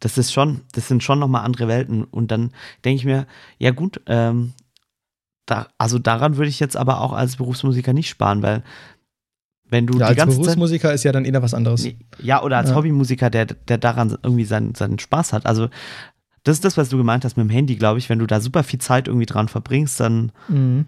Das 0.00 0.16
ist 0.18 0.32
schon, 0.32 0.62
das 0.72 0.88
sind 0.88 1.02
schon 1.02 1.18
nochmal 1.18 1.44
andere 1.44 1.68
Welten. 1.68 2.04
Und 2.04 2.30
dann 2.30 2.50
denke 2.84 2.96
ich 2.96 3.04
mir, 3.04 3.26
ja 3.58 3.70
gut, 3.72 4.00
ähm, 4.06 4.54
da, 5.46 5.68
also 5.76 5.98
daran 5.98 6.36
würde 6.38 6.48
ich 6.48 6.60
jetzt 6.60 6.76
aber 6.76 7.00
auch 7.02 7.12
als 7.12 7.36
Berufsmusiker 7.36 7.92
nicht 7.92 8.08
sparen, 8.08 8.42
weil 8.42 8.62
wenn 9.68 9.86
du 9.86 9.98
ja, 9.98 10.06
als 10.06 10.16
ganze 10.16 10.36
Zeit. 10.36 10.42
Berufsmusiker 10.44 10.92
ist 10.92 11.04
ja 11.04 11.12
dann 11.12 11.24
eher 11.24 11.42
was 11.42 11.54
anderes. 11.54 11.88
Ja, 12.22 12.42
oder 12.42 12.58
als 12.58 12.70
Ja. 12.70 12.76
Hobbymusiker, 12.76 13.30
der, 13.30 13.46
der 13.46 13.78
daran 13.78 14.16
irgendwie 14.22 14.44
seinen, 14.44 14.74
seinen 14.74 14.98
Spaß 14.98 15.32
hat. 15.32 15.46
Also, 15.46 15.68
das 16.44 16.56
ist 16.58 16.64
das, 16.64 16.76
was 16.76 16.90
du 16.90 16.96
gemeint 16.98 17.24
hast 17.24 17.36
mit 17.36 17.44
dem 17.46 17.50
Handy, 17.50 17.76
glaube 17.76 17.98
ich. 17.98 18.08
Wenn 18.10 18.18
du 18.18 18.26
da 18.26 18.40
super 18.40 18.62
viel 18.62 18.78
Zeit 18.80 19.08
irgendwie 19.08 19.26
dran 19.26 19.48
verbringst, 19.48 19.98
dann 20.00 20.32
Mhm. 20.48 20.86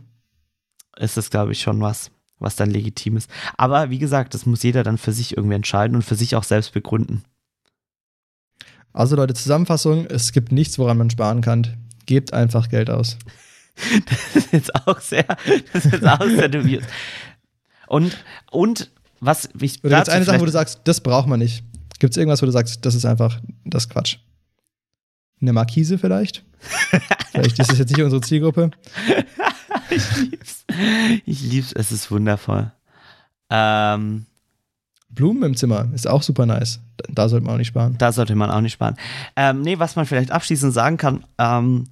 ist 0.98 1.16
das, 1.16 1.30
glaube 1.30 1.52
ich, 1.52 1.60
schon 1.62 1.80
was, 1.80 2.10
was 2.38 2.56
dann 2.56 2.70
legitim 2.70 3.16
ist. 3.16 3.30
Aber 3.56 3.88
wie 3.90 3.98
gesagt, 3.98 4.34
das 4.34 4.44
muss 4.46 4.62
jeder 4.62 4.82
dann 4.82 4.98
für 4.98 5.12
sich 5.12 5.36
irgendwie 5.36 5.56
entscheiden 5.56 5.96
und 5.96 6.02
für 6.02 6.14
sich 6.14 6.36
auch 6.36 6.44
selbst 6.44 6.72
begründen. 6.74 7.22
Also 8.92 9.16
Leute, 9.16 9.34
Zusammenfassung, 9.34 10.06
es 10.06 10.32
gibt 10.32 10.52
nichts, 10.52 10.78
woran 10.78 10.98
man 10.98 11.10
sparen 11.10 11.40
kann. 11.40 11.66
Gebt 12.06 12.32
einfach 12.32 12.68
Geld 12.68 12.90
aus. 12.90 13.16
Das 14.06 14.36
ist 14.36 14.52
jetzt 14.54 14.74
auch 14.86 15.00
sehr, 15.00 15.24
das 15.72 15.84
ist 15.84 15.92
jetzt 15.92 16.06
auch 16.08 16.24
sehr 16.24 16.48
dubios. 16.48 16.82
Und, 17.86 18.16
und 18.50 18.90
was 19.20 19.48
ich 19.60 19.82
Oder 19.84 19.96
gibt 19.96 20.08
dazu 20.08 20.10
eine 20.12 20.24
Sache, 20.24 20.40
wo 20.40 20.44
du 20.44 20.50
sagst, 20.50 20.80
das 20.84 21.00
braucht 21.00 21.28
man 21.28 21.38
nicht? 21.38 21.64
Gibt 21.98 22.12
es 22.12 22.16
irgendwas, 22.16 22.42
wo 22.42 22.46
du 22.46 22.52
sagst, 22.52 22.84
das 22.84 22.94
ist 22.94 23.04
einfach, 23.04 23.40
das 23.64 23.88
Quatsch? 23.88 24.18
Eine 25.40 25.52
Markise 25.52 25.98
vielleicht? 25.98 26.44
vielleicht 27.32 27.58
ist 27.58 27.72
es 27.72 27.78
jetzt 27.78 27.90
nicht 27.90 28.02
unsere 28.02 28.20
Zielgruppe. 28.20 28.70
ich 29.90 30.16
lieb's. 30.16 30.64
Ich 31.24 31.42
lieb's, 31.42 31.72
es 31.72 31.92
ist 31.92 32.10
wundervoll. 32.10 32.72
Ähm, 33.50 34.26
Blumen 35.08 35.42
im 35.42 35.56
Zimmer 35.56 35.88
ist 35.94 36.06
auch 36.06 36.22
super 36.22 36.46
nice. 36.46 36.80
Da, 36.96 37.04
da 37.12 37.28
sollte 37.28 37.46
man 37.46 37.54
auch 37.54 37.58
nicht 37.58 37.68
sparen. 37.68 37.96
Da 37.98 38.12
sollte 38.12 38.34
man 38.34 38.50
auch 38.50 38.60
nicht 38.60 38.72
sparen. 38.72 38.96
Ähm, 39.36 39.62
nee, 39.62 39.78
was 39.78 39.96
man 39.96 40.06
vielleicht 40.06 40.30
abschließend 40.30 40.72
sagen 40.72 40.96
kann, 40.96 41.24
ähm, 41.38 41.84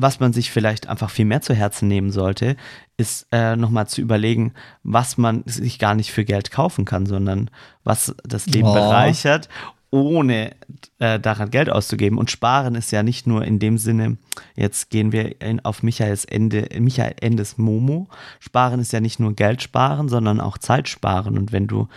was 0.00 0.20
man 0.20 0.32
sich 0.32 0.50
vielleicht 0.52 0.88
einfach 0.88 1.10
viel 1.10 1.24
mehr 1.24 1.42
zu 1.42 1.54
Herzen 1.54 1.88
nehmen 1.88 2.12
sollte, 2.12 2.56
ist 2.96 3.26
äh, 3.32 3.56
nochmal 3.56 3.88
zu 3.88 4.00
überlegen, 4.00 4.54
was 4.84 5.18
man 5.18 5.42
sich 5.44 5.78
gar 5.78 5.94
nicht 5.94 6.12
für 6.12 6.24
Geld 6.24 6.50
kaufen 6.52 6.84
kann, 6.84 7.04
sondern 7.04 7.50
was 7.84 8.14
das 8.22 8.46
Leben 8.46 8.68
Oh. 8.68 8.74
bereichert, 8.74 9.48
ohne 9.90 10.52
äh, 11.00 11.18
daran 11.18 11.50
Geld 11.50 11.68
auszugeben. 11.68 12.16
Und 12.18 12.30
sparen 12.30 12.76
ist 12.76 12.92
ja 12.92 13.02
nicht 13.02 13.26
nur 13.26 13.44
in 13.44 13.58
dem 13.58 13.76
Sinne, 13.76 14.18
jetzt 14.54 14.90
gehen 14.90 15.10
wir 15.10 15.40
in, 15.40 15.64
auf 15.64 15.82
Michaels 15.82 16.24
Ende, 16.24 16.68
Michael 16.78 17.16
Endes 17.20 17.58
Momo. 17.58 18.08
Sparen 18.38 18.80
ist 18.80 18.92
ja 18.92 19.00
nicht 19.00 19.18
nur 19.18 19.34
Geld 19.34 19.62
sparen, 19.62 20.08
sondern 20.08 20.40
auch 20.40 20.58
Zeit 20.58 20.88
sparen. 20.88 21.36
Und 21.38 21.50
wenn 21.52 21.66
du 21.66 21.88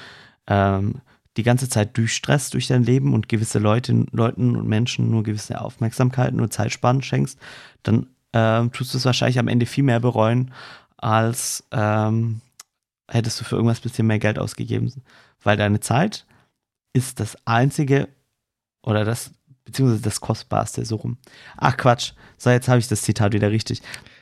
ähm, 0.48 0.96
die 1.38 1.44
ganze 1.44 1.70
Zeit 1.70 1.98
durchstresst 1.98 2.54
durch 2.54 2.68
dein 2.68 2.84
Leben 2.84 3.14
und 3.14 3.30
gewisse 3.30 3.60
Leute, 3.60 4.06
Leuten 4.12 4.56
und 4.56 4.68
Menschen 4.68 5.10
nur 5.10 5.24
gewisse 5.24 5.62
Aufmerksamkeit, 5.62 6.34
nur 6.34 6.50
Zeitspannen 6.50 7.02
schenkst, 7.02 7.40
dann 7.84 8.08
ähm, 8.34 8.72
tust 8.72 8.94
du 8.94 8.98
es 8.98 9.06
wahrscheinlich 9.06 9.40
am 9.40 9.48
Ende 9.48 9.66
viel 9.66 9.84
mehr 9.84 10.00
bereuen, 10.00 10.54
als 10.98 11.64
ähm, 11.72 12.42
hättest 13.10 13.40
du 13.40 13.44
für 13.44 13.56
irgendwas 13.56 13.80
ein 13.80 13.84
bisschen 13.84 14.08
mehr 14.08 14.20
Geld 14.20 14.40
ausgegeben. 14.40 14.92
Weil 15.44 15.58
deine 15.58 15.80
Zeit 15.80 16.26
ist 16.94 17.20
das 17.20 17.38
einzige 17.46 18.10
oder 18.84 19.06
das, 19.06 19.32
beziehungsweise 19.66 20.02
das 20.02 20.22
Kostbarste, 20.22 20.86
so 20.86 20.98
rum. 20.98 21.18
Ach 21.58 21.78
Quatsch, 21.78 22.14
so 22.38 22.50
jetzt 22.50 22.68
habe 22.68 22.80
ich 22.80 22.88
das 22.88 23.02
Zitat 23.02 23.34
wieder 23.34 23.52
richtig. 23.52 23.82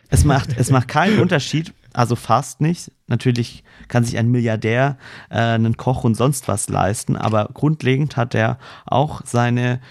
Es 0.10 0.26
macht, 0.26 0.58
es 0.58 0.70
macht 0.70 0.88
keinen 0.88 1.20
Unterschied, 1.22 1.74
also 1.94 2.16
fast 2.16 2.62
nicht. 2.62 2.92
Natürlich 3.08 3.64
kann 3.88 4.04
sich 4.04 4.18
ein 4.18 4.30
Milliardär 4.30 4.98
äh, 5.30 5.38
einen 5.38 5.78
Koch 5.78 6.04
und 6.04 6.16
sonst 6.16 6.48
was 6.48 6.70
leisten, 6.70 7.16
aber 7.16 7.50
grundlegend 7.54 8.18
hat 8.18 8.36
er 8.36 8.58
auch 8.86 9.22
seine, 9.26 9.82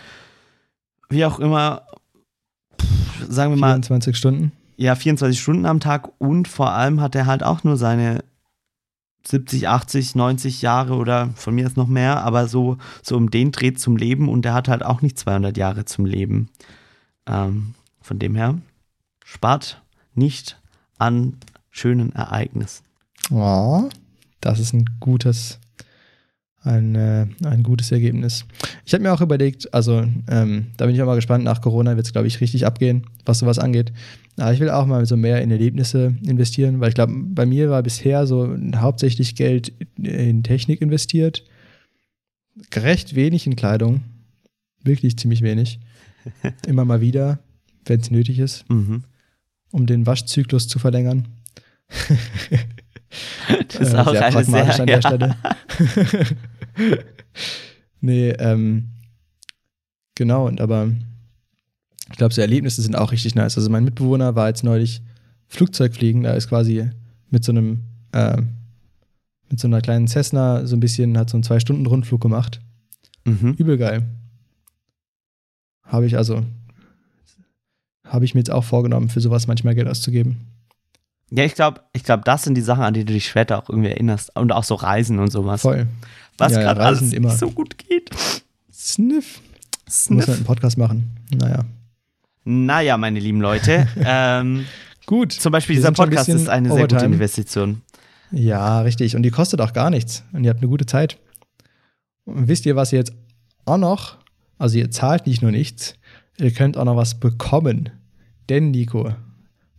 wie 1.09 1.25
auch 1.25 1.39
immer, 1.39 1.83
pff, 2.81 3.27
sagen 3.29 3.53
wir 3.53 3.59
mal, 3.59 3.73
24 3.73 4.17
Stunden. 4.17 4.53
ja, 4.77 4.95
24 4.95 5.41
Stunden 5.41 5.67
am 5.67 5.81
Tag 5.81 6.11
und 6.19 6.49
vor 6.49 6.73
allem 6.73 7.01
hat 7.01 7.15
er 7.15 7.27
halt 7.27 7.43
auch 7.43 7.65
nur 7.65 7.77
seine 7.77 8.25
70, 9.27 9.69
80, 9.69 10.15
90 10.15 10.63
Jahre 10.63 10.95
oder 10.95 11.31
von 11.35 11.55
mir 11.55 11.67
ist 11.67 11.77
noch 11.77 11.89
mehr, 11.89 12.23
aber 12.23 12.49
so, 12.49 12.79
so 13.03 13.17
um 13.17 13.31
den 13.31 13.53
dreht 13.53 13.79
zum 13.79 13.97
Leben 13.97 14.29
und 14.29 14.47
er 14.47 14.55
hat 14.55 14.69
halt 14.69 14.85
auch 14.85 15.03
nicht 15.03 15.19
200 15.19 15.57
Jahre 15.57 15.85
zum 15.85 16.07
Leben. 16.07 16.49
Ähm, 17.27 17.75
von 18.01 18.19
dem 18.19 18.35
her, 18.35 18.59
spart 19.25 19.83
nicht 20.15 20.59
an 20.99 21.37
schönen 21.79 22.12
Ereignissen. 22.14 22.85
Oh, 23.31 23.88
das 24.41 24.59
ist 24.59 24.73
ein 24.73 24.85
gutes, 25.01 25.59
ein, 26.62 26.95
äh, 26.95 27.27
ein 27.45 27.62
gutes 27.62 27.93
Ergebnis. 27.93 28.45
Ich 28.85 28.95
habe 28.95 29.03
mir 29.03 29.12
auch 29.12 29.21
überlegt, 29.21 29.73
also 29.75 30.05
ähm, 30.29 30.67
da 30.77 30.87
bin 30.87 30.95
ich 30.95 31.03
auch 31.03 31.07
mal 31.07 31.14
gespannt, 31.17 31.45
nach 31.45 31.61
Corona 31.61 31.97
wird 31.97 32.07
es, 32.07 32.12
glaube 32.12 32.27
ich, 32.27 32.41
richtig 32.41 32.67
abgehen, 32.67 33.07
was 33.25 33.41
sowas 33.41 33.59
angeht. 33.59 33.93
Aber 34.37 34.53
ich 34.53 34.61
will 34.61 34.71
auch 34.71 34.87
mal 34.87 35.05
so 35.07 35.17
mehr 35.17 35.43
in 35.43 35.51
Erlebnisse 35.51 36.17
investieren, 36.25 36.81
weil 36.81 36.88
ich 36.91 36.95
glaube, 36.95 37.12
bei 37.14 37.47
mir 37.47 37.71
war 37.71 37.83
bisher 37.83 38.27
so 38.27 38.57
hauptsächlich 38.77 39.35
Geld 39.35 39.73
in 39.99 40.42
Technik 40.42 40.81
investiert. 40.81 41.44
Recht 42.75 43.15
wenig 43.15 43.46
in 43.46 43.57
Kleidung. 43.57 44.02
Wirklich 44.83 45.17
ziemlich 45.19 45.42
wenig. 45.42 45.81
Immer 46.67 46.85
mal 46.85 47.00
wieder, 47.00 47.38
wenn 47.85 48.00
es 48.00 48.11
nötig 48.11 48.38
ist, 48.38 48.69
Mhm. 48.71 49.05
um 49.71 49.87
den 49.87 50.07
Waschzyklus 50.07 50.69
zu 50.69 50.79
verlängern. 50.79 51.29
Das 53.69 53.81
ist 53.81 53.95
Äh, 53.95 53.97
auch 53.99 54.11
sehr 54.11 54.25
eine 54.27 54.35
pragmatisch 54.37 54.77
sehr, 54.77 54.81
an 54.81 54.87
der 54.87 55.01
ja. 55.01 55.03
Stelle. 55.03 55.37
nee, 58.01 58.29
ähm, 58.31 58.91
genau, 60.15 60.47
und 60.47 60.61
aber 60.61 60.89
ich 62.11 62.17
glaube, 62.17 62.35
so 62.35 62.41
Erlebnisse 62.41 62.83
sind 62.83 62.97
auch 62.97 63.13
richtig 63.13 63.35
nice. 63.35 63.57
Also 63.57 63.71
mein 63.71 63.85
Mitbewohner 63.85 64.35
war 64.35 64.49
jetzt 64.49 64.63
neulich 64.65 65.03
Flugzeugfliegen, 65.49 66.23
da 66.25 66.35
ist 66.35 66.49
quasi 66.49 66.91
mit 67.31 67.45
so 67.45 67.53
einem, 67.53 67.81
äh, 68.13 68.41
mit 69.51 69.59
so 69.59 69.67
einer 69.69 69.81
kleinen 69.81 70.07
Cessna 70.09 70.67
so 70.67 70.77
ein 70.77 70.81
bisschen, 70.81 71.17
hat 71.17 71.31
so 71.31 71.37
einen 71.37 71.43
Zwei-Stunden-Rundflug 71.45 72.21
gemacht. 72.21 72.61
Mhm. 73.25 73.55
Übel 73.59 73.79
geil. 73.79 74.07
Habe 75.85 76.07
ich 76.07 76.17
also, 76.19 76.45
habe 78.05 78.25
ich 78.27 78.35
mir 78.35 78.41
jetzt 78.41 78.51
auch 78.51 78.65
vorgenommen, 78.65 79.09
für 79.09 79.21
sowas 79.21 79.47
manchmal 79.47 79.75
Geld 79.75 79.89
auszugeben. 79.89 80.47
Ja, 81.31 81.44
ich 81.44 81.54
glaube, 81.54 81.83
ich 81.92 82.04
glaub, 82.04 82.24
das 82.24 82.42
sind 82.44 82.54
die 82.54 82.62
Sachen, 82.62 82.83
an 82.85 82.94
die 82.94 83.04
du 83.04 83.12
dich 83.12 83.29
später 83.29 83.58
auch 83.58 83.68
irgendwie 83.68 83.90
erinnerst. 83.90 84.35
Und 84.37 84.52
auch 84.52 84.64
so 84.64 84.74
Reisen 84.74 85.18
und 85.18 85.31
sowas. 85.31 85.60
Voll. 85.62 85.87
Was 86.38 86.52
Ja, 86.52 86.58
ja, 86.60 86.64
gerade 86.64 86.81
Reisen 86.81 86.98
alles 87.04 87.12
immer. 87.12 87.29
nicht 87.29 87.38
so 87.38 87.50
gut 87.50 87.76
geht. 87.79 88.10
Sniff. 88.72 89.40
Muss 89.87 90.04
Sniff. 90.04 90.26
man 90.26 90.37
einen 90.37 90.44
Podcast 90.44 90.79
machen. 90.79 91.10
Naja. 91.31 91.64
Naja, 92.44 92.96
meine 92.96 93.20
lieben 93.20 93.40
Leute. 93.40 93.87
ähm, 93.98 94.64
Gut. 95.06 95.33
zum 95.33 95.52
Beispiel 95.52 95.76
dieser 95.76 95.88
ein 95.88 95.94
Podcast 95.94 96.26
bisschen 96.26 96.40
ist 96.40 96.48
eine 96.48 96.68
sehr 96.70 96.83
gute 96.83 96.94
Overtime. 96.96 97.14
Investition. 97.14 97.83
Ja, 98.31 98.81
richtig. 98.81 99.16
Und 99.16 99.22
die 99.22 99.31
kostet 99.31 99.60
auch 99.60 99.72
gar 99.72 99.90
nichts. 99.90 100.24
Und 100.33 100.44
ihr 100.44 100.50
habt 100.50 100.60
eine 100.60 100.68
gute 100.68 100.87
Zeit. 100.87 101.18
Und 102.24 102.48
wisst 102.48 102.64
ihr, 102.66 102.76
was 102.76 102.92
ihr 102.92 102.98
jetzt 103.00 103.12
auch 103.64 103.79
noch, 103.79 104.16
also 104.58 104.79
ihr 104.79 104.90
zahlt 104.90 105.26
nicht 105.26 105.42
nur 105.42 105.50
nichts, 105.50 105.94
ihr 106.38 106.50
könnt 106.52 106.76
auch 106.76 106.85
noch 106.85 106.96
was 106.96 107.18
bekommen. 107.20 107.90
Denn, 108.48 108.70
Nico, 108.70 109.12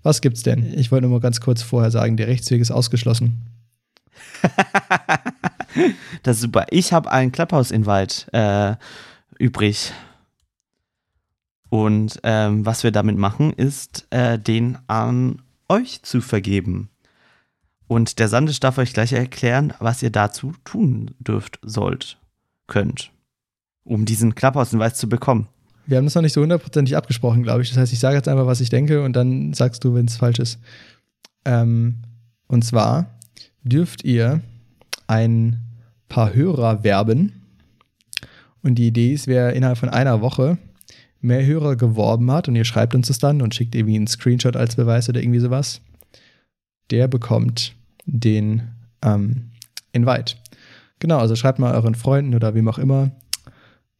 was 0.03 0.21
gibt's 0.21 0.43
denn? 0.43 0.73
Ich 0.77 0.91
wollte 0.91 1.07
nur 1.07 1.17
mal 1.17 1.23
ganz 1.23 1.41
kurz 1.41 1.61
vorher 1.61 1.91
sagen, 1.91 2.17
der 2.17 2.27
Rechtsweg 2.27 2.61
ist 2.61 2.71
ausgeschlossen. 2.71 3.41
Das 6.23 6.37
ist 6.37 6.41
super. 6.41 6.65
Ich 6.71 6.93
habe 6.93 7.11
einen 7.11 7.31
Clubhouse-Invite 7.31 8.33
äh, 8.33 8.75
übrig. 9.37 9.93
Und 11.69 12.19
ähm, 12.23 12.65
was 12.65 12.83
wir 12.83 12.91
damit 12.91 13.17
machen, 13.17 13.53
ist, 13.53 14.07
äh, 14.09 14.39
den 14.39 14.79
an 14.87 15.41
euch 15.67 16.01
zu 16.01 16.21
vergeben. 16.21 16.89
Und 17.87 18.19
der 18.19 18.27
Sandisch 18.27 18.59
darf 18.59 18.77
euch 18.77 18.93
gleich 18.93 19.13
erklären, 19.13 19.73
was 19.79 20.01
ihr 20.03 20.09
dazu 20.09 20.53
tun 20.63 21.11
dürft, 21.19 21.59
sollt, 21.61 22.17
könnt, 22.67 23.11
um 23.83 24.05
diesen 24.05 24.35
Clubhouse-Invite 24.35 24.95
zu 24.95 25.09
bekommen. 25.09 25.47
Wir 25.89 25.97
haben 25.97 26.05
das 26.05 26.13
noch 26.13 26.21
nicht 26.21 26.33
so 26.33 26.41
hundertprozentig 26.41 26.95
abgesprochen, 26.95 27.41
glaube 27.41 27.63
ich. 27.63 27.69
Das 27.69 27.79
heißt, 27.79 27.91
ich 27.91 27.99
sage 27.99 28.15
jetzt 28.15 28.27
einfach, 28.27 28.45
was 28.45 28.61
ich 28.61 28.69
denke 28.69 29.01
und 29.01 29.13
dann 29.15 29.53
sagst 29.53 29.83
du, 29.83 29.95
wenn 29.95 30.05
es 30.05 30.17
falsch 30.17 30.37
ist. 30.37 30.59
Ähm, 31.45 32.03
und 32.47 32.63
zwar 32.63 33.17
dürft 33.63 34.03
ihr 34.03 34.41
ein 35.07 35.59
paar 36.07 36.35
Hörer 36.35 36.83
werben. 36.83 37.33
Und 38.61 38.75
die 38.75 38.87
Idee 38.87 39.13
ist, 39.13 39.25
wer 39.25 39.53
innerhalb 39.53 39.79
von 39.79 39.89
einer 39.89 40.21
Woche 40.21 40.59
mehr 41.21 41.43
Hörer 41.43 41.75
geworben 41.75 42.29
hat 42.31 42.47
und 42.47 42.55
ihr 42.55 42.65
schreibt 42.65 42.93
uns 42.93 43.07
das 43.07 43.17
dann 43.17 43.41
und 43.41 43.55
schickt 43.55 43.73
irgendwie 43.73 43.95
einen 43.95 44.07
Screenshot 44.07 44.55
als 44.55 44.75
Beweis 44.75 45.09
oder 45.09 45.21
irgendwie 45.21 45.39
sowas, 45.39 45.81
der 46.91 47.07
bekommt 47.07 47.73
den 48.05 48.61
ähm, 49.01 49.49
Invite. 49.91 50.35
Genau, 50.99 51.17
also 51.17 51.35
schreibt 51.35 51.57
mal 51.57 51.73
euren 51.73 51.95
Freunden 51.95 52.35
oder 52.35 52.53
wem 52.53 52.67
auch 52.67 52.77
immer, 52.77 53.09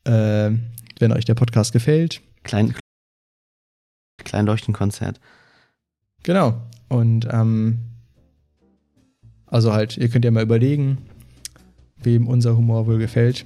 äh, 0.03 0.51
wenn 0.99 1.11
euch 1.11 1.25
der 1.25 1.35
Podcast 1.35 1.73
gefällt. 1.73 2.21
Klein, 2.43 2.73
Leuchtenkonzert. 4.45 5.19
Genau. 6.23 6.61
Und 6.89 7.27
ähm, 7.31 7.79
also 9.47 9.73
halt, 9.73 9.97
ihr 9.97 10.09
könnt 10.09 10.25
ja 10.25 10.31
mal 10.31 10.43
überlegen, 10.43 10.99
wem 11.97 12.27
unser 12.27 12.55
Humor 12.55 12.87
wohl 12.87 12.99
gefällt. 12.99 13.45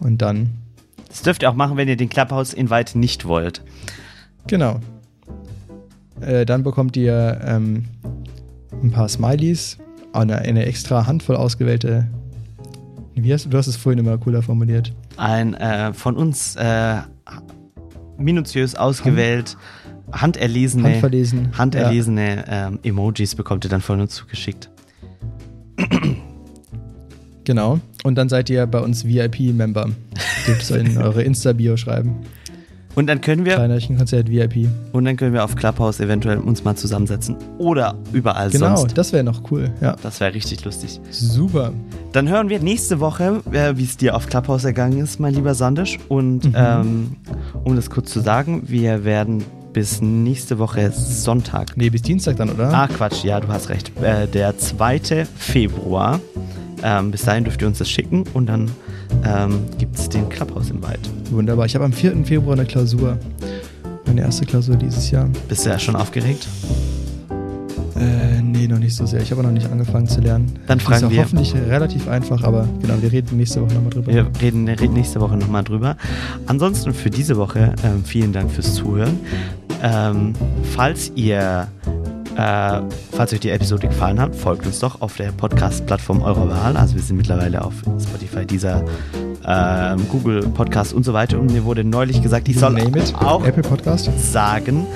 Und 0.00 0.22
dann, 0.22 0.50
Das 1.08 1.22
dürft 1.22 1.42
ihr 1.42 1.50
auch 1.50 1.54
machen, 1.54 1.76
wenn 1.76 1.88
ihr 1.88 1.96
den 1.96 2.08
Clubhouse-Invite 2.08 2.98
nicht 2.98 3.24
wollt. 3.24 3.62
genau. 4.46 4.80
Äh, 6.20 6.46
dann 6.46 6.62
bekommt 6.62 6.96
ihr 6.96 7.40
ähm, 7.44 7.84
ein 8.82 8.90
paar 8.90 9.08
Smileys, 9.08 9.78
eine, 10.12 10.38
eine 10.38 10.64
extra 10.64 11.06
Handvoll 11.06 11.36
ausgewählte. 11.36 12.08
Wie 13.14 13.32
hast 13.32 13.46
du, 13.46 13.50
du 13.50 13.58
hast 13.58 13.66
es 13.66 13.76
vorhin 13.76 13.98
immer 13.98 14.16
cooler 14.18 14.42
formuliert. 14.42 14.92
Ein 15.16 15.54
äh, 15.54 15.92
von 15.92 16.16
uns 16.16 16.56
äh, 16.56 17.00
minutiös 18.18 18.74
ausgewählt, 18.74 19.56
handerlesene, 20.12 20.90
Handverlesen. 20.90 21.56
handerlesene 21.56 22.44
ähm, 22.48 22.78
Emojis 22.82 23.34
bekommt 23.34 23.64
ihr 23.64 23.70
dann 23.70 23.80
von 23.80 24.00
uns 24.00 24.14
zugeschickt. 24.14 24.70
Genau. 27.44 27.78
Und 28.02 28.16
dann 28.16 28.28
seid 28.28 28.50
ihr 28.50 28.66
bei 28.66 28.80
uns 28.80 29.06
VIP-Member. 29.06 29.90
Dürft 30.46 30.62
es 30.62 30.70
in 30.70 30.98
eure 31.02 31.22
Insta-Bio 31.22 31.76
schreiben. 31.76 32.16
Und 32.96 33.06
dann 33.06 33.20
können 33.20 33.44
wir 33.44 33.54
Kleinerchenkonzert 33.54 34.28
VIP. 34.28 34.68
und 34.92 35.04
dann 35.04 35.16
können 35.16 35.32
wir 35.34 35.44
auf 35.44 35.54
Clubhouse 35.54 36.00
eventuell 36.00 36.38
uns 36.38 36.64
mal 36.64 36.74
zusammensetzen 36.74 37.36
oder 37.58 37.94
überall 38.12 38.50
Genau, 38.50 38.74
sonst. 38.74 38.98
das 38.98 39.12
wäre 39.12 39.22
noch 39.22 39.42
cool. 39.52 39.70
Ja. 39.80 39.94
Das 40.02 40.18
wäre 40.18 40.34
richtig 40.34 40.64
lustig. 40.64 40.98
Super. 41.10 41.72
Dann 42.12 42.28
hören 42.28 42.48
wir 42.48 42.58
nächste 42.58 42.98
Woche, 42.98 43.42
äh, 43.52 43.76
wie 43.76 43.84
es 43.84 43.96
dir 43.96 44.16
auf 44.16 44.26
Clubhouse 44.26 44.64
ergangen 44.64 44.98
ist, 44.98 45.20
mein 45.20 45.34
lieber 45.34 45.54
Sandisch. 45.54 45.98
Und 46.08 46.46
Mhm. 46.46 46.54
ähm, 46.56 47.16
um 47.64 47.76
das 47.76 47.90
kurz 47.90 48.10
zu 48.10 48.20
sagen, 48.20 48.62
wir 48.66 49.04
werden 49.04 49.44
bis 49.74 50.00
nächste 50.00 50.58
Woche 50.58 50.90
Sonntag 50.90 51.76
Nee, 51.76 51.90
bis 51.90 52.00
Dienstag 52.00 52.36
dann, 52.38 52.48
oder? 52.48 52.72
Ah, 52.72 52.88
Quatsch, 52.88 53.24
ja, 53.24 53.40
du 53.40 53.48
hast 53.48 53.68
recht. 53.68 53.92
Äh, 54.02 54.26
der 54.26 54.56
2. 54.56 55.26
Februar. 55.36 56.18
Ähm, 56.88 57.10
bis 57.10 57.22
dahin 57.24 57.42
dürft 57.42 57.60
ihr 57.62 57.66
uns 57.66 57.78
das 57.78 57.90
schicken 57.90 58.22
und 58.32 58.46
dann 58.46 58.70
ähm, 59.24 59.58
gibt 59.76 59.98
es 59.98 60.08
den 60.08 60.28
Clubhouse-Invite. 60.28 61.00
Wunderbar. 61.32 61.66
Ich 61.66 61.74
habe 61.74 61.84
am 61.84 61.92
4. 61.92 62.24
Februar 62.24 62.54
eine 62.56 62.64
Klausur. 62.64 63.18
Meine 64.06 64.20
erste 64.20 64.46
Klausur 64.46 64.76
dieses 64.76 65.10
Jahr. 65.10 65.28
Bist 65.48 65.66
du 65.66 65.70
ja 65.70 65.80
schon 65.80 65.96
aufgeregt? 65.96 66.46
Äh, 67.98 68.40
nee, 68.40 68.68
noch 68.68 68.78
nicht 68.78 68.94
so 68.94 69.04
sehr. 69.04 69.20
Ich 69.20 69.32
habe 69.32 69.42
noch 69.42 69.50
nicht 69.50 69.68
angefangen 69.68 70.06
zu 70.06 70.20
lernen. 70.20 70.52
Dann 70.68 70.78
fragen 70.78 70.98
ist 70.98 71.04
auch 71.04 71.10
wir- 71.10 71.22
hoffentlich 71.22 71.54
relativ 71.54 72.06
einfach, 72.08 72.44
aber 72.44 72.68
genau, 72.80 72.94
wir 73.00 73.10
reden 73.10 73.36
nächste 73.36 73.62
Woche 73.62 73.74
nochmal 73.74 73.90
drüber. 73.90 74.12
Wir 74.12 74.26
reden, 74.40 74.68
reden 74.68 74.94
nächste 74.94 75.20
Woche 75.20 75.36
nochmal 75.36 75.64
drüber. 75.64 75.96
Ansonsten 76.46 76.94
für 76.94 77.10
diese 77.10 77.36
Woche 77.36 77.74
ähm, 77.84 78.04
vielen 78.04 78.32
Dank 78.32 78.52
fürs 78.52 78.74
Zuhören. 78.74 79.18
Ähm, 79.82 80.34
falls 80.74 81.10
ihr 81.16 81.66
äh, 82.36 82.82
falls 83.12 83.32
euch 83.32 83.40
die 83.40 83.50
Episode 83.50 83.88
gefallen 83.88 84.20
hat, 84.20 84.36
folgt 84.36 84.66
uns 84.66 84.78
doch 84.78 85.00
auf 85.00 85.16
der 85.16 85.32
Podcast-Plattform 85.32 86.22
eurer 86.22 86.50
Wahl. 86.50 86.76
Also 86.76 86.94
wir 86.94 87.02
sind 87.02 87.16
mittlerweile 87.16 87.64
auf 87.64 87.72
Spotify, 87.98 88.44
dieser 88.44 88.84
ähm, 89.46 90.06
Google 90.10 90.42
Podcast 90.48 90.92
und 90.92 91.04
so 91.04 91.14
weiter. 91.14 91.40
Und 91.40 91.52
mir 91.52 91.64
wurde 91.64 91.82
neulich 91.82 92.20
gesagt, 92.22 92.48
ich 92.48 92.58
soll 92.58 92.76
auch 93.20 93.44
Apple 93.44 93.62
Podcast. 93.62 94.10
sagen, 94.32 94.86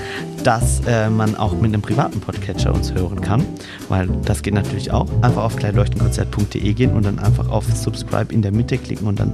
dass 0.45 0.81
äh, 0.87 1.09
man 1.09 1.35
auch 1.37 1.55
mit 1.55 1.73
einem 1.73 1.81
privaten 1.81 2.21
Podcatcher 2.21 2.75
uns 2.75 2.93
hören 2.93 3.23
kann, 3.23 3.45
weil 3.89 4.09
das 4.25 4.43
geht 4.43 4.55
natürlich 4.55 4.91
auch. 4.91 5.07
Einfach 5.23 5.45
auf 5.45 5.57
kleinleuchtenkonzert.de 5.57 6.75
gehen 6.75 6.93
und 6.93 7.07
dann 7.07 7.19
einfach 7.19 7.49
auf 7.49 7.65
Subscribe 7.75 8.35
in 8.35 8.43
der 8.43 8.53
Mitte 8.53 8.77
klicken 8.77 9.07
und 9.07 9.19
dann 9.19 9.33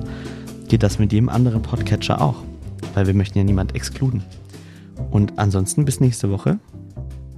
geht 0.68 0.82
das 0.84 1.00
mit 1.00 1.12
jedem 1.12 1.28
anderen 1.28 1.62
Podcatcher 1.62 2.20
auch, 2.20 2.36
weil 2.94 3.06
wir 3.08 3.14
möchten 3.14 3.38
ja 3.38 3.44
niemand 3.44 3.74
exkluden. 3.74 4.22
Und 5.10 5.38
ansonsten 5.38 5.84
bis 5.84 6.00
nächste 6.00 6.30
Woche 6.30 6.58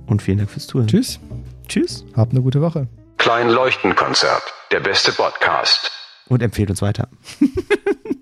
und 0.08 0.22
vielen 0.22 0.38
Dank 0.38 0.50
fürs 0.50 0.66
Zuhören. 0.66 0.88
Tschüss. 0.88 1.20
Tschüss 1.68 2.04
Habt 2.16 2.32
eine 2.32 2.42
gute 2.42 2.60
Woche. 2.60 2.88
Klein 3.18 3.48
Leuchtenkonzert, 3.50 4.42
der 4.72 4.80
beste 4.80 5.12
Podcast. 5.12 5.90
und 6.28 6.42
empfehlt 6.42 6.70
uns 6.70 6.82
weiter. 6.82 7.08